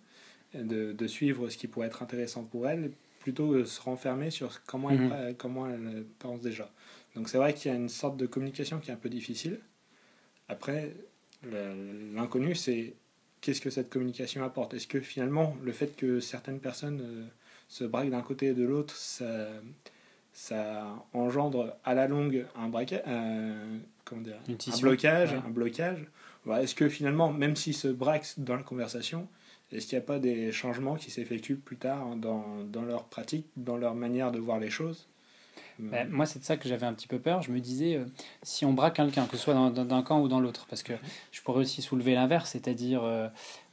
de, 0.55 0.93
de 0.93 1.07
suivre 1.07 1.49
ce 1.49 1.57
qui 1.57 1.67
pourrait 1.69 1.87
être 1.87 2.03
intéressant 2.03 2.45
pour 2.45 2.69
elles 2.69 2.91
plutôt 3.21 3.51
que 3.51 3.59
de 3.59 3.65
se 3.65 3.81
renfermer 3.81 4.31
sur 4.31 4.63
comment 4.65 4.91
Mhm. 4.91 5.13
elles, 5.13 5.37
comment 5.37 5.69
elles 5.69 6.05
pensent 6.19 6.41
déjà. 6.41 6.71
Donc 7.15 7.29
c'est 7.29 7.39
vrai 7.39 7.53
qu'il 7.55 7.71
y 7.71 7.75
a 7.75 7.77
une 7.77 7.89
sorte 7.89 8.17
de 8.17 8.27
communication 8.27 8.79
qui 8.79 8.91
est 8.91 8.95
un 8.95 8.97
peu 8.99 9.09
difficile. 9.09 9.61
Après 10.49 10.95
l'inconnu 12.15 12.55
c'est 12.55 12.95
qu'est-ce 13.41 13.61
que 13.61 13.71
cette 13.71 13.91
communication 13.91 14.43
apporte? 14.45 14.75
Est-ce 14.75 14.87
que 14.87 15.01
finalement, 15.01 15.57
le 15.63 15.73
fait 15.73 15.95
que 15.97 16.21
certaines 16.21 16.59
personnes 16.61 17.01
euh, 17.03 17.25
se 17.69 17.85
braquent 17.85 18.11
d'un 18.11 18.23
côté 18.23 18.47
et 18.47 18.55
de 18.55 18.65
l'autre, 18.65 18.97
ça, 18.97 19.49
ça 20.33 20.87
engendre 21.13 21.77
à 21.85 21.95
la 21.95 22.09
longue 22.09 22.47
un, 22.57 22.69
braquet, 22.69 23.03
un, 23.07 23.79
comment 24.05 24.23
dire, 24.23 24.39
un 24.49 24.79
blocage, 24.81 25.33
Ouais. 25.33 25.39
un 25.47 25.51
blocage? 25.51 26.05
Voilà, 26.49 26.63
Est-ce 26.63 26.75
que 26.75 26.89
finalement, 26.89 27.31
même 27.31 27.57
s'ils 27.57 27.75
se 27.75 27.89
braquent 27.89 28.33
dans 28.39 28.57
la 28.57 28.63
conversation, 28.63 29.29
est-ce 29.71 29.87
qu'il 29.87 29.99
n'y 29.99 30.03
a 30.03 30.07
pas 30.07 30.19
des 30.19 30.51
changements 30.51 30.97
qui 30.97 31.11
s'effectuent 31.11 31.59
plus 31.59 31.77
tard 31.77 32.17
dans, 32.17 32.65
dans 32.65 32.81
leur 32.81 33.05
pratique, 33.05 33.47
dans 33.59 33.77
leur 33.77 33.95
manière 33.95 34.33
de 34.33 34.39
voir 34.39 34.59
les 34.59 34.71
choses? 34.71 35.09
Bah, 35.79 36.07
moi, 36.07 36.25
c'est 36.25 36.39
de 36.39 36.45
ça 36.45 36.57
que 36.57 36.67
j'avais 36.67 36.87
un 36.87 36.95
petit 36.95 37.07
peu 37.07 37.19
peur. 37.19 37.43
Je 37.43 37.53
me 37.53 37.61
disais, 37.61 37.97
euh, 37.97 38.07
si 38.43 38.65
on 38.65 38.73
braque 38.73 38.97
quelqu'un, 38.97 39.27
que 39.27 39.37
ce 39.37 39.43
soit 39.43 39.71
d'un 39.71 40.03
camp 40.03 40.23
ou 40.23 40.29
dans 40.29 40.41
l'autre, 40.41 40.67
parce 40.71 40.83
que 40.83 40.95
je 41.33 41.43
pourrais 41.43 41.61
aussi 41.61 41.83
soulever 41.83 42.15
l'inverse, 42.15 42.51
c'est-à-dire 42.53 43.05
euh, 43.05 43.29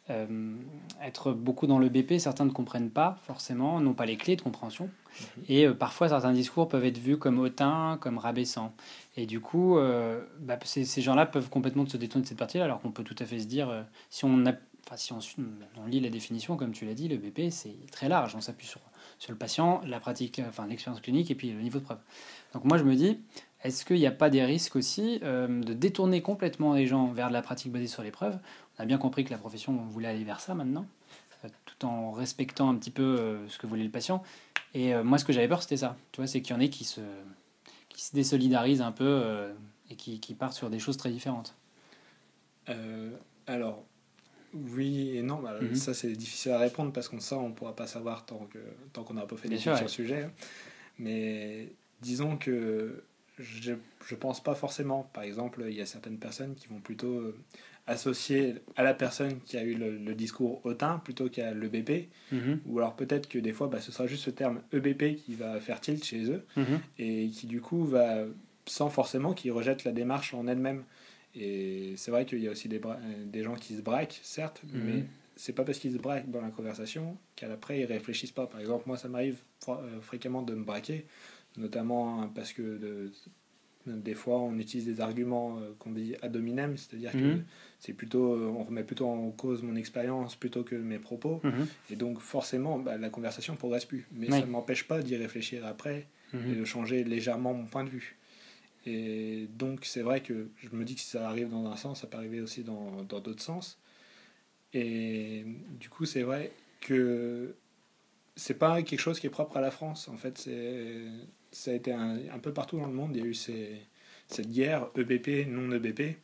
euh, 0.09 0.55
être 1.03 1.31
beaucoup 1.31 1.67
dans 1.67 1.79
le 1.79 1.89
BP, 1.89 2.19
certains 2.19 2.45
ne 2.45 2.51
comprennent 2.51 2.91
pas 2.91 3.17
forcément, 3.25 3.79
n'ont 3.79 3.93
pas 3.93 4.05
les 4.05 4.17
clés 4.17 4.35
de 4.35 4.41
compréhension. 4.41 4.89
Et 5.47 5.65
euh, 5.65 5.73
parfois, 5.73 6.09
certains 6.09 6.33
discours 6.33 6.67
peuvent 6.67 6.85
être 6.85 6.97
vus 6.97 7.17
comme 7.17 7.39
hautains, 7.39 7.97
comme 8.01 8.17
rabaissants. 8.17 8.73
Et 9.17 9.25
du 9.25 9.39
coup, 9.39 9.77
euh, 9.77 10.21
bah, 10.39 10.57
ces, 10.63 10.85
ces 10.85 11.01
gens-là 11.01 11.25
peuvent 11.25 11.49
complètement 11.49 11.87
se 11.87 11.97
détourner 11.97 12.23
de 12.23 12.27
cette 12.29 12.37
partie-là, 12.37 12.65
alors 12.65 12.81
qu'on 12.81 12.91
peut 12.91 13.03
tout 13.03 13.15
à 13.19 13.25
fait 13.25 13.39
se 13.39 13.45
dire, 13.47 13.85
si 14.09 14.25
on 14.25 14.45
a 14.45 14.53
Enfin, 14.87 14.97
si 14.97 15.13
on, 15.13 15.19
suit- 15.19 15.41
on 15.83 15.87
lit 15.87 15.99
la 15.99 16.09
définition, 16.11 16.57
comme 16.57 16.71
tu 16.71 16.85
l'as 16.85 16.93
dit, 16.93 17.07
le 17.07 17.17
BP, 17.17 17.49
c'est 17.49 17.75
très 17.91 18.07
large. 18.07 18.35
On 18.35 18.41
s'appuie 18.41 18.67
sur, 18.67 18.79
sur 19.17 19.31
le 19.31 19.37
patient, 19.37 19.81
la 19.83 19.99
pratique, 19.99 20.39
enfin, 20.47 20.67
l'expérience 20.67 21.01
clinique 21.01 21.31
et 21.31 21.35
puis 21.35 21.51
le 21.51 21.59
niveau 21.59 21.79
de 21.79 21.83
preuve. 21.83 21.97
Donc 22.53 22.65
moi, 22.65 22.77
je 22.77 22.83
me 22.83 22.93
dis, 22.93 23.19
est-ce 23.63 23.83
qu'il 23.83 23.97
n'y 23.97 24.05
a 24.05 24.11
pas 24.11 24.29
des 24.29 24.45
risques 24.45 24.75
aussi 24.75 25.19
euh, 25.23 25.47
de 25.63 25.73
détourner 25.73 26.21
complètement 26.21 26.75
les 26.75 26.85
gens 26.85 27.07
vers 27.07 27.29
de 27.29 27.33
la 27.33 27.41
pratique 27.41 27.71
basée 27.71 27.87
sur 27.87 28.03
les 28.03 28.11
preuves 28.11 28.37
On 28.77 28.83
a 28.83 28.85
bien 28.85 28.97
compris 28.97 29.23
que 29.23 29.31
la 29.31 29.37
profession 29.37 29.73
voulait 29.85 30.07
aller 30.07 30.23
vers 30.23 30.39
ça 30.39 30.53
maintenant, 30.53 30.85
euh, 31.43 31.47
tout 31.65 31.85
en 31.85 32.11
respectant 32.11 32.69
un 32.69 32.75
petit 32.75 32.91
peu 32.91 33.03
euh, 33.03 33.47
ce 33.49 33.57
que 33.57 33.67
voulait 33.67 33.83
le 33.83 33.89
patient. 33.91 34.21
Et 34.73 34.93
euh, 34.93 35.03
moi, 35.03 35.17
ce 35.17 35.25
que 35.25 35.31
j'avais 35.33 35.47
peur, 35.47 35.61
c'était 35.61 35.77
ça. 35.77 35.95
Tu 36.11 36.19
vois, 36.21 36.27
c'est 36.27 36.41
qu'il 36.41 36.53
y 36.53 36.57
en 36.57 36.61
ait 36.61 36.69
qui 36.69 36.83
se, 36.83 37.01
qui 37.89 38.03
se 38.03 38.13
désolidarisent 38.13 38.81
un 38.81 38.91
peu 38.91 39.05
euh, 39.05 39.53
et 39.89 39.95
qui, 39.95 40.19
qui 40.19 40.33
partent 40.33 40.53
sur 40.55 40.69
des 40.69 40.79
choses 40.79 40.97
très 40.97 41.09
différentes. 41.11 41.55
Euh, 42.69 43.11
alors, 43.47 43.85
oui 44.53 45.15
et 45.17 45.21
non. 45.21 45.39
Bah, 45.39 45.53
Mhm. 45.61 45.75
Ça, 45.75 45.93
c'est 45.93 46.11
difficile 46.13 46.51
à 46.51 46.59
répondre 46.59 46.91
parce 46.91 47.07
qu'on 47.07 47.19
ça, 47.19 47.37
on 47.37 47.49
ne 47.49 47.53
pourra 47.53 47.75
pas 47.75 47.87
savoir 47.87 48.25
tant 48.25 48.37
qu'on 48.37 48.47
tant 48.93 49.03
qu'on 49.03 49.13
n'aura 49.13 49.27
pas 49.27 49.37
fait 49.37 49.47
Bien 49.47 49.57
d'études 49.57 49.71
sûr, 49.71 49.77
sur 49.77 49.85
le 49.85 49.91
sujet. 49.91 50.29
Mais 50.97 51.71
disons 52.01 52.37
que 52.37 53.03
je 53.37 53.73
ne 53.73 54.15
pense 54.15 54.41
pas 54.41 54.55
forcément. 54.55 55.09
Par 55.13 55.23
exemple, 55.23 55.65
il 55.67 55.75
y 55.75 55.81
a 55.81 55.85
certaines 55.85 56.17
personnes 56.17 56.55
qui 56.55 56.67
vont 56.67 56.79
plutôt 56.79 57.33
associer 57.87 58.55
à 58.75 58.83
la 58.83 58.93
personne 58.93 59.39
qui 59.41 59.57
a 59.57 59.63
eu 59.63 59.75
le, 59.75 59.97
le 59.97 60.15
discours 60.15 60.59
hautain 60.65 60.99
plutôt 61.03 61.29
qu'à 61.29 61.53
l'EBP. 61.53 62.09
Mhm, 62.31 62.59
Ou 62.65 62.79
alors 62.79 62.95
peut-être 62.95 63.27
que 63.29 63.37
des 63.39 63.53
fois, 63.53 63.67
bah, 63.67 63.79
ce 63.81 63.91
sera 63.91 64.07
juste 64.07 64.23
ce 64.23 64.31
terme 64.31 64.61
EBP 64.73 65.15
qui 65.17 65.35
va 65.35 65.59
faire 65.59 65.79
tilt 65.81 66.03
chez 66.03 66.29
eux 66.31 66.43
mhm. 66.57 66.79
et 66.97 67.27
qui 67.29 67.45
du 67.47 67.61
coup 67.61 67.85
va, 67.85 68.25
sans 68.65 68.89
forcément 68.89 69.33
qu'ils 69.33 69.51
rejettent 69.51 69.83
la 69.83 69.91
démarche 69.91 70.33
en 70.33 70.47
elle-même. 70.47 70.83
Et 71.35 71.93
c'est 71.97 72.11
vrai 72.11 72.25
qu'il 72.25 72.39
y 72.39 72.47
a 72.47 72.51
aussi 72.51 72.69
des, 72.69 72.79
euh, 72.83 73.25
des 73.25 73.43
gens 73.43 73.55
qui 73.55 73.75
se 73.75 73.81
braquent, 73.81 74.19
certes, 74.23 74.61
Mhm. 74.63 74.81
mais 74.83 75.05
c'est 75.35 75.53
pas 75.53 75.63
parce 75.65 75.79
qu'ils 75.79 75.91
se 75.93 75.97
braquent 75.97 76.31
dans 76.31 76.41
la 76.41 76.49
conversation 76.49 77.17
qu'après 77.35 77.81
ils 77.81 77.85
réfléchissent 77.85 78.31
pas. 78.31 78.47
Par 78.47 78.61
exemple, 78.61 78.85
moi 78.87 78.97
ça 78.97 79.09
m'arrive 79.09 79.39
euh, 79.67 79.99
fréquemment 80.01 80.41
de 80.41 80.55
me 80.55 80.63
braquer, 80.63 81.05
notamment 81.57 82.27
parce 82.33 82.53
que 82.53 82.61
de- 82.77 83.11
des 83.85 84.13
fois 84.15 84.39
on 84.39 84.57
utilise 84.57 84.85
des 84.85 85.01
arguments 85.01 85.57
euh, 85.59 85.71
qu'on 85.79 85.91
dit 85.91 86.15
ad 86.21 86.35
hominem, 86.35 86.75
c'est-à-dire 86.77 87.11
que 87.11 87.17
Mhm. 87.17 87.43
c'est 87.79 87.93
plutôt, 87.93 88.33
euh, 88.33 88.47
on 88.47 88.63
remet 88.63 88.83
plutôt 88.83 89.07
en 89.07 89.29
cause 89.31 89.61
mon 89.63 89.75
expérience 89.75 90.35
plutôt 90.35 90.63
que 90.63 90.75
mes 90.75 90.99
propos. 90.99 91.39
Mhm, 91.43 91.67
Et 91.91 91.95
donc 91.95 92.19
forcément, 92.19 92.79
bah, 92.79 92.97
la 92.97 93.09
conversation 93.09 93.55
progresse 93.55 93.85
plus. 93.85 94.05
Mais 94.11 94.27
Oui. 94.31 94.39
ça 94.39 94.45
ne 94.45 94.51
m'empêche 94.51 94.87
pas 94.87 95.01
d'y 95.01 95.15
réfléchir 95.15 95.65
après 95.65 96.07
et 96.33 96.37
mhm. 96.37 96.59
de 96.59 96.65
changer 96.65 97.03
légèrement 97.03 97.53
mon 97.53 97.65
point 97.65 97.83
de 97.83 97.89
vue. 97.89 98.17
Et 98.87 99.47
donc 99.57 99.85
c'est 99.85 100.01
vrai 100.01 100.21
que 100.21 100.49
je 100.57 100.69
me 100.75 100.83
dis 100.85 100.95
que 100.95 101.01
si 101.01 101.07
ça 101.09 101.27
arrive 101.27 101.49
dans 101.49 101.65
un 101.65 101.75
sens, 101.75 102.01
ça 102.01 102.07
peut 102.07 102.17
arriver 102.17 102.41
aussi 102.41 102.63
dans 102.63 103.03
dans 103.03 103.19
d'autres 103.19 103.41
sens. 103.43 103.79
Et 104.73 105.45
du 105.79 105.89
coup 105.89 106.05
c'est 106.05 106.23
vrai 106.23 106.51
que 106.81 107.55
c'est 108.35 108.55
pas 108.59 108.81
quelque 108.83 108.99
chose 108.99 109.19
qui 109.19 109.27
est 109.27 109.31
propre 109.31 109.57
à 109.57 109.61
la 109.61 109.71
France. 109.71 110.07
En 110.09 110.17
fait, 110.17 110.37
c'est 110.37 111.03
ça 111.55 111.71
a 111.71 111.73
été 111.73 111.91
un, 111.93 112.17
un 112.33 112.39
peu 112.39 112.51
partout 112.53 112.77
dans 112.77 112.87
le 112.87 112.93
monde. 112.93 113.15
Il 113.15 113.21
y 113.21 113.25
a 113.25 113.27
eu 113.27 113.33
ces, 113.33 113.71
cette 114.27 114.51
guerre 114.51 114.87
EBP, 114.97 115.47
non 115.47 115.71
EBP. 115.71 116.17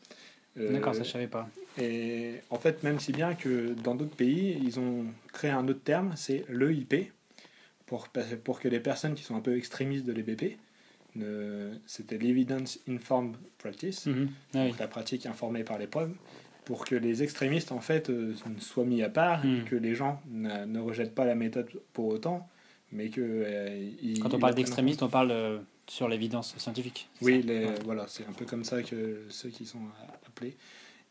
Euh, 0.58 0.74
D'accord, 0.74 0.94
ça 0.94 1.04
je 1.04 1.10
savais 1.10 1.28
pas. 1.28 1.48
et 1.78 2.36
en 2.50 2.58
fait, 2.60 2.84
même 2.84 3.00
si 3.00 3.14
bien 3.14 3.34
que 3.36 3.74
dans 3.74 3.96
d'autres 3.96 4.16
pays, 4.16 4.60
ils 4.62 4.80
ont 4.80 5.06
créé 5.32 5.50
un 5.52 5.66
autre 5.70 5.80
terme, 5.84 6.14
c'est 6.18 6.44
l'EIP, 6.50 7.12
pour, 7.86 8.10
pour 8.44 8.60
que 8.60 8.68
les 8.68 8.80
personnes 8.82 9.14
qui 9.16 9.24
sont 9.24 9.36
un 9.36 9.40
peu 9.42 9.56
extrémistes 9.56 10.06
de 10.06 10.12
l'EBP, 10.12 10.58
c'était 11.86 12.18
l'Evidence 12.18 12.80
Informed 12.90 13.36
Practice, 13.58 14.06
Mhm. 14.08 14.30
Ah 14.54 14.60
oui. 14.64 14.70
donc 14.70 14.80
la 14.80 14.88
pratique 14.88 15.26
informée 15.26 15.64
par 15.64 15.78
les 15.78 15.88
preuves, 15.88 16.14
pour 16.66 16.86
que 16.86 16.96
les 16.96 17.24
extrémistes, 17.24 17.72
en 17.72 17.80
fait, 17.82 18.10
euh, 18.10 18.34
soient 18.60 18.86
mis 18.86 19.02
à 19.04 19.10
part, 19.10 19.46
Mhm. 19.46 19.62
et 19.62 19.64
que 19.64 19.76
les 19.76 19.96
gens 19.96 20.22
ne, 20.30 20.66
ne 20.66 20.80
rejettent 20.80 21.16
pas 21.16 21.26
la 21.26 21.36
méthode 21.36 21.70
pour 21.94 22.08
autant, 22.08 22.48
mais 22.92 23.10
que... 23.10 23.22
euh, 23.22 23.92
Quand 24.22 24.34
on 24.34 24.40
parle 24.40 24.56
d'extrémistes, 24.56 25.02
on 25.04 25.10
parle 25.10 25.32
euh, 25.32 25.60
sur 25.88 26.08
l'évidence 26.08 26.56
scientifique. 26.58 27.10
oui, 27.22 27.42
ça 27.42 27.48
les- 27.48 27.66
Ouais. 27.66 27.74
voilà, 27.86 28.06
c'est 28.08 28.26
un 28.28 28.32
peu 28.34 28.46
comme 28.46 28.64
ça 28.64 28.82
que 28.84 29.24
ceux 29.30 29.50
qui 29.50 29.66
sont 29.66 29.80
a- 29.80 30.28
appelés. 30.28 30.56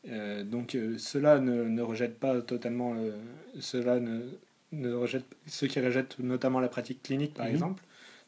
Euh, 0.08 0.44
donc 0.44 0.74
euh, 0.74 0.96
ceux-là 0.98 1.38
ne, 1.40 1.64
ne 1.64 1.82
rejettent 1.82 2.18
pas 2.18 2.40
totalement, 2.40 2.94
le- 2.94 3.14
ceux-là 3.58 4.00
ne, 4.00 4.20
ne 4.72 4.92
rejettent, 4.94 5.26
ceux 5.46 5.66
qui 5.66 5.78
rejettent 5.80 6.18
notamment 6.18 6.60
la 6.60 6.68
pratique 6.68 7.02
clinique 7.02 7.34
par 7.34 7.46
Mhm. 7.46 7.52
exemple. 7.52 7.82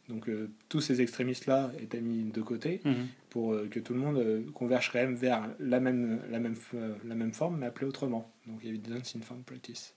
Donc 0.08 0.28
euh, 0.28 0.50
tous 0.68 0.80
ces 0.82 1.00
extrémistes-là 1.00 1.70
étaient 1.80 2.00
mis 2.00 2.24
de 2.24 2.42
côté 2.42 2.80
Mhm. 2.84 3.06
pour 3.30 3.54
euh, 3.54 3.68
que 3.70 3.80
tout 3.80 3.94
le 3.94 4.00
monde 4.00 4.18
euh, 4.18 4.42
converge 4.52 4.90
quand 4.92 4.98
même 4.98 5.14
vers 5.14 5.48
la 5.60 5.80
même, 5.80 6.20
la 6.30 6.40
même, 6.40 6.54
f- 6.54 6.74
euh, 6.74 6.94
la 7.06 7.14
même 7.14 7.32
forme 7.32 7.58
mais 7.60 7.66
appelée 7.66 7.86
autrement. 7.86 8.30
Donc 8.46 8.62
evidence 8.64 9.14
informed 9.16 9.44
practice. 9.44 9.94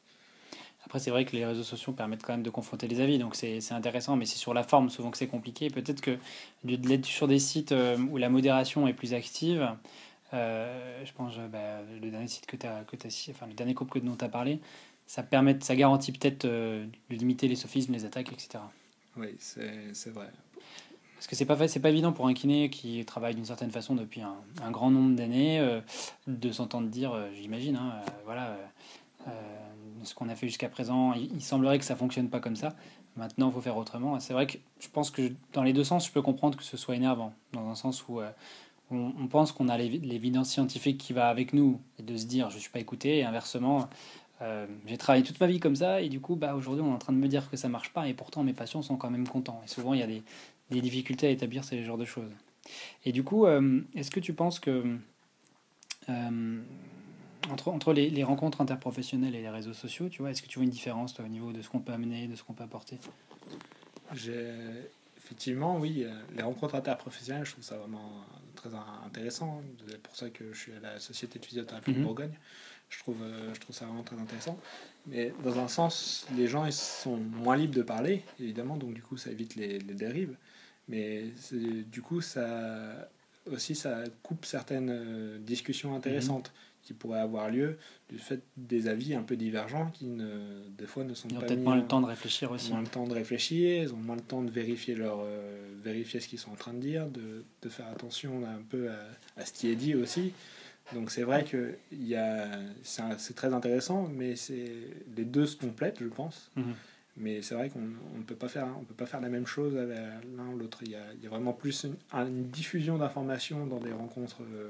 Après, 0.86 1.00
c'est 1.00 1.12
vrai 1.12 1.26
que 1.26 1.36
les 1.36 1.46
réseaux 1.46 1.64
sociaux 1.64 1.94
permettent 1.94 2.24
quand 2.24 2.34
même 2.34 2.44
de 2.44 2.50
confronter 2.50 2.88
les 2.88 3.02
avis, 3.02 3.18
donc 3.18 3.36
c'est 3.36 3.72
intéressant, 3.72 4.16
mais 4.16 4.26
c'est 4.26 4.38
sur 4.38 4.54
la 4.54 4.64
forme 4.64 4.90
souvent 4.90 5.12
que 5.12 5.18
c'est 5.18 5.28
compliqué. 5.28 5.70
Peut-être 5.70 6.02
que 6.02 6.18
sur 7.04 7.28
des 7.28 7.40
sites 7.40 7.72
euh, 7.72 7.98
où 7.98 8.18
la 8.18 8.30
modération 8.30 8.88
est 8.88 8.94
plus 8.94 9.14
active, 9.14 9.68
euh, 10.34 11.06
je 11.06 11.14
pense 11.14 11.34
euh, 11.38 11.48
bah, 11.48 11.82
le 12.02 12.10
dernier 12.10 12.28
site 12.28 12.46
que 12.46 12.56
tu 12.56 12.66
as, 12.66 12.84
que 12.84 12.96
as, 12.96 13.30
enfin 13.30 13.48
le 13.48 13.54
dernier 13.54 13.74
groupe 13.74 13.90
que, 13.90 14.00
dont 14.00 14.16
tu 14.16 14.26
as 14.26 14.30
parlé, 14.30 14.60
ça, 15.06 15.24
permet, 15.24 15.58
ça 15.62 15.76
garantit 15.76 16.12
peut-être 16.12 16.46
euh, 16.46 16.86
de 17.10 17.16
limiter 17.16 17.48
les 17.48 17.56
sophismes, 17.56 17.94
les 17.94 18.06
attaques, 18.06 18.32
etc. 18.34 18.64
Oui, 19.18 19.36
c'est 19.40 20.10
vrai. 20.10 20.28
Parce 21.16 21.28
que 21.28 21.36
c'est 21.36 21.46
pas, 21.46 21.68
c'est 21.68 21.80
pas 21.80 21.90
évident 21.90 22.12
pour 22.12 22.28
un 22.28 22.34
kiné 22.34 22.70
qui 22.70 23.04
travaille 23.06 23.36
d'une 23.36 23.46
certaine 23.46 23.72
façon 23.72 23.96
depuis 23.96 24.22
un, 24.22 24.36
un 24.62 24.72
grand 24.72 24.92
nombre 24.92 25.16
d'années 25.16 25.60
euh, 25.60 25.80
de 26.28 26.52
s'entendre 26.52 26.90
dire, 26.90 27.18
j'imagine, 27.34 27.78
hein, 27.78 28.02
voilà, 28.26 28.58
ce 30.06 30.16
qu'on 30.16 30.30
a 30.30 30.36
fait 30.36 30.48
jusqu'à 30.48 30.70
présent, 30.70 31.14
il, 31.14 31.42
semblerait 31.42 31.80
que 31.80 31.86
ça 31.86 31.96
fonctionne 31.96 32.30
pas 32.30 32.40
comme 32.40 32.56
ça. 32.56 32.76
Maintenant, 33.16 33.50
il 33.50 33.54
faut 33.54 33.62
faire 33.62 33.78
autrement. 33.78 34.20
C'est 34.20 34.34
vrai 34.34 34.48
que 34.48 34.58
je 34.80 34.88
pense 34.90 35.10
que 35.12 35.32
dans 35.54 35.64
les 35.64 35.74
deux 35.74 35.84
sens, 35.84 36.08
je 36.08 36.12
peux 36.12 36.22
comprendre 36.22 36.58
que 36.58 36.64
ce 36.64 36.78
soit 36.78 36.96
énervant. 36.96 37.34
Dans 37.54 37.68
un 37.70 37.76
sens 37.76 38.08
où 38.08 38.20
on, 38.92 39.28
pense 39.28 39.52
qu'on 39.52 39.70
a 39.70 39.78
l'évidence 39.78 40.50
scientifique 40.50 40.98
qui 40.98 41.14
va 41.14 41.30
avec 41.30 41.54
nous 41.54 41.80
et 41.98 42.04
de 42.04 42.18
se 42.18 42.26
dire 42.26 42.50
je 42.50 42.56
ne 42.56 42.62
suis 42.62 42.70
pas 42.70 42.80
écouté. 42.80 43.20
Et 43.20 43.24
inversement, 43.24 43.90
j'ai 44.86 44.98
travaillé 44.98 45.24
toute 45.24 45.40
ma 45.40 45.48
vie 45.48 45.60
comme 45.60 45.76
ça 45.76 46.02
et 46.02 46.10
du 46.10 46.20
coup, 46.20 46.36
bah, 46.36 46.56
aujourd'hui, 46.56 46.84
on 46.84 46.92
est 46.92 46.96
en 46.96 47.00
train 47.00 47.14
de 47.14 47.18
me 47.18 47.28
dire 47.28 47.50
que 47.50 47.58
ça 47.58 47.70
marche 47.70 47.94
pas 47.94 48.08
et 48.08 48.14
pourtant 48.14 48.44
mes 48.44 48.54
patients 48.54 48.82
sont 48.82 48.98
quand 48.98 49.10
même 49.10 49.28
contents. 49.28 49.62
Et 49.64 49.68
souvent, 49.68 49.94
il 49.94 50.02
y 50.02 50.04
a 50.04 50.08
des, 50.08 50.22
difficultés 50.82 51.28
à 51.28 51.30
établir 51.30 51.64
ce 51.64 51.82
genre 51.84 51.98
de 51.98 52.06
choses. 52.06 52.32
Et 53.06 53.12
du 53.12 53.24
coup, 53.24 53.48
est-ce 53.48 54.12
que 54.12 54.20
tu 54.20 54.34
penses 54.34 54.60
que 54.60 54.98
euh, 56.10 56.62
entre, 57.52 57.70
entre 57.70 57.94
les, 57.94 58.10
les, 58.10 58.24
rencontres 58.24 58.62
interprofessionnelles 58.62 59.36
et 59.36 59.42
les 59.42 59.50
réseaux 59.50 59.74
sociaux, 59.74 60.10
tu 60.10 60.22
vois, 60.22 60.32
est-ce 60.32 60.42
que 60.42 60.48
tu 60.48 60.60
vois 60.60 60.66
une 60.66 60.72
différence 60.72 61.20
au 61.20 61.28
niveau 61.28 61.52
de 61.52 61.62
ce 61.62 61.70
qu'on 61.70 61.80
peut 61.80 61.94
amener, 61.94 62.28
de 62.28 62.36
ce 62.36 62.44
qu'on 62.44 62.54
peut 62.54 62.64
apporter? 62.64 62.98
Effectivement, 65.18 65.80
oui. 65.80 66.06
Les 66.36 66.44
rencontres 66.44 66.76
interprofessionnelles, 66.76 67.46
je 67.46 67.54
trouve 67.54 67.64
ça 67.64 67.78
vraiment 67.78 68.12
très 68.56 68.70
intéressant. 69.06 69.62
C'est 69.88 70.02
pour 70.02 70.16
ça 70.16 70.30
que 70.30 70.54
je 70.54 70.58
suis 70.58 70.72
à 70.74 70.80
la 70.80 71.00
Société 71.00 71.40
de 71.40 71.46
physiothérapie 71.46 71.94
de 71.94 71.98
mhm. 71.98 72.06
Bourgogne. 72.06 72.34
Je 72.90 73.00
trouve, 73.00 73.18
euh, 73.24 73.52
je 73.54 73.60
trouve 73.60 73.76
ça 73.76 73.86
vraiment 73.86 74.04
très 74.04 74.18
intéressant. 74.18 74.60
Mais 75.08 75.34
dans 75.44 75.58
un 75.58 75.68
sens, 75.68 76.28
les 76.36 76.48
gens 76.48 76.66
ils 76.66 76.74
sont 76.74 77.18
moins 77.18 77.58
libres 77.58 77.74
de 77.74 77.82
parler, 77.82 78.24
évidemment, 78.40 78.78
donc 78.78 78.94
du 78.94 79.02
coup, 79.02 79.18
ça 79.18 79.32
évite 79.32 79.56
les, 79.56 79.80
les 79.80 79.94
dérives. 79.96 80.36
Mais 80.88 81.32
du 81.52 82.02
coup, 82.04 82.22
ça 82.22 83.10
aussi, 83.52 83.76
ça 83.76 84.04
coupe 84.24 84.46
certaines 84.46 84.90
euh, 84.92 85.40
discussions 85.40 85.96
intéressantes 85.96 86.52
qui 86.86 86.94
pourraient 86.94 87.20
avoir 87.20 87.50
lieu 87.50 87.78
du 88.10 88.18
fait 88.18 88.42
des 88.56 88.88
avis 88.88 89.16
un 89.16 89.24
peu 89.24 89.36
divergents 89.36 89.90
qui, 89.92 90.06
ne, 90.06 90.70
des 90.78 90.86
fois, 90.86 91.04
ne 91.04 91.14
sont 91.14 91.28
ils 91.28 91.38
ont 91.38 91.42
peut-être 91.42 91.64
moins 91.64 91.76
le 91.76 91.86
temps 91.86 92.00
de 92.00 92.06
réfléchir 92.06 92.52
aussi. 92.52 92.72
moins 92.72 92.82
le 92.82 92.88
temps 92.88 93.08
de 93.08 93.14
réfléchir, 93.14 93.84
ils 93.84 93.94
ont 93.94 93.98
moins 93.98 94.16
le 94.16 94.22
temps 94.22 94.44
de 94.44 94.52
vérifier, 94.52 94.96
leur, 94.96 95.20
euh, 95.20 95.68
vérifier 95.84 96.20
ce 96.20 96.28
qu'ils 96.28 96.40
sont 96.40 96.52
en 96.52 96.56
train 96.56 96.74
de 96.74 96.80
dire, 96.80 97.08
de, 97.08 97.44
de 97.62 97.70
faire 97.70 97.88
attention 97.88 98.46
un 98.46 98.62
peu 98.70 98.90
à, 98.90 99.42
à, 99.42 99.46
ce 99.46 99.52
qui 99.52 99.70
est 99.70 99.76
dit 99.76 99.96
aussi. 99.96 100.32
Donc 100.94 101.10
c'est 101.10 101.24
vrai 101.24 101.44
que 101.44 101.76
c'est 102.84 103.36
très 103.36 103.54
intéressant, 103.54 104.08
mais 104.08 104.36
les 105.18 105.26
deux 105.26 105.48
se 105.48 105.58
complètent, 105.58 106.00
je 106.00 106.08
pense. 106.08 106.52
Mhm. 106.56 106.76
Mais 107.18 107.42
c'est 107.42 107.56
vrai 107.56 107.70
qu'on 107.70 107.80
ne 107.80 108.24
peut 108.28 108.36
pas 108.36 108.50
faire 108.50 108.68
on 108.78 108.84
peut 108.84 108.94
pas 108.94 109.06
faire 109.06 109.22
la 109.22 109.30
même 109.30 109.48
chose 109.48 109.78
avec 109.78 109.98
l'un 110.38 110.48
ou 110.50 110.58
l'autre. 110.58 110.80
Il, 110.84 110.92
y 110.92 110.96
a, 110.96 111.14
il 111.16 111.24
y 111.24 111.28
a 111.28 111.30
vraiment 111.30 111.54
plus 111.54 111.86
une, 112.14 112.44
diffusion 112.50 112.98
d'informations 112.98 113.66
dans 113.66 113.80
des 113.80 113.94
rencontres 113.94 114.44
euh, 114.44 114.70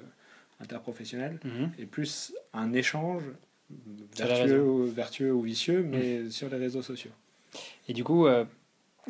interprofessionnelles 0.59 1.39
mhm. 1.43 1.71
et 1.77 1.85
plus 1.85 2.33
un 2.53 2.73
échange 2.73 3.23
vertueux 4.15 4.63
ou, 4.63 4.85
vertueux 4.85 5.33
ou 5.33 5.41
vicieux, 5.41 5.83
mais 5.83 6.19
mhm. 6.19 6.31
sur 6.31 6.49
les 6.49 6.57
réseaux 6.57 6.81
sociaux. 6.81 7.11
Et 7.87 7.93
du 7.93 8.03
coup, 8.03 8.27
euh, 8.27 8.45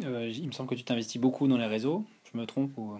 euh, 0.03 0.31
il 0.33 0.47
me 0.47 0.51
semble 0.51 0.69
que 0.69 0.75
tu 0.75 0.83
t'investis 0.83 1.19
beaucoup 1.19 1.47
dans 1.47 1.57
les 1.57 1.65
réseaux. 1.65 2.05
Je 2.31 2.37
me 2.37 2.45
trompe 2.45 2.77
ou... 2.77 2.97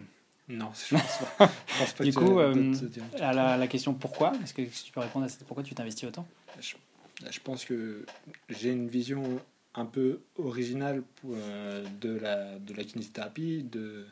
Non, 0.48 0.70
je 0.74 0.96
pense 0.96 1.20
pas. 1.38 1.48
pense 1.80 1.94
pas 1.94 2.04
du 2.04 2.14
coup, 2.14 2.40
à 2.40 3.34
la, 3.34 3.58
la, 3.58 3.68
question 3.68 3.96
pourquoi, 3.96 4.34
est-ce 4.44 4.54
que 4.54 4.62
tu 4.62 4.92
peux 4.92 5.00
répondre 5.00 5.26
à 5.26 5.30
cette 5.30 5.44
pourquoi 5.44 5.64
tu 5.64 5.74
t'investis 5.74 6.08
autant? 6.08 6.28
Je, 6.60 6.76
je 7.30 7.40
pense 7.40 7.66
que 7.66 8.06
j'ai 8.50 8.72
une 8.72 8.88
vision 8.88 9.24
un 9.76 9.86
peu 9.86 10.22
original 10.38 11.04
euh, 11.26 11.86
de, 12.00 12.18
la, 12.18 12.58
de 12.60 12.74
la 12.74 12.84
kinésithérapie, 12.84 13.64
de, 13.64 14.06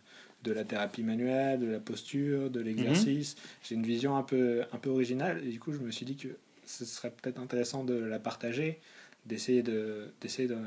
de 0.44 0.52
la 0.52 0.64
thérapie 0.64 1.04
manuelle, 1.04 1.60
de 1.60 1.68
la 1.68 1.80
posture, 1.80 2.50
de 2.50 2.60
l'exercice. 2.60 3.36
Mhm. 3.36 3.42
J'ai 3.64 3.76
une 3.76 3.86
vision 3.86 4.18
un 4.18 4.24
peu, 4.24 4.64
un 4.72 4.78
peu 4.78 4.90
originale 4.90 5.42
et 5.46 5.50
du 5.50 5.60
coup 5.60 5.74
je 5.74 5.80
me 5.80 5.92
suis 5.92 6.06
dit 6.06 6.16
que 6.16 6.30
ce 6.66 6.86
serait 6.86 7.12
peut-être 7.12 7.40
intéressant 7.40 7.84
de 7.84 7.94
la 7.94 8.20
partager, 8.20 8.80
d'essayer 9.26 9.64
de, 9.64 10.08
d'essayer 10.22 10.48
de, 10.48 10.58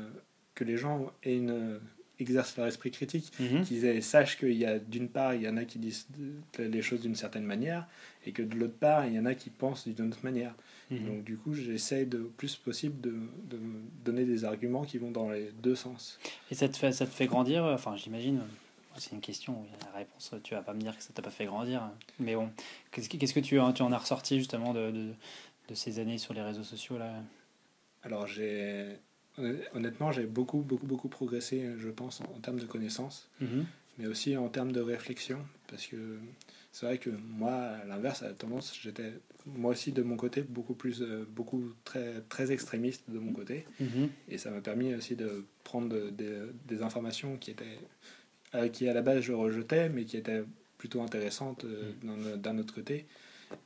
que 0.55 0.63
les 0.63 0.77
gens 0.77 1.11
aient 1.23 1.35
une, 1.35 1.79
exercent 2.19 2.57
leur 2.57 2.67
esprit 2.67 2.91
critique, 2.91 3.31
mhm. 3.39 3.63
qu'ils 3.63 4.03
sachent 4.03 4.37
qu'il 4.37 4.53
y 4.53 4.65
a 4.65 4.79
d'une 4.79 5.07
part, 5.07 5.35
il 5.35 5.43
y 5.43 5.49
en 5.49 5.57
a 5.57 5.65
qui 5.65 5.79
disent 5.79 6.07
les 6.57 6.81
choses 6.81 7.01
d'une 7.01 7.15
certaine 7.15 7.43
manière 7.43 7.87
et 8.25 8.31
que 8.31 8.41
de 8.41 8.55
l'autre 8.55 8.77
part, 8.77 9.05
il 9.05 9.13
y 9.13 9.19
en 9.19 9.25
a 9.25 9.35
qui 9.35 9.49
pensent 9.49 9.87
d'une 9.87 10.07
autre 10.07 10.23
manière. 10.23 10.55
Mhm. 10.89 11.05
Donc 11.05 11.23
du 11.23 11.37
coup, 11.37 11.53
j'essaie 11.53 12.05
de 12.05 12.29
plus 12.37 12.55
possible 12.55 12.99
de, 13.01 13.11
de, 13.49 13.59
donner 14.05 14.25
des 14.25 14.45
arguments 14.45 14.83
qui 14.83 14.97
vont 14.97 15.11
dans 15.11 15.29
les 15.29 15.51
deux 15.61 15.75
sens. 15.75 16.19
Et 16.49 16.55
ça 16.55 16.67
te 16.67 16.77
fait, 16.77 16.91
ça 16.91 17.05
te 17.05 17.11
fait 17.11 17.27
grandir 17.27 17.63
Enfin, 17.65 17.95
j'imagine, 17.95 18.41
c'est 18.97 19.11
une 19.11 19.21
question, 19.21 19.65
la 19.91 19.99
réponse, 19.99 20.33
tu 20.43 20.53
vas 20.53 20.61
pas 20.61 20.73
me 20.73 20.81
dire 20.81 20.97
que 20.97 21.03
ça 21.03 21.13
t'a 21.13 21.21
pas 21.21 21.29
fait 21.29 21.45
grandir. 21.45 21.89
Mais 22.19 22.35
bon, 22.35 22.49
qu'est-ce 22.91 23.09
que, 23.09 23.39
tu, 23.39 23.59
tu 23.73 23.81
en 23.81 23.91
as 23.91 23.97
ressorti 23.97 24.37
justement 24.37 24.73
de, 24.73 24.91
de, 24.91 25.13
de 25.69 25.75
ces 25.75 25.99
années 25.99 26.17
sur 26.17 26.33
les 26.33 26.41
réseaux 26.41 26.63
sociaux 26.63 26.97
là? 26.97 27.13
Alors 28.03 28.27
j'ai... 28.27 28.99
Honnêtement, 29.75 30.11
j'ai 30.11 30.25
beaucoup, 30.25 30.59
beaucoup, 30.59 30.87
beaucoup 30.87 31.09
progressé, 31.09 31.69
je 31.77 31.89
pense, 31.89 32.21
en, 32.21 32.39
termes 32.39 32.59
de 32.59 32.65
connaissances, 32.65 33.29
mhm. 33.39 33.67
mais 33.99 34.07
aussi 34.07 34.35
en 34.35 34.49
termes 34.49 34.71
de 34.71 34.81
réflexion, 34.81 35.37
parce 35.67 35.85
que 35.85 36.17
c'est 36.71 36.87
vrai 36.87 36.97
que 36.97 37.11
moi, 37.11 37.53
à 37.53 37.85
l'inverse, 37.85 38.23
à 38.23 38.29
la 38.29 38.33
tendance, 38.33 38.75
j'étais 38.81 39.13
moi 39.45 39.71
aussi 39.71 39.91
de 39.91 40.01
mon 40.01 40.17
côté 40.17 40.41
beaucoup 40.41 40.73
plus, 40.73 41.01
euh, 41.01 41.27
beaucoup 41.29 41.71
très, 41.83 42.21
très 42.29 42.51
extrémiste 42.51 43.03
de 43.09 43.19
mon 43.19 43.31
côté. 43.31 43.65
Mhm. 43.79 44.09
Et 44.29 44.37
ça 44.37 44.51
m'a 44.51 44.61
permis 44.61 44.93
aussi 44.93 45.15
de 45.15 45.45
prendre 45.63 46.09
des 46.09 46.81
informations 46.81 47.37
qui 47.37 47.51
étaient, 47.51 47.79
euh, 48.55 48.69
qui 48.69 48.87
à 48.87 48.93
la 48.93 49.01
base 49.01 49.21
je 49.21 49.33
rejetais, 49.33 49.89
mais 49.89 50.05
qui 50.05 50.17
étaient 50.17 50.43
plutôt 50.77 51.01
intéressantes 51.01 51.65
euh, 51.65 51.91
mhm. 52.03 52.37
d'un 52.37 52.57
autre 52.57 52.73
côté. 52.73 53.05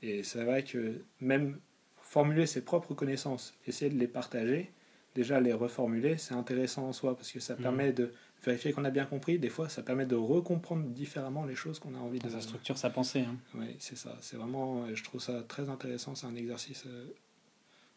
Et 0.01 0.23
c'est 0.23 0.43
vrai 0.43 0.63
que 0.63 1.01
même 1.19 1.59
formuler 2.01 2.45
ses 2.45 2.61
propres 2.61 2.93
connaissances, 2.93 3.53
essayer 3.67 3.91
de 3.91 3.97
les 3.97 4.07
partager, 4.07 4.71
déjà 5.15 5.39
les 5.39 5.53
reformuler, 5.53 6.17
c'est 6.17 6.33
intéressant 6.33 6.87
en 6.87 6.93
soi 6.93 7.15
parce 7.15 7.31
que 7.31 7.39
ça 7.39 7.55
mhm. 7.55 7.61
permet 7.61 7.93
de 7.93 8.11
vérifier 8.43 8.73
qu'on 8.73 8.85
a 8.85 8.89
bien 8.89 9.05
compris. 9.05 9.39
Des 9.39 9.49
fois, 9.49 9.69
ça 9.69 9.83
permet 9.83 10.05
de 10.05 10.15
recomprendre 10.15 10.83
différemment 10.87 11.45
les 11.45 11.55
choses 11.55 11.79
qu'on 11.79 11.95
a 11.95 11.99
envie 11.99 12.19
de. 12.19 12.29
Ça 12.29 12.41
structure 12.41 12.77
sa 12.77 12.89
pensée. 12.89 13.21
Hein. 13.21 13.35
Oui, 13.55 13.75
c'est 13.79 13.97
ça. 13.97 14.17
C'est 14.21 14.37
vraiment, 14.37 14.93
je 14.93 15.03
trouve 15.03 15.21
ça 15.21 15.43
très 15.47 15.69
intéressant. 15.69 16.15
C'est 16.15 16.27
un 16.27 16.35
exercice, 16.35 16.85
euh, 16.87 17.05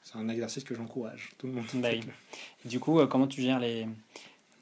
c'est 0.03 0.17
un 0.17 0.29
exercice 0.29 0.65
que 0.65 0.75
j'encourage 0.75 1.31
tout 1.39 1.47
le 1.47 1.55
monde. 1.55 1.67
Bah, 1.75 1.89
du 2.65 2.79
coup, 2.79 3.01
euh, 3.01 3.07
comment 3.07 3.27
tu 3.27 3.41
gères 3.41 3.61
les, 3.61 3.87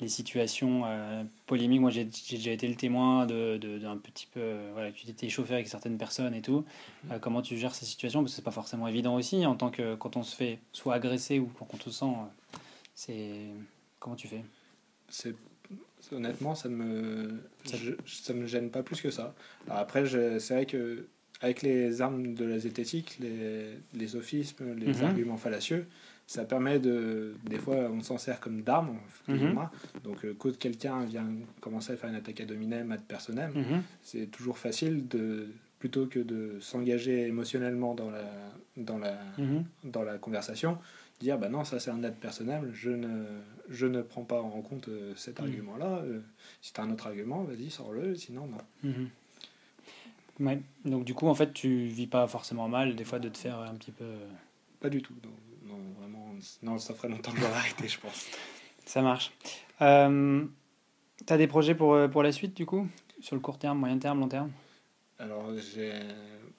les 0.03 0.09
situations 0.09 0.83
euh, 0.85 1.23
polémiques 1.47 1.81
Moi, 1.81 1.91
j'ai 1.91 2.05
déjà 2.05 2.51
été 2.51 2.69
le 2.69 2.75
témoin 2.75 3.25
d'un 3.25 3.57
de, 3.57 3.79
d'un 3.79 3.97
petit 3.97 4.27
peu, 4.27 4.41
voilà, 4.75 4.91
tu 4.93 5.07
t'es 5.07 5.27
échauffé 5.27 5.55
avec 5.55 5.69
certaines 5.69 5.97
personnes 5.97 6.35
et 6.35 6.43
tout. 6.43 6.65
Mhm. 7.05 7.21
comment 7.21 7.41
tu 7.41 7.57
gères 7.57 7.75
ces 7.75 7.87
situations? 7.87 8.21
Parce 8.21 8.33
que 8.33 8.37
c'est 8.37 8.43
pas 8.43 8.51
forcément 8.51 8.89
évident 8.89 9.15
aussi 9.15 9.47
en 9.47 9.55
tant 9.55 9.71
que 9.71 9.95
quand 9.95 10.17
on 10.17 10.23
se 10.23 10.37
fait 10.37 10.59
soit 10.73 10.95
agressé 10.95 11.39
ou 11.39 11.47
quand 11.59 11.69
on 11.73 11.77
te 11.77 11.91
sent. 11.91 12.13
c'est 12.95 13.47
comment 14.01 14.17
tu 14.17 14.29
fais? 14.29 14.45
C'est 15.09 15.35
honnêtement, 16.11 16.55
ça 16.57 16.69
me, 16.69 17.41
ça 17.65 18.35
me 18.35 18.47
gêne 18.47 18.71
pas 18.71 18.83
plus 18.83 19.01
que 19.01 19.11
ça. 19.11 19.35
Alors 19.67 19.79
après, 19.79 20.05
c'est 20.41 20.55
vrai 20.55 20.67
que 20.67 21.07
avec 21.41 21.63
les 21.63 22.01
armes 22.01 22.35
de 22.35 22.45
la 22.45 22.59
zététique, 22.59 23.19
les, 23.21 23.79
les 23.95 24.09
sophismes, 24.09 24.75
les 24.75 24.95
mhm. 24.95 25.05
arguments 25.05 25.37
fallacieux, 25.37 25.87
ça 26.27 26.45
permet 26.45 26.79
de. 26.79 27.35
Des 27.45 27.59
fois, 27.59 27.91
on 27.93 28.01
s'en 28.01 28.19
sert 28.19 28.41
comme 28.41 28.63
d'arme, 28.63 28.99
mm 29.29 29.55
Donc, 30.05 30.25
euh, 30.25 30.35
quand 30.39 30.57
quelqu'un 30.57 31.05
vient 31.05 31.27
commencer 31.61 31.93
à 31.93 31.97
faire 31.97 32.11
une 32.11 32.17
attaque 32.17 32.41
à 32.41 32.47
dominem, 32.47 32.93
ad 32.93 33.03
personnem, 33.03 33.53
mhm. 33.55 33.83
c'est 34.03 34.27
toujours 34.27 34.59
facile 34.59 35.09
de. 35.09 35.49
Plutôt 35.79 36.07
que 36.07 36.21
de 36.21 36.59
s'engager 36.61 37.27
émotionnellement 37.27 37.97
dans 37.97 38.09
la, 38.09 38.23
dans, 38.77 38.99
la, 38.99 39.19
mhm. 39.37 39.65
dans 39.83 40.05
la 40.05 40.17
conversation, 40.17 40.79
dire 41.23 41.39
bah 41.39 41.49
non, 41.49 41.65
ça 41.65 41.81
c'est 41.81 41.91
un 41.91 42.05
ad 42.05 42.15
personnel, 42.15 42.71
je 42.73 42.91
ne, 42.91 43.25
je 43.69 43.87
ne 43.87 44.01
prends 44.01 44.23
pas 44.23 44.41
en 44.41 44.63
compte 44.63 44.89
euh, 44.89 45.13
cet 45.17 45.41
mm. 45.41 45.45
argument-là. 45.45 46.03
Euh, 46.05 46.21
si 46.61 46.73
tu 46.73 46.81
as 46.81 46.85
un 46.85 46.91
autre 46.93 47.09
argument, 47.09 47.43
vas-y, 47.43 47.69
sors-le, 47.69 48.15
sinon 48.15 48.47
non. 48.47 48.93
Ouais. 50.41 50.61
Donc 50.85 51.05
du 51.05 51.15
coup, 51.15 51.27
en 51.27 51.35
fait, 51.35 51.53
tu 51.53 51.87
vis 51.87 52.07
pas 52.07 52.27
forcément 52.27 52.69
mal 52.69 52.97
des 52.97 53.05
fois 53.05 53.19
de 53.19 53.29
te 53.29 53.39
faire 53.39 53.59
un 53.59 53.75
petit 53.75 53.93
peu... 53.93 54.07
Pas 54.81 54.89
du 54.89 55.03
tout, 55.03 55.15
non, 56.63 56.79
ça 56.79 56.95
ferait 56.95 57.09
longtemps 57.09 57.33
que 57.33 57.41
j'aurais 57.41 57.53
arrêté, 57.53 57.89
je 57.89 57.99
pense. 57.99 58.27
Ça 58.85 59.03
marche. 59.03 59.33
Euh, 59.81 60.45
tu 61.27 61.33
as 61.33 61.37
des 61.37 61.47
projets 61.47 61.75
pour, 61.75 61.97
pour 62.11 62.23
la 62.23 62.33
suite, 62.33 62.57
du 62.57 62.67
coup 62.67 62.87
Sur 63.21 63.37
le 63.37 63.41
court 63.41 63.59
terme, 63.59 63.79
moyen 63.79 63.99
terme, 63.99 64.21
long 64.21 64.29
terme? 64.29 64.51
Alors, 65.19 65.53
j'ai 65.57 66.01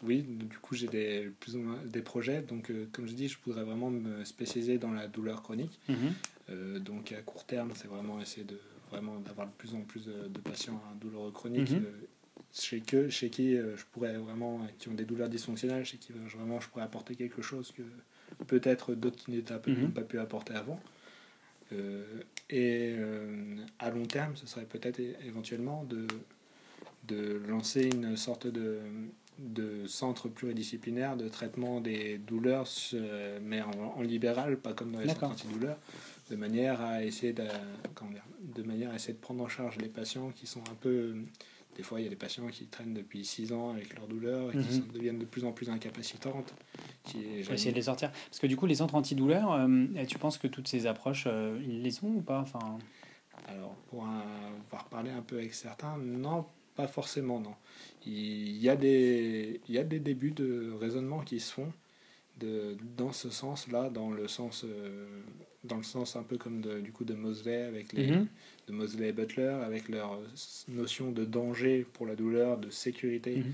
oui, 0.05 0.21
du 0.21 0.57
coup, 0.59 0.75
j'ai 0.75 0.87
des, 0.87 1.31
plus 1.39 1.55
ou 1.55 1.59
moins 1.59 1.79
des 1.85 2.01
projets. 2.01 2.41
Donc, 2.41 2.69
euh, 2.69 2.87
comme 2.91 3.07
je 3.07 3.13
dis, 3.13 3.27
je 3.27 3.37
voudrais 3.45 3.63
vraiment 3.63 3.89
me 3.89 4.23
spécialiser 4.25 4.77
dans 4.77 4.91
la 4.91 5.07
douleur 5.07 5.41
chronique. 5.41 5.79
Mhm. 5.87 5.95
Euh, 6.49 6.79
donc, 6.79 7.11
à 7.13 7.21
court 7.21 7.45
terme, 7.45 7.71
c'est 7.75 7.87
vraiment 7.87 8.19
essayer 8.19 8.43
de 8.43 8.59
vraiment 8.91 9.17
d'avoir 9.19 9.47
de 9.47 9.53
plus 9.53 9.73
en 9.73 9.81
plus 9.81 10.05
de, 10.05 10.39
patients 10.39 10.81
à 10.91 10.95
douleur 10.95 11.31
chronique 11.33 11.71
mhm. 11.71 11.85
euh, 11.85 12.07
chez, 12.53 12.81
que, 12.81 13.09
chez 13.09 13.29
qui 13.29 13.55
je 13.55 13.85
pourrais 13.91 14.17
vraiment, 14.17 14.67
qui 14.77 14.89
ont 14.89 14.93
des 14.93 15.05
douleurs 15.05 15.29
dysfonctionnelles, 15.29 15.85
chez 15.85 15.97
qui 15.97 16.11
vraiment 16.11 16.59
je 16.59 16.67
pourrais 16.67 16.83
apporter 16.83 17.15
quelque 17.15 17.41
chose 17.41 17.71
que 17.71 17.81
peut-être 18.47 18.93
d'autres 18.93 19.17
kinésithérapeutes 19.17 19.77
mhm. 19.77 19.83
n'ont 19.83 19.91
pas 19.91 20.01
pu 20.01 20.19
apporter 20.19 20.53
avant. 20.53 20.79
et 22.49 22.95
à 23.79 23.89
long 23.89 24.05
terme, 24.05 24.35
ce 24.35 24.45
serait 24.45 24.65
peut-être 24.65 24.99
éventuellement 25.25 25.83
de, 25.85 26.05
de 27.07 27.41
lancer 27.47 27.89
une 27.93 28.15
sorte 28.15 28.47
de 28.47 28.79
de 29.39 29.87
centre 29.87 30.29
pluridisciplinaire 30.29 31.17
de 31.17 31.27
traitement 31.27 31.81
des 31.81 32.17
douleurs, 32.17 32.67
mais 33.41 33.61
en, 33.61 34.01
libéral, 34.01 34.57
pas 34.57 34.73
comme 34.73 34.91
dans 34.91 34.99
les 34.99 35.07
centres 35.07 35.23
antidouleurs, 35.23 35.77
de 36.29 36.35
manière 36.35 36.81
à 36.81 37.03
essayer 37.03 37.33
de, 37.33 37.43
de 38.55 38.63
manière 38.63 38.91
à 38.91 38.95
essayer 38.95 39.13
de 39.13 39.19
prendre 39.19 39.43
en 39.43 39.49
charge 39.49 39.77
les 39.77 39.89
patients 39.89 40.31
qui 40.35 40.47
sont 40.47 40.61
un 40.71 40.75
peu 40.81 41.15
des 41.75 41.83
fois, 41.83 41.99
il 41.99 42.03
y 42.03 42.07
a 42.07 42.09
des 42.09 42.15
patients 42.15 42.47
qui 42.47 42.67
traînent 42.67 42.93
depuis 42.93 43.25
6 43.25 43.51
ans 43.53 43.71
avec 43.71 43.95
leur 43.95 44.07
douleur 44.07 44.49
et 44.49 44.57
qui 44.57 44.79
mhm. 44.79 44.91
deviennent 44.93 45.19
de 45.19 45.25
plus 45.25 45.45
en 45.45 45.51
plus 45.51 45.69
incapacitantes. 45.69 46.53
Qui 47.03 47.19
essayer 47.39 47.71
de 47.71 47.75
les 47.75 47.83
sortir. 47.83 48.11
Parce 48.11 48.39
que 48.39 48.47
du 48.47 48.55
coup, 48.55 48.65
les 48.65 48.75
centres 48.75 48.95
antidouleurs, 48.95 49.53
euh, 49.53 50.05
tu 50.07 50.17
penses 50.17 50.37
que 50.37 50.47
toutes 50.47 50.67
ces 50.67 50.85
approches, 50.87 51.25
euh, 51.27 51.59
ils 51.63 51.81
les 51.81 52.03
ont 52.03 52.15
ou 52.15 52.21
pas? 52.21 52.39
Enfin... 52.39 52.77
Alors, 53.47 53.75
pour 53.89 54.05
avoir 54.05 54.85
parlé 54.85 55.09
un 55.09 55.21
peu 55.21 55.37
avec 55.37 55.53
certains, 55.53 55.97
non, 55.97 56.45
pas 56.75 56.87
forcément, 56.87 57.39
non. 57.39 57.55
Il 58.05 58.57
y 58.57 58.69
a 58.69 58.75
des, 58.75 59.59
il 59.67 59.73
y 59.73 59.77
a 59.77 59.83
des 59.83 59.99
débuts 59.99 60.31
de 60.31 60.71
raisonnement 60.79 61.19
qui 61.21 61.39
se 61.39 61.51
font 61.51 61.71
de, 62.39 62.77
dans 62.97 63.11
ce 63.11 63.29
sens-là, 63.29 63.89
dans 63.89 64.11
le 64.11 64.27
sens, 64.27 64.65
euh, 64.65 65.21
dans 65.63 65.77
le 65.77 65.83
sens 65.83 66.15
un 66.15 66.23
peu 66.23 66.37
comme 66.37 66.61
de, 66.61 66.79
du 66.79 66.91
coup 66.91 67.05
de 67.05 67.13
Mosley 67.13 67.63
avec 67.63 67.93
les, 67.93 68.11
mhm. 68.11 68.27
De 68.67 68.73
Mosley 68.73 69.09
et 69.09 69.11
Butler 69.11 69.55
avec 69.63 69.89
leur 69.89 70.19
notion 70.67 71.11
de 71.11 71.25
danger 71.25 71.85
pour 71.93 72.05
la 72.05 72.15
douleur, 72.15 72.57
de 72.57 72.69
sécurité. 72.69 73.37
Mhm. 73.37 73.53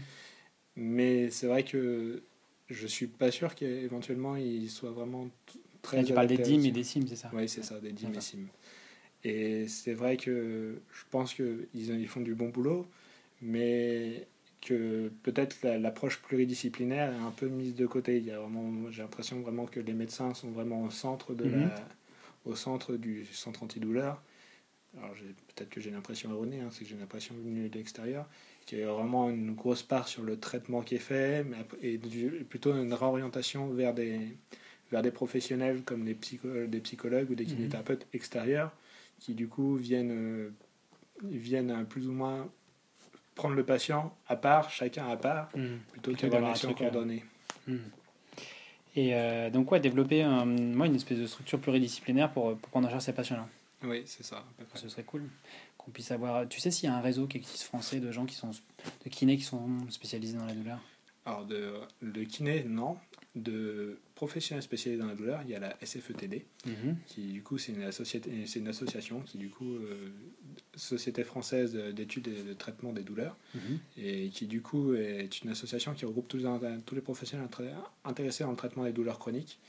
Mais 0.76 1.30
c'est 1.30 1.47
vrai 1.47 1.64
que 1.64 2.22
je 2.70 2.88
suis 2.88 3.07
pas 3.07 3.32
sûr 3.32 3.55
qu'éventuellement 3.55 4.36
il 4.36 4.70
soit 4.70 4.91
vraiment 4.91 5.30
très. 5.82 6.03
tu 6.03 6.14
parles 6.14 6.28
des 6.28 6.38
dîmes 6.38 6.66
et 6.66 6.72
des 6.72 6.84
cimes, 6.84 7.07
c'est 7.07 7.16
ça? 7.16 7.32
Oui, 7.34 7.49
c'est 7.49 7.64
ça, 7.64 7.80
des 7.80 7.91
dîmes 7.91 8.14
et 8.16 8.22
cimes. 8.22 8.47
Et 9.24 9.68
c'est 9.68 9.93
vrai 9.93 10.16
que 10.16 10.82
je 10.91 11.03
pense 11.12 11.34
qu'ils 11.34 11.68
ils 11.74 12.07
font 12.07 12.22
du 12.22 12.36
bon 12.36 12.49
boulot, 12.49 12.88
mais 13.41 14.28
que 14.62 15.12
peut-être 15.24 15.64
l'approche 15.64 16.22
pluridisciplinaire 16.22 17.12
est 17.12 17.26
un 17.26 17.32
peu 17.32 17.47
mise 17.47 17.76
de 17.76 17.86
côté. 17.86 18.18
Il 18.18 18.26
y 18.26 18.32
a 18.32 18.39
vraiment, 18.39 18.91
j'ai 18.91 19.01
l'impression 19.01 19.39
vraiment 19.41 19.66
que 19.66 19.80
les 19.80 19.93
médecins 19.93 20.34
sont 20.34 20.51
vraiment 20.51 20.84
au 20.84 20.89
centre 20.89 21.34
de 21.34 21.45
la, 21.45 21.57
mhm. 21.57 21.72
au 22.45 22.55
centre 22.55 22.95
du 22.95 23.26
centre 23.26 23.64
antidouleur. 23.64 24.22
Alors 24.97 25.11
peut-être 25.13 25.69
que 25.69 25.81
j'ai 25.81 25.91
l'impression 25.91 26.31
erronée, 26.31 26.61
hein, 26.61 26.69
c'est 26.71 26.83
que 26.83 26.89
j'ai 26.89 26.97
l'impression 26.97 27.35
venue 27.35 27.69
de 27.69 27.77
l'extérieur, 27.77 28.25
qu'il 28.65 28.79
y 28.79 28.83
a 28.83 28.91
vraiment 28.91 29.29
une 29.29 29.53
grosse 29.53 29.83
part 29.83 30.07
sur 30.07 30.23
le 30.23 30.39
traitement 30.39 30.81
qui 30.81 30.95
est 30.95 30.99
fait, 30.99 31.43
mais, 31.43 31.57
et 31.81 31.97
plutôt 31.97 32.73
une 32.73 32.93
réorientation 32.93 33.67
vers 33.67 33.93
des, 33.93 34.19
vers 34.91 35.01
des 35.01 35.11
professionnels 35.11 35.83
comme 35.83 36.05
des, 36.05 36.17
des 36.67 36.79
psychologues 36.79 37.29
ou 37.29 37.35
des 37.35 37.43
mhm. 37.43 37.49
kinésithérapeutes 37.51 38.07
extérieurs 38.13 38.71
qui 39.19 39.33
du 39.33 39.47
coup 39.47 39.75
viennent, 39.75 40.11
euh, 40.11 40.49
viennent 41.23 41.85
plus 41.85 42.07
ou 42.07 42.13
moins 42.13 42.49
prendre 43.35 43.55
le 43.55 43.63
patient 43.63 44.13
à 44.27 44.35
part, 44.35 44.69
chacun 44.69 45.07
à 45.07 45.15
part, 45.15 45.49
mmh. 45.55 45.65
plutôt 45.91 46.13
que 46.13 46.27
d'avoir 46.27 46.51
action 46.51 46.73
coordonnée. 46.73 47.23
Mmh. 47.67 47.77
Et 48.95 49.15
euh, 49.15 49.49
donc, 49.49 49.67
quoi, 49.67 49.79
développer 49.79 50.25
moi, 50.25 50.87
une 50.87 50.95
espèce 50.95 51.19
de 51.19 51.27
structure 51.27 51.59
pluridisciplinaire 51.59 52.31
pour, 52.31 52.57
pour 52.57 52.69
prendre 52.69 52.87
en 52.87 52.91
charge 52.91 53.03
ces 53.03 53.13
patients-là. 53.13 53.47
Oui, 53.84 54.03
c'est 54.05 54.23
ça. 54.23 54.45
Ce 54.75 54.89
serait 54.89 55.03
cool 55.03 55.23
qu'on 55.77 55.91
puisse 55.91 56.11
avoir. 56.11 56.47
Tu 56.47 56.59
sais 56.59 56.71
s'il 56.71 56.89
y 56.89 56.91
a 56.91 56.95
un 56.95 57.01
réseau 57.01 57.27
qui 57.27 57.38
existe 57.38 57.63
français 57.63 57.99
de 57.99 58.11
gens 58.11 58.25
qui 58.25 58.36
sont 58.36 58.51
de 58.51 59.09
kinés 59.09 59.38
qui 59.38 59.43
sont 59.43 59.89
spécialisés 59.89 60.38
dans 60.38 60.45
la 60.45 60.53
douleur? 60.53 60.80
Alors, 61.25 61.45
de, 61.45 61.73
de 62.01 62.23
kiné, 62.23 62.63
non 62.63 62.97
de 63.36 63.99
professionnels 64.15 64.63
spécialisés 64.63 65.01
dans 65.01 65.07
la 65.07 65.15
douleur, 65.15 65.41
il 65.45 65.51
y 65.51 65.55
a 65.55 65.59
la 65.59 65.77
SFETD, 65.84 66.43
mhm. 66.65 66.97
qui 67.05 67.27
du 67.27 67.43
coup 67.43 67.57
c'est 67.57 67.71
une, 67.71 67.84
association 68.67 69.21
qui 69.21 69.38
du 69.38 69.49
coup, 69.49 69.75
euh, 69.75 70.09
Société 70.75 71.23
française 71.23 71.75
d'études 71.75 72.27
et 72.27 72.43
de 72.43 72.53
traitement 72.53 72.91
des 72.91 73.03
douleurs, 73.03 73.38
mhm. 73.53 73.80
et 73.97 74.30
qui 74.30 74.47
du 74.47 74.61
coup 74.61 74.93
est 74.95 75.41
une 75.41 75.51
association 75.51 75.93
qui 75.93 76.05
regroupe 76.05 76.27
tous 76.27 76.38
les, 76.38 76.45
tous 76.86 76.95
les 76.95 77.01
professionnels 77.01 77.47
intéressés 78.03 78.43
dans 78.43 78.51
le 78.51 78.57
traitement 78.57 78.84
des 78.84 78.93
douleurs 78.93 79.19
chroniques. 79.19 79.59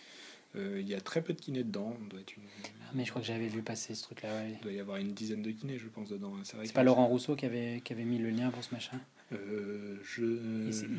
Euh, 0.56 0.80
il 0.80 0.88
y 0.88 0.94
a 0.94 1.00
très 1.00 1.22
peu 1.22 1.32
de 1.32 1.40
kinés 1.40 1.64
dedans. 1.64 1.96
doit 2.08 2.20
être 2.20 2.36
une... 2.36 2.42
Ah, 2.82 2.92
mais 2.94 3.04
je 3.04 3.10
crois 3.10 3.22
que 3.22 3.28
j'avais 3.28 3.48
vu 3.48 3.62
passer 3.62 3.94
ce 3.94 4.02
truc-là. 4.02 4.48
Il 4.48 4.58
doit 4.60 4.72
y 4.72 4.80
avoir 4.80 4.96
une 4.96 5.12
dizaine 5.12 5.42
de 5.42 5.50
kinés, 5.50 5.78
je 5.78 5.86
pense, 5.86 6.08
dedans. 6.08 6.32
C'est, 6.42 6.72
pas 6.72 6.82
Laurent 6.82 7.06
Rousseau 7.06 7.36
qui 7.36 7.46
avait, 7.46 7.80
qui 7.84 7.92
avait 7.92 8.04
mis 8.04 8.18
le 8.18 8.30
lien 8.30 8.50
pour 8.50 8.64
ce 8.64 8.74
machin 8.74 9.00
euh, 9.32 9.96
je... 10.02 10.24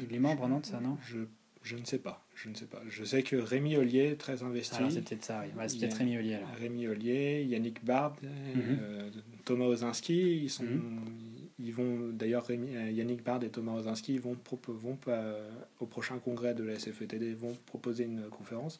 il, 0.10 0.16
est 0.16 0.20
membre, 0.20 0.47
non, 0.47 0.60
de 0.60 0.66
ça, 0.66 0.80
non 0.80 0.97
je 1.02 1.20
je 1.64 1.76
ne 1.76 1.86
sais 1.86 1.99
pas. 1.99 2.26
Je 2.34 2.49
ne 2.49 2.56
sais 2.56 2.66
pas. 2.66 2.82
Je 2.89 3.04
sais 3.04 3.22
que 3.22 3.36
Rémi 3.36 3.76
Ollier 3.78 4.12
est 4.12 4.16
très 4.16 4.41
investi. 4.41 4.78
Alors 4.78 4.91
c'est 4.91 5.02
peut-être 5.02 5.26
ça, 5.26 5.43
oui. 5.43 5.64
c'est 5.68 5.80
peut-être 5.80 5.97
Rémi 5.97 6.18
Ollier 6.18 6.36
alors. 6.36 6.49
Rémi 6.60 6.88
Ollier, 6.88 7.43
Yannick 7.43 7.86
Bard, 7.86 8.16
mhm. 8.24 8.80
euh, 8.82 9.10
Thomas 9.45 9.66
Ozinski, 9.66 10.43
ils 10.43 10.49
sont, 10.49 10.64
mhm. 10.64 11.02
ils 11.60 11.74
vont 11.74 12.10
d'ailleurs 12.14 12.47
euh, 12.49 12.91
Yannick 12.91 13.24
Bard 13.24 13.43
et 13.43 13.49
Thomas 13.49 13.74
Ozinski 13.74 14.18
vont 14.18 14.36
vont 14.68 14.97
au 15.80 15.86
prochain 15.86 16.18
congrès 16.18 16.56
de 16.56 16.64
la 16.64 16.80
SFETD 16.80 17.36
vont 17.36 17.56
proposer 17.68 18.06
une 18.06 18.24
conférence 18.30 18.80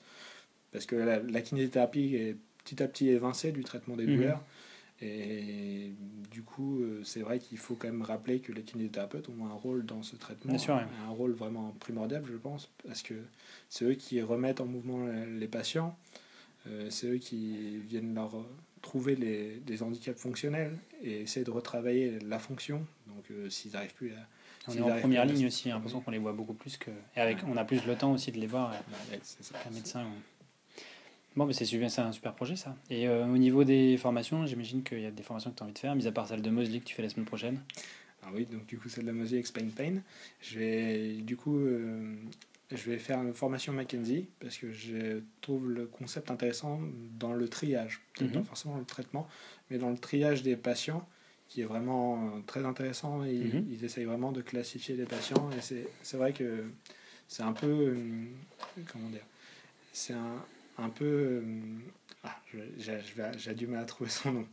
parce 0.72 0.86
que 0.86 0.96
la, 0.96 1.20
la 1.20 1.42
kinésithérapie 1.42 2.16
est 2.16 2.38
petit 2.64 2.82
à 2.82 2.88
petit 2.88 3.10
évincée 3.10 3.52
du 3.52 3.64
traitement 3.64 3.96
des 3.96 4.06
mhm. 4.06 4.16
douleurs. 4.16 4.44
Et 5.04 5.94
du 6.30 6.44
coup, 6.44 6.82
euh, 6.82 7.02
c'est 7.04 7.22
vrai 7.22 7.40
qu'il 7.40 7.58
faut 7.58 7.74
quand 7.74 7.88
même 7.88 8.04
rappeler 8.04 8.40
que 8.40 8.52
les 8.52 8.62
kinésithérapeutes 8.62 9.30
ont 9.30 9.48
un 9.48 9.54
rôle 9.54 9.84
dans 9.84 10.04
ce 10.04 10.16
traitement, 10.16 10.54
un 10.54 11.10
rôle 11.10 11.32
vraiment 11.32 11.74
primordial, 11.80 12.24
je 12.30 12.38
pense, 12.38 12.70
parce 12.86 13.02
que 13.02 13.16
c'est 13.68 13.86
eux 13.86 13.96
qui 13.96 14.22
remettent 14.22 14.62
en 14.62 14.68
mouvement 14.68 15.08
les 15.08 15.48
patients, 15.48 15.98
euh, 16.68 16.88
c'est 16.92 17.08
eux 17.08 17.18
qui 17.18 17.78
viennent 17.80 18.14
leur 18.14 18.46
trouver 18.84 19.16
les, 19.16 19.82
handicaps 19.82 20.20
fonctionnels 20.20 20.78
et 21.04 21.22
essayer 21.22 21.44
de 21.44 21.52
retravailler 21.52 22.20
la 22.20 22.38
fonction. 22.38 22.86
Donc, 23.08 23.26
euh, 23.32 23.50
s'ils 23.50 23.72
n'arrivent 23.72 23.96
plus 23.96 24.12
à. 24.12 24.28
On 24.68 24.74
est 24.74 24.82
en 24.82 25.00
première 25.00 25.26
ligne 25.26 25.48
aussi, 25.48 25.64
j'ai 25.64 25.70
l'impression 25.72 26.02
qu'on 26.02 26.12
les 26.12 26.20
voit 26.20 26.34
beaucoup 26.34 26.54
plus 26.54 26.78
que. 26.78 26.92
Et 27.16 27.20
avec, 27.20 27.40
on 27.48 27.58
a 27.58 27.66
plus 27.66 27.84
le 27.88 27.96
temps 27.96 28.12
aussi 28.12 28.32
de 28.32 28.40
les 28.40 28.46
voir 28.46 28.72
qu'un 28.72 29.72
médecin. 29.72 30.06
Bon, 31.36 31.46
mais 31.46 31.54
c'est 31.54 32.00
un 32.00 32.12
super 32.12 32.34
projet 32.34 32.56
ça. 32.56 32.76
Et 32.90 33.08
euh, 33.08 33.26
au 33.26 33.38
niveau 33.38 33.64
des 33.64 33.96
formations, 33.98 34.46
j'imagine 34.46 34.84
qu'il 34.84 35.00
y 35.00 35.06
a 35.06 35.12
des 35.12 35.24
formations 35.24 35.52
que 35.52 35.56
tu 35.56 35.62
as 35.62 35.66
envie 35.66 35.74
de 35.74 35.80
faire, 35.80 35.96
mis 35.96 36.06
à 36.06 36.12
part 36.12 36.28
celle 36.28 36.42
de 36.42 36.50
Mosley 36.50 36.80
que 36.80 36.86
tu 36.86 36.94
fais 36.94 37.04
la 37.04 37.10
semaine 37.10 37.26
prochaine. 37.26 37.60
Ah 38.24 38.30
oui, 38.34 38.46
donc 38.46 38.66
du 38.66 38.78
coup 38.78 38.90
celle 38.90 39.06
de 39.06 39.12
Mosley 39.12 39.40
Explain 39.40 39.70
Pain. 39.70 40.02
Je 40.42 40.60
vais 40.60 41.14
du 41.22 41.38
coup 41.38 41.58
euh, 41.58 42.16
je 42.70 42.92
vais 42.92 42.98
faire 42.98 43.22
une 43.22 43.34
formation 43.34 43.72
Mackenzie 43.72 44.28
parce 44.40 44.58
que 44.58 44.72
je 44.74 45.22
trouve 45.40 45.72
le 45.72 45.86
concept 45.86 46.30
intéressant 46.32 46.82
dans 47.18 47.34
le 47.34 47.48
triage, 47.48 48.02
peut-être 48.14 48.34
pas 48.34 48.40
mhm. 48.40 48.46
forcément 48.46 48.74
dans 48.76 48.82
le 48.82 48.86
traitement, 48.86 49.28
mais 49.70 49.78
dans 49.78 49.90
le 49.90 49.98
triage 49.98 50.44
des 50.44 50.58
patients 50.58 51.08
qui 51.48 51.62
est 51.62 51.66
vraiment 51.66 52.28
euh, 52.28 52.42
très 52.46 52.66
intéressant. 52.66 53.24
Ils, 53.24 53.56
mhm. 53.56 53.68
ils 53.72 53.86
essayent 53.86 54.06
vraiment 54.06 54.34
de 54.34 54.42
classifier 54.42 54.96
les 54.96 55.06
patients 55.06 55.50
et 55.52 55.86
c'est 56.04 56.18
vrai 56.18 56.34
que 56.34 56.66
c'est 57.30 57.44
un 57.44 57.54
peu 57.54 57.96
comment 58.92 59.10
dire 59.10 59.26
c'est 59.94 60.14
un 60.14 60.36
un 60.78 60.90
peu. 60.90 61.06
Euh, 61.06 61.42
ah, 62.24 62.36
j'ai 62.78 63.54
du 63.54 63.68
mal 63.68 63.82
à 63.82 63.86
trouver 63.86 64.10
son 64.10 64.32
nom. 64.32 64.48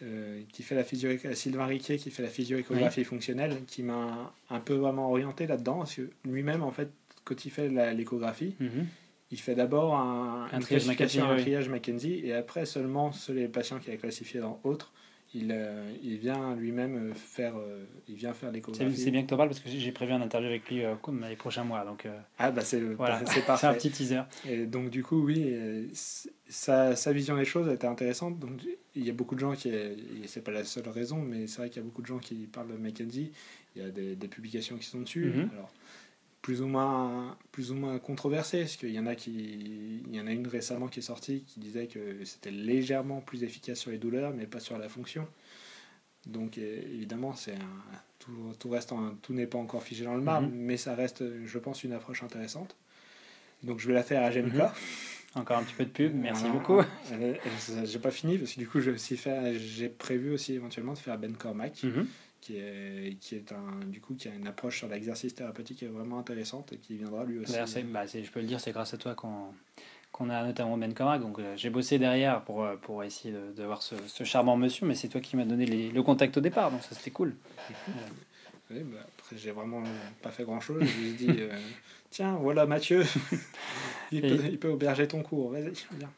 Euh, 0.00 0.42
qui 0.52 0.62
fait 0.62 0.76
la 0.76 0.84
physio 0.84 1.10
Sylvain 1.34 1.66
Riquet 1.66 1.96
qui 1.96 2.12
fait 2.12 2.22
la 2.22 2.28
physio-échographie 2.28 3.02
fonctionnelle 3.02 3.64
qui 3.66 3.82
m'a 3.82 4.32
un 4.48 4.60
peu 4.60 4.74
vraiment 4.74 5.10
orienté 5.10 5.48
là-dedans 5.48 5.78
parce 5.78 5.96
que 5.96 6.08
lui-même 6.24 6.62
en 6.62 6.70
fait 6.70 6.92
quand 7.24 7.44
il 7.44 7.50
fait 7.50 7.68
l'échographie 7.68 8.54
mhm. 8.60 8.86
il 9.32 9.40
fait 9.40 9.56
d'abord 9.56 9.96
un, 9.96 10.46
un, 10.52 10.60
triage, 10.60 10.88
un 10.88 11.36
triage 11.36 11.68
Mackenzie 11.68 12.20
et 12.22 12.32
après 12.32 12.64
seulement 12.64 13.10
les 13.30 13.48
patients 13.48 13.80
qu'il 13.80 13.92
a 13.92 13.96
classifiés 13.96 14.38
dans 14.38 14.60
autres 14.62 14.92
il, 15.34 15.52
euh, 15.52 15.92
il 16.02 16.16
vient 16.16 16.56
lui-même 16.56 17.12
faire, 17.14 17.56
euh, 17.56 17.84
il 18.08 18.14
vient 18.14 18.32
faire 18.32 18.50
l'échographie. 18.50 18.96
C'est 18.96 19.10
bien 19.10 19.22
que 19.22 19.28
tu 19.28 19.34
en 19.34 19.36
parles 19.36 19.50
parce 19.50 19.60
que 19.60 19.68
j'ai 19.68 19.92
prévu 19.92 20.12
un 20.12 20.22
interview 20.22 20.48
avec 20.48 20.68
lui 20.70 20.84
euh, 20.84 20.94
les 21.28 21.36
prochains 21.36 21.64
mois. 21.64 21.84
Donc, 21.84 22.08
ah 22.38 22.50
bah 22.50 22.62
c'est 22.62 22.80
voilà. 22.80 23.20
parfait. 23.46 23.66
un 23.66 23.74
petit 23.74 23.90
teaser. 23.90 24.22
Et 24.48 24.64
donc 24.64 24.88
du 24.88 25.02
coup, 25.02 25.22
oui, 25.22 25.54
sa, 26.48 26.96
sa, 26.96 27.12
vision 27.12 27.36
des 27.36 27.44
choses 27.44 27.68
était 27.68 27.86
intéressante. 27.86 28.38
Donc 28.38 28.52
il 28.94 29.06
y 29.06 29.10
a 29.10 29.12
beaucoup 29.12 29.34
de 29.34 29.40
gens 29.40 29.52
qui, 29.52 29.70
c'est 30.26 30.42
pas 30.42 30.52
la 30.52 30.64
seule 30.64 30.88
raison, 30.88 31.18
mais 31.18 31.46
c'est 31.46 31.58
vrai 31.58 31.68
qu'il 31.68 31.82
y 31.82 31.84
a 31.84 31.86
beaucoup 31.86 32.02
de 32.02 32.06
gens 32.06 32.18
qui 32.18 32.46
parlent 32.46 32.72
de 32.72 32.78
Mackenzie. 32.78 33.30
Il 33.76 33.82
y 33.82 33.84
a 33.84 33.90
des, 33.90 34.16
des 34.16 34.28
publications 34.28 34.76
qui 34.78 34.86
sont 34.86 35.00
dessus. 35.00 35.30
Mm-hmm. 35.30 35.52
Alors 35.52 35.70
plus 36.42 36.62
ou 36.62 36.66
moins 36.66 37.36
plus 37.52 37.70
ou 37.70 37.74
moins 37.74 37.98
controversé 37.98 38.60
parce 38.60 38.76
qu'il 38.76 38.92
y 38.92 38.98
en 38.98 39.06
a 39.06 39.14
qui 39.14 40.02
il 40.06 40.14
y 40.14 40.20
en 40.20 40.26
a 40.26 40.30
une 40.30 40.46
récemment 40.46 40.88
qui 40.88 41.00
est 41.00 41.02
sortie 41.02 41.42
qui 41.46 41.60
disait 41.60 41.86
que 41.86 42.24
c'était 42.24 42.50
légèrement 42.50 43.20
plus 43.20 43.42
efficace 43.44 43.78
sur 43.78 43.90
les 43.90 43.98
douleurs 43.98 44.32
mais 44.34 44.46
pas 44.46 44.60
sur 44.60 44.78
la 44.78 44.88
fonction. 44.88 45.26
Donc 46.26 46.58
évidemment 46.58 47.34
c'est 47.34 47.56
tout, 48.18 48.52
tout 48.58 48.70
reste 48.70 48.92
tout 49.22 49.32
n'est 49.32 49.46
pas 49.46 49.58
encore 49.58 49.82
figé 49.82 50.04
dans 50.04 50.14
le 50.14 50.20
marbre 50.20 50.48
mhm. 50.48 50.54
mais 50.54 50.76
ça 50.76 50.94
reste 50.94 51.24
je 51.44 51.58
pense 51.58 51.84
une 51.84 51.92
approche 51.92 52.22
intéressante. 52.22 52.76
Donc 53.62 53.80
je 53.80 53.88
vais 53.88 53.94
la 53.94 54.04
faire 54.04 54.22
à 54.22 54.30
GMK 54.30 54.54
mhm. 54.54 54.70
encore 55.34 55.58
un 55.58 55.64
petit 55.64 55.74
peu 55.74 55.84
de 55.84 55.90
pub 55.90 56.14
merci 56.14 56.48
beaucoup. 56.48 56.80
J'ai 57.84 57.98
pas 57.98 58.10
fini 58.10 58.38
parce 58.38 58.52
que 58.52 58.60
du 58.60 58.68
coup 58.68 58.80
j'ai 58.80 59.88
prévu 59.88 60.32
aussi 60.32 60.54
éventuellement 60.54 60.92
de 60.92 60.98
faire 60.98 61.18
Ben 61.18 61.36
Cormac. 61.36 61.82
Mhm 61.82 62.06
qui 62.40 62.56
est, 62.56 63.16
qui 63.20 63.34
est 63.34 63.52
un, 63.52 63.84
du 63.86 64.00
coup, 64.00 64.14
qui 64.14 64.28
a 64.28 64.34
une 64.34 64.46
approche 64.46 64.78
sur 64.78 64.88
l'exercice 64.88 65.34
thérapeutique 65.34 65.82
vraiment 65.84 66.18
intéressante 66.18 66.72
et 66.72 66.76
qui 66.76 66.96
viendra 66.96 67.24
lui 67.24 67.38
aussi. 67.38 67.52
Bah, 67.52 68.06
je 68.06 68.30
peux 68.30 68.40
le 68.40 68.46
dire, 68.46 68.60
c'est 68.60 68.72
grâce 68.72 68.94
à 68.94 68.96
toi 68.96 69.14
qu'on 69.14 69.52
qu'on 70.10 70.30
a 70.30 70.42
notamment 70.42 70.76
Ben 70.76 70.94
Comac. 70.94 71.20
Donc 71.20 71.38
euh, 71.38 71.54
j'ai 71.56 71.70
bossé 71.70 71.98
derrière 71.98 72.42
pour, 72.42 72.64
euh, 72.64 72.76
pour 72.76 73.04
essayer 73.04 73.34
d'avoir 73.56 73.82
ce, 73.82 73.94
ce, 74.06 74.24
charmant 74.24 74.56
monsieur, 74.56 74.86
mais 74.86 74.94
c'est 74.94 75.08
toi 75.08 75.20
qui 75.20 75.36
m'as 75.36 75.44
donné 75.44 75.66
les, 75.66 75.90
le 75.90 76.02
contact 76.02 76.36
au 76.36 76.40
départ, 76.40 76.70
donc 76.70 76.82
ça 76.82 76.94
c'était 76.94 77.10
cool. 77.10 77.34
Oui, 78.70 78.80
bah, 78.84 78.98
après, 79.18 79.38
j'ai 79.38 79.50
vraiment 79.50 79.82
pas 80.20 80.30
fait 80.30 80.44
grand 80.44 80.60
chose. 80.60 80.84
Je 80.84 81.00
lui 81.00 81.08
ai 81.08 81.12
dit 81.12 81.40
euh, 81.40 81.58
Tiens, 82.10 82.34
voilà 82.34 82.66
Mathieu, 82.66 83.02
il, 84.12 84.20
peut, 84.20 84.40
il 84.44 84.58
peut 84.58 84.68
auberger 84.68 85.08
ton 85.08 85.22
cours, 85.22 85.50
vas-y, 85.52 85.72
viens. 85.92 86.10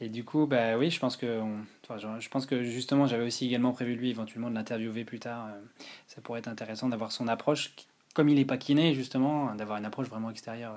Et 0.00 0.08
du 0.08 0.24
coup, 0.24 0.46
bah 0.46 0.78
oui, 0.78 0.90
je 0.90 0.98
pense 0.98 1.16
que, 1.16 1.40
on- 1.40 1.60
enfin, 1.84 1.98
je, 2.18 2.28
pense 2.30 2.46
que 2.46 2.62
justement, 2.64 3.06
j'avais 3.06 3.26
aussi 3.26 3.46
également 3.46 3.72
prévu 3.72 3.94
lui 3.96 4.10
éventuellement 4.10 4.48
de 4.50 4.54
l'interviewer 4.54 5.04
plus 5.04 5.18
tard. 5.18 5.48
euh, 5.48 5.60
ça 6.06 6.20
pourrait 6.22 6.38
être 6.40 6.48
intéressant 6.48 6.88
d'avoir 6.88 7.12
son 7.12 7.28
approche, 7.28 7.72
comme 8.14 8.28
il 8.28 8.38
est 8.38 8.44
pas 8.46 8.56
kiné 8.56 8.94
justement, 8.94 9.54
d'avoir 9.54 9.78
une 9.78 9.84
approche 9.84 10.08
vraiment 10.08 10.30
extérieure. 10.30 10.74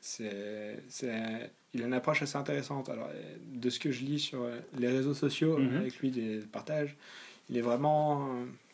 C'est, 0.00 0.82
c'est, 0.88 1.50
il 1.74 1.82
a 1.82 1.86
une 1.86 1.94
approche 1.94 2.22
assez 2.22 2.36
intéressante. 2.36 2.88
Alors, 2.90 3.08
euh, 3.12 3.36
de 3.54 3.70
ce 3.70 3.80
que 3.80 3.90
je 3.90 4.04
lis 4.04 4.18
sur 4.20 4.42
euh, 4.42 4.58
les 4.78 4.88
réseaux 4.88 5.14
sociaux 5.14 5.58
Mhm. 5.58 5.76
avec 5.78 5.98
lui, 6.00 6.10
des 6.10 6.38
partages, 6.40 6.94
il 7.48 7.56
est 7.56 7.62
vraiment 7.62 8.28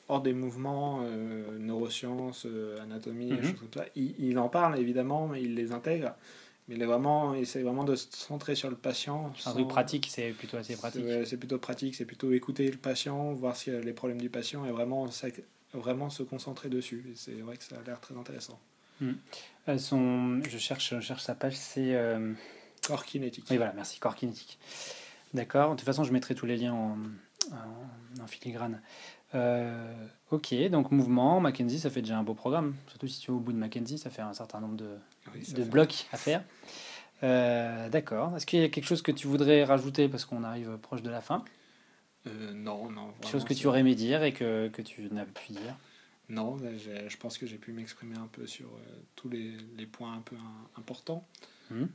hors 0.08 0.20
des 0.20 0.34
mouvements, 0.34 1.00
euh, 1.02 1.56
neurosciences, 1.58 2.46
euh, 2.46 2.82
anatomie, 2.82 3.30
Mhm. 3.32 3.42
choses 3.42 3.60
comme 3.60 3.82
ça. 3.82 3.88
Il, 3.94 4.14
il 4.18 4.38
en 4.38 4.48
parle 4.48 4.78
évidemment, 4.78 5.28
mais 5.28 5.40
il 5.42 5.54
les 5.54 5.70
intègre. 5.72 6.14
Mais 6.68 6.76
il 6.76 6.82
est 6.82 6.86
vraiment, 6.86 7.34
il 7.34 7.42
essaie 7.42 7.62
vraiment 7.62 7.84
de 7.84 7.94
se 7.94 8.06
centrer 8.10 8.54
sur 8.54 8.70
le 8.70 8.76
patient. 8.76 9.32
Un 9.36 9.38
sans- 9.38 9.52
truc 9.52 9.68
pratique, 9.68 10.08
c'est 10.10 10.30
plutôt 10.30 10.56
assez 10.56 10.76
pratique. 10.76 11.04
C'est, 11.26 11.36
plutôt 11.36 11.58
pratique, 11.58 11.94
c'est 11.94 12.06
plutôt 12.06 12.32
écouter 12.32 12.70
le 12.70 12.78
patient, 12.78 13.32
voir 13.34 13.54
y 13.66 13.70
a 13.70 13.80
les 13.80 13.92
problèmes 13.92 14.20
du 14.20 14.30
patient 14.30 14.64
et 14.64 14.70
vraiment, 14.70 15.06
vraiment 15.74 16.08
se 16.08 16.22
concentrer 16.22 16.70
dessus. 16.70 17.12
C'est 17.16 17.32
vrai 17.34 17.56
que 17.58 17.64
ça 17.64 17.76
a 17.76 17.82
l'air 17.86 18.00
très 18.00 18.16
intéressant. 18.16 18.58
Euh, 19.68 19.78
son, 19.78 20.40
je 20.48 20.56
cherche, 20.58 20.94
je 20.94 21.00
cherche 21.00 21.22
sa 21.22 21.34
page, 21.34 21.56
c'est 21.56 21.94
euh, 21.94 22.32
Corps 22.86 23.04
kinétique. 23.04 23.44
oui 23.50 23.56
voilà, 23.56 23.72
merci, 23.74 23.98
corps 23.98 24.14
kinétique. 24.14 24.58
D'accord. 25.34 25.72
De 25.72 25.76
toute 25.76 25.84
façon, 25.86 26.04
je 26.04 26.12
mettrai 26.12 26.34
tous 26.34 26.46
les 26.46 26.56
liens 26.56 26.72
en, 26.72 26.96
en, 27.52 28.22
en 28.22 28.26
filigrane. 28.26 28.80
Euh, 29.34 30.06
ok, 30.30 30.54
donc 30.70 30.92
mouvement, 30.92 31.40
Mackenzie, 31.40 31.80
ça 31.80 31.90
fait 31.90 32.02
déjà 32.02 32.16
un 32.16 32.22
beau 32.22 32.34
programme. 32.34 32.74
Surtout 32.86 33.08
si 33.08 33.20
tu 33.20 33.30
es 33.32 33.34
au 33.34 33.40
bout 33.40 33.52
de 33.52 33.58
Mackenzie, 33.58 33.98
ça 33.98 34.10
fait 34.10 34.22
un 34.22 34.32
certain 34.32 34.60
nombre 34.60 34.76
de, 34.76 34.96
Oui, 35.32 35.52
de 35.52 35.64
blocs 35.64 36.06
à 36.12 36.16
faire. 36.16 36.42
Euh, 37.22 37.88
D'accord. 37.88 38.36
Est-ce 38.36 38.44
qu'il 38.46 38.60
y 38.60 38.64
a 38.64 38.68
quelque 38.68 38.86
chose 38.86 39.02
que 39.02 39.12
tu 39.12 39.26
voudrais 39.26 39.64
rajouter 39.64 40.08
parce 40.08 40.24
qu'on 40.24 40.44
arrive 40.44 40.76
proche 40.78 41.02
de 41.02 41.10
la 41.10 41.20
fin? 41.20 41.44
Euh, 42.26 42.52
non, 42.52 42.90
non. 42.90 43.12
Quelque 43.12 43.30
chose 43.30 43.44
que 43.44 43.54
tu 43.54 43.66
aurais 43.66 43.80
aimé 43.80 43.94
dire 43.94 44.22
et 44.22 44.32
que, 44.32 44.68
que 44.68 44.82
tu 44.82 45.02
n'as 45.10 45.24
pu 45.24 45.52
dire? 45.52 45.76
Non, 46.28 46.58
je 46.58 47.16
pense 47.18 47.36
que 47.38 47.46
j'ai 47.46 47.58
pu 47.58 47.72
m'exprimer 47.72 48.16
un 48.16 48.26
peu 48.26 48.46
sur 48.46 48.66
euh, 48.66 49.02
tous 49.14 49.28
les, 49.28 49.52
les 49.76 49.86
points 49.86 50.14
un 50.14 50.20
peu 50.20 50.36
un- 50.36 50.80
importants. 50.80 51.26
Mhm. 51.70 51.88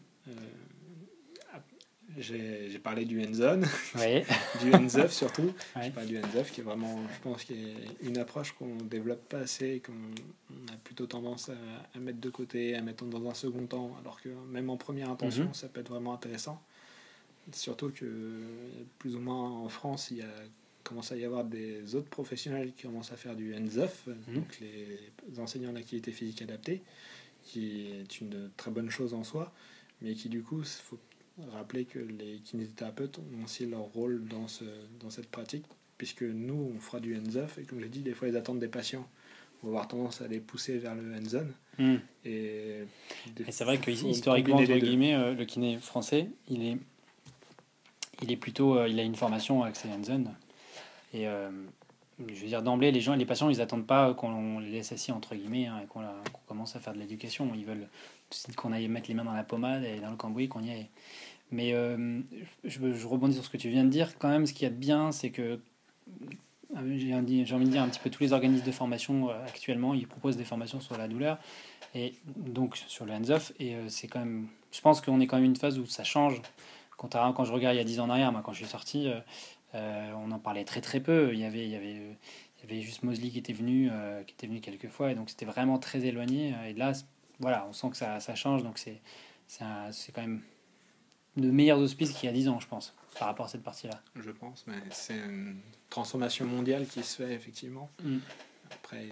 J'ai 2.17 2.79
parlé 2.79 3.05
du 3.05 3.21
hands-on, 3.23 3.61
Oui. 3.99 4.23
du 4.61 4.73
hands-off 4.73 5.13
surtout. 5.13 5.53
Ouais. 5.75 5.83
J'ai 5.85 5.91
parlé 5.91 6.09
du 6.09 6.17
hands-off 6.17 6.51
qui 6.51 6.61
est 6.61 6.63
vraiment, 6.63 6.99
je 7.13 7.19
pense, 7.21 7.43
qui 7.43 7.53
est 7.53 7.75
une 8.07 8.17
approche 8.17 8.51
qu'on 8.53 8.75
développe 8.77 9.27
pas 9.29 9.39
assez, 9.39 9.75
et 9.75 9.79
qu'on 9.79 9.93
on 10.51 10.73
a 10.73 10.77
plutôt 10.83 11.05
tendance 11.05 11.49
à, 11.49 11.53
à 11.95 11.99
mettre 11.99 12.19
de 12.19 12.29
côté, 12.29 12.75
à 12.75 12.81
mettre 12.81 13.05
dans 13.05 13.29
un 13.29 13.33
second 13.33 13.65
temps, 13.67 13.95
alors 14.01 14.19
que 14.21 14.29
même 14.49 14.69
en 14.69 14.77
première 14.77 15.09
intention, 15.09 15.45
Mhm. 15.45 15.53
ça 15.53 15.67
peut 15.69 15.81
être 15.81 15.89
vraiment 15.89 16.13
intéressant. 16.13 16.61
Surtout 17.51 17.89
que 17.89 18.05
plus 18.99 19.15
ou 19.15 19.19
moins 19.19 19.49
en 19.49 19.69
France, 19.69 20.09
il 20.11 20.17
y 20.17 20.21
a 20.21 20.27
commence 20.83 21.11
à 21.11 21.17
y 21.17 21.25
avoir 21.25 21.43
des 21.43 21.93
autres 21.93 22.09
professionnels 22.09 22.71
qui 22.75 22.83
commencent 22.87 23.11
à 23.11 23.17
faire 23.17 23.35
du 23.35 23.53
hands-off, 23.53 24.07
Mhm. 24.07 24.33
donc 24.35 24.59
les 24.59 25.39
enseignants 25.39 25.73
d'activité 25.73 26.11
physique 26.11 26.41
adaptée, 26.41 26.81
qui 27.43 27.87
est 27.91 28.21
une 28.21 28.49
très 28.57 28.71
bonne 28.71 28.89
chose 28.89 29.13
en 29.13 29.23
soi, 29.23 29.53
mais 30.01 30.15
qui 30.15 30.29
du 30.29 30.41
coup, 30.41 30.61
il 30.61 30.65
faut 30.65 30.97
rappeler 31.51 31.85
que 31.85 31.99
les 31.99 32.39
kinésithérapeutes 32.43 33.19
ont 33.19 33.43
aussi 33.43 33.65
leur 33.65 33.81
rôle 33.81 34.25
dans, 34.25 34.47
ce, 34.47 34.65
dans 34.99 35.09
cette 35.09 35.29
pratique, 35.29 35.65
puisque 35.97 36.23
nous, 36.23 36.73
on 36.75 36.79
fera 36.79 36.99
du 36.99 37.15
hands-off, 37.15 37.57
et 37.57 37.63
comme 37.63 37.79
j'ai 37.79 37.89
dit, 37.89 38.01
des 38.01 38.13
fois, 38.13 38.27
les 38.27 38.35
attentes 38.35 38.59
des 38.59 38.67
patients 38.67 39.07
vont 39.61 39.69
avoir 39.69 39.87
tendance 39.87 40.21
à 40.21 40.27
les 40.27 40.39
pousser 40.39 40.77
vers 40.77 40.95
le 40.95 41.15
hands-on. 41.15 41.83
Hmm. 41.83 41.99
Et, 42.25 42.83
c'est 43.49 43.63
vrai 43.63 43.77
que 43.77 43.91
historiquement, 43.91 44.57
entre 44.57 44.77
guillemets, 44.77 45.15
euh, 45.15 45.33
le 45.33 45.45
kiné 45.45 45.77
français, 45.77 46.27
il 46.49 46.65
est, 46.65 46.77
il 48.21 48.31
est 48.31 48.37
plutôt, 48.37 48.77
euh, 48.77 48.87
il 48.87 48.99
a 48.99 49.03
une 49.03 49.15
formation 49.15 49.63
axée 49.63 49.89
hands-on. 49.89 50.25
Et 51.13 51.27
euh, 51.27 51.49
je 52.27 52.41
veux 52.41 52.47
dire 52.47 52.61
d'emblée, 52.61 52.91
les 52.91 53.01
gens, 53.01 53.15
les 53.15 53.25
patients, 53.25 53.49
ils 53.49 53.61
attendent 53.61 53.87
pas 53.87 54.13
qu'on 54.13 54.59
les 54.59 54.71
laisse 54.71 54.91
assis 54.91 55.11
entre 55.11 55.35
guillemets 55.35 55.67
hein, 55.67 55.79
et 55.83 55.87
qu'on 55.87 56.03
commence 56.47 56.75
à 56.75 56.79
faire 56.79 56.93
de 56.93 56.99
l'éducation. 56.99 57.51
Ils 57.55 57.65
veulent 57.65 57.87
qu'on 58.55 58.71
aille 58.71 58.87
mettre 58.87 59.09
les 59.09 59.15
mains 59.15 59.23
dans 59.23 59.33
la 59.33 59.43
pommade 59.43 59.83
et 59.83 59.99
dans 59.99 60.11
le 60.11 60.17
cambouis, 60.17 60.47
qu'on 60.47 60.63
y 60.63 60.71
aille. 60.71 60.87
Mais 61.51 61.73
euh, 61.73 62.21
je, 62.63 63.07
rebondis 63.07 63.35
sur 63.35 63.43
ce 63.43 63.49
que 63.49 63.57
tu 63.57 63.69
viens 63.69 63.83
de 63.83 63.89
dire. 63.89 64.17
Quand 64.19 64.29
même, 64.29 64.45
ce 64.45 64.53
qu'il 64.53 64.63
y 64.63 64.67
a 64.67 64.69
de 64.69 64.75
bien, 64.75 65.11
c'est 65.11 65.31
que 65.31 65.59
euh, 66.75 66.97
j'ai 66.97 67.15
envie 67.15 67.43
de 67.43 67.69
dire 67.69 67.81
un 67.81 67.89
petit 67.89 67.99
peu 67.99 68.09
tous 68.09 68.21
les 68.21 68.33
organismes 68.33 68.65
de 68.65 68.71
formation 68.71 69.29
euh, 69.29 69.45
actuellement, 69.45 69.93
ils 69.95 70.07
proposent 70.07 70.37
des 70.37 70.45
formations 70.45 70.79
sur 70.79 70.97
la 70.97 71.07
douleur 71.07 71.39
et 71.95 72.13
donc 72.27 72.77
sur 72.77 73.05
le 73.05 73.13
hands-off. 73.13 73.51
Et 73.59 73.75
c'est 73.87 74.07
quand 74.07 74.19
même, 74.19 74.47
je 74.71 74.81
pense 74.81 75.01
qu'on 75.01 75.19
est 75.19 75.27
quand 75.27 75.37
même 75.37 75.45
une 75.45 75.55
phase 75.55 75.79
où 75.79 75.85
ça 75.85 76.03
change. 76.03 76.41
Quand, 76.97 77.45
je 77.45 77.51
regarde 77.53 77.75
il 77.75 77.77
y 77.77 77.81
a 77.81 77.85
10 77.85 78.01
ans 78.01 78.05
en 78.05 78.09
arrière, 78.09 78.31
moi, 78.31 78.41
quand 78.43 78.51
je 78.51 78.57
suis 78.57 78.67
sorti, 78.67 79.09
on 79.73 80.31
en 80.31 80.37
parlait 80.37 80.65
très 80.65 80.81
très 80.81 80.99
peu. 80.99 81.31
Il 81.33 81.39
y 81.39 81.45
avait, 81.45 82.81
juste 82.81 83.03
Mosley 83.03 83.29
qui 83.29 83.39
était 83.39 83.53
venu, 83.53 83.89
qui 84.27 84.33
était 84.33 84.47
venu 84.47 84.59
quelques 84.59 84.89
fois, 84.89 85.11
et 85.11 85.15
donc 85.15 85.29
c'était 85.29 85.45
vraiment 85.45 85.79
très 85.79 86.05
éloigné. 86.05 86.53
Et 86.67 86.73
là, 86.73 86.91
voilà, 87.39 87.65
on 87.67 87.73
sent 87.73 87.89
que 87.89 87.97
ça, 87.97 88.19
ça 88.19 88.35
change, 88.35 88.63
donc 88.63 88.77
c'est 88.77 89.01
quand 90.13 90.21
même 90.21 90.41
de 91.37 91.49
meilleurs 91.51 91.79
auspices 91.79 92.11
qu'il 92.11 92.27
y 92.27 92.29
a 92.29 92.33
10 92.33 92.49
ans, 92.49 92.59
je 92.59 92.67
pense, 92.67 92.93
par 93.17 93.27
rapport 93.27 93.45
à 93.45 93.49
cette 93.49 93.63
partie-là. 93.63 94.01
Je 94.15 94.31
pense, 94.31 94.65
mais 94.67 94.77
c'est 94.91 95.17
une 95.17 95.57
transformation 95.89 96.45
mondiale 96.45 96.85
qui 96.87 97.03
se 97.03 97.23
fait 97.23 97.33
effectivement. 97.33 97.89
Mm. 98.03 98.17
Après, 98.71 99.09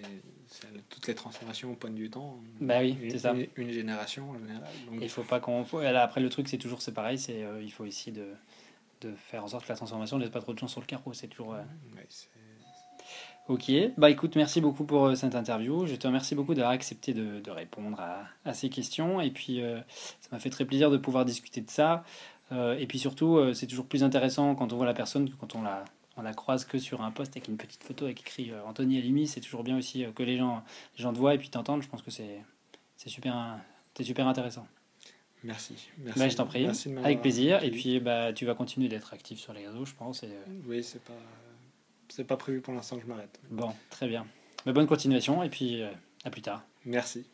toutes 0.89 1.07
les 1.07 1.15
transformations 1.15 1.73
prennent 1.75 1.95
du 1.95 2.09
temps. 2.09 2.39
Bah 2.61 2.79
oui, 2.79 2.97
c'est 3.09 3.19
ça. 3.19 3.33
Une, 3.55 3.71
génération 3.71 4.29
en 4.29 4.39
général. 4.39 4.63
Donc, 4.89 4.99
Il 5.01 5.09
faut 5.09 5.23
pas 5.23 5.39
qu'on. 5.39 5.63
après, 5.63 6.21
le 6.21 6.29
truc, 6.29 6.47
c'est 6.47 6.57
toujours 6.57 6.81
c'est 6.81 6.93
pareil, 6.93 7.17
c'est 7.17 7.43
euh, 7.43 7.61
il 7.61 7.71
faut 7.71 7.85
essayer 7.85 8.11
de, 8.11 8.33
de 9.01 9.13
faire 9.15 9.43
en 9.43 9.47
sorte 9.47 9.65
que 9.65 9.69
la 9.69 9.75
transformation 9.75 10.17
ne 10.17 10.23
laisse 10.23 10.31
pas 10.31 10.41
trop 10.41 10.53
de 10.53 10.59
gens 10.59 10.67
sur 10.67 10.81
le 10.81 10.85
carreau. 10.85 11.13
C'est 11.13 11.27
toujours. 11.27 11.55
euh, 11.55 11.61
ouais, 11.95 12.05
c'est- 12.09 12.29
Ok, 13.47 13.71
bah 13.97 14.09
écoute, 14.09 14.35
merci 14.35 14.59
beaucoup 14.59 14.83
pour 14.83 15.05
euh, 15.05 15.15
cette 15.15 15.33
interview. 15.33 15.85
Je 15.85 15.95
te 15.95 16.05
remercie 16.05 16.35
beaucoup 16.35 16.53
d'avoir 16.53 16.73
accepté 16.73 17.13
de, 17.13 17.39
de 17.39 17.51
répondre 17.51 17.97
à, 17.97 18.23
à 18.43 18.53
ces 18.53 18.69
questions. 18.69 19.21
Et 19.21 19.31
puis, 19.31 19.61
euh, 19.61 19.79
ça 20.19 20.29
m'a 20.33 20.39
fait 20.39 20.49
très 20.49 20.65
plaisir 20.65 20.91
de 20.91 20.97
pouvoir 20.97 21.23
discuter 21.23 21.61
de 21.61 21.69
ça. 21.69 22.03
Euh, 22.51 22.77
et 22.77 22.87
puis 22.87 22.99
surtout, 22.99 23.37
euh, 23.37 23.53
c'est 23.53 23.67
toujours 23.67 23.85
plus 23.85 24.03
intéressant 24.03 24.53
quand 24.55 24.73
on 24.73 24.75
voit 24.75 24.85
la 24.85 24.93
personne 24.93 25.29
que 25.29 25.35
quand 25.35 25.55
on 25.55 25.61
la, 25.61 25.85
on 26.17 26.23
la 26.23 26.33
croise 26.33 26.65
que 26.65 26.77
sur 26.77 27.01
un 27.01 27.11
poste 27.11 27.37
avec 27.37 27.47
une 27.47 27.55
petite 27.55 27.85
photo 27.85 28.03
avec 28.03 28.19
écrit 28.19 28.51
Anthony 28.65 28.97
Alimi. 28.97 29.27
C'est 29.27 29.41
toujours 29.41 29.63
bien 29.63 29.77
aussi 29.77 30.05
que 30.13 30.23
les 30.23 30.35
gens, 30.37 30.61
les 30.97 31.03
gens 31.03 31.13
te 31.13 31.17
voient 31.17 31.33
et 31.33 31.37
puis 31.37 31.49
t'entendent. 31.49 31.83
Je 31.83 31.87
pense 31.87 32.01
que 32.01 32.11
c'est 32.11 32.43
super, 33.05 33.33
intéressant. 34.27 34.67
Merci. 35.45 35.87
Merci. 35.99 36.19
Bah, 36.19 36.27
je 36.27 36.35
t'en 36.35 36.47
prie, 36.47 36.65
Merci 36.65 36.93
avec 37.01 37.21
plaisir. 37.21 37.63
Et 37.63 37.71
puis, 37.71 38.01
bah, 38.01 38.33
tu 38.33 38.45
vas 38.45 38.55
continuer 38.55 38.89
d'être 38.89 39.13
actif 39.13 39.39
sur 39.39 39.53
les 39.53 39.65
réseaux, 39.65 39.85
je 39.85 39.93
pense. 39.93 40.23
Et, 40.23 40.29
Oui, 40.65 40.83
c'est 40.83 41.01
pas, 41.01 41.13
c'est 42.17 42.23
pas 42.23 42.35
prévu 42.35 42.61
pour 42.61 42.73
l'instant 42.73 42.95
que 42.95 43.03
je 43.03 43.07
m'arrête. 43.07 43.39
bon, 43.51 43.71
très 43.91 44.07
bien. 44.07 44.25
Bah, 44.65 44.73
bonne 44.73 44.87
continuation 44.87 45.43
et 45.43 45.49
puis 45.49 45.83
euh, 45.83 45.91
à 46.23 46.31
plus 46.31 46.41
tard. 46.41 46.63
Merci. 46.83 47.27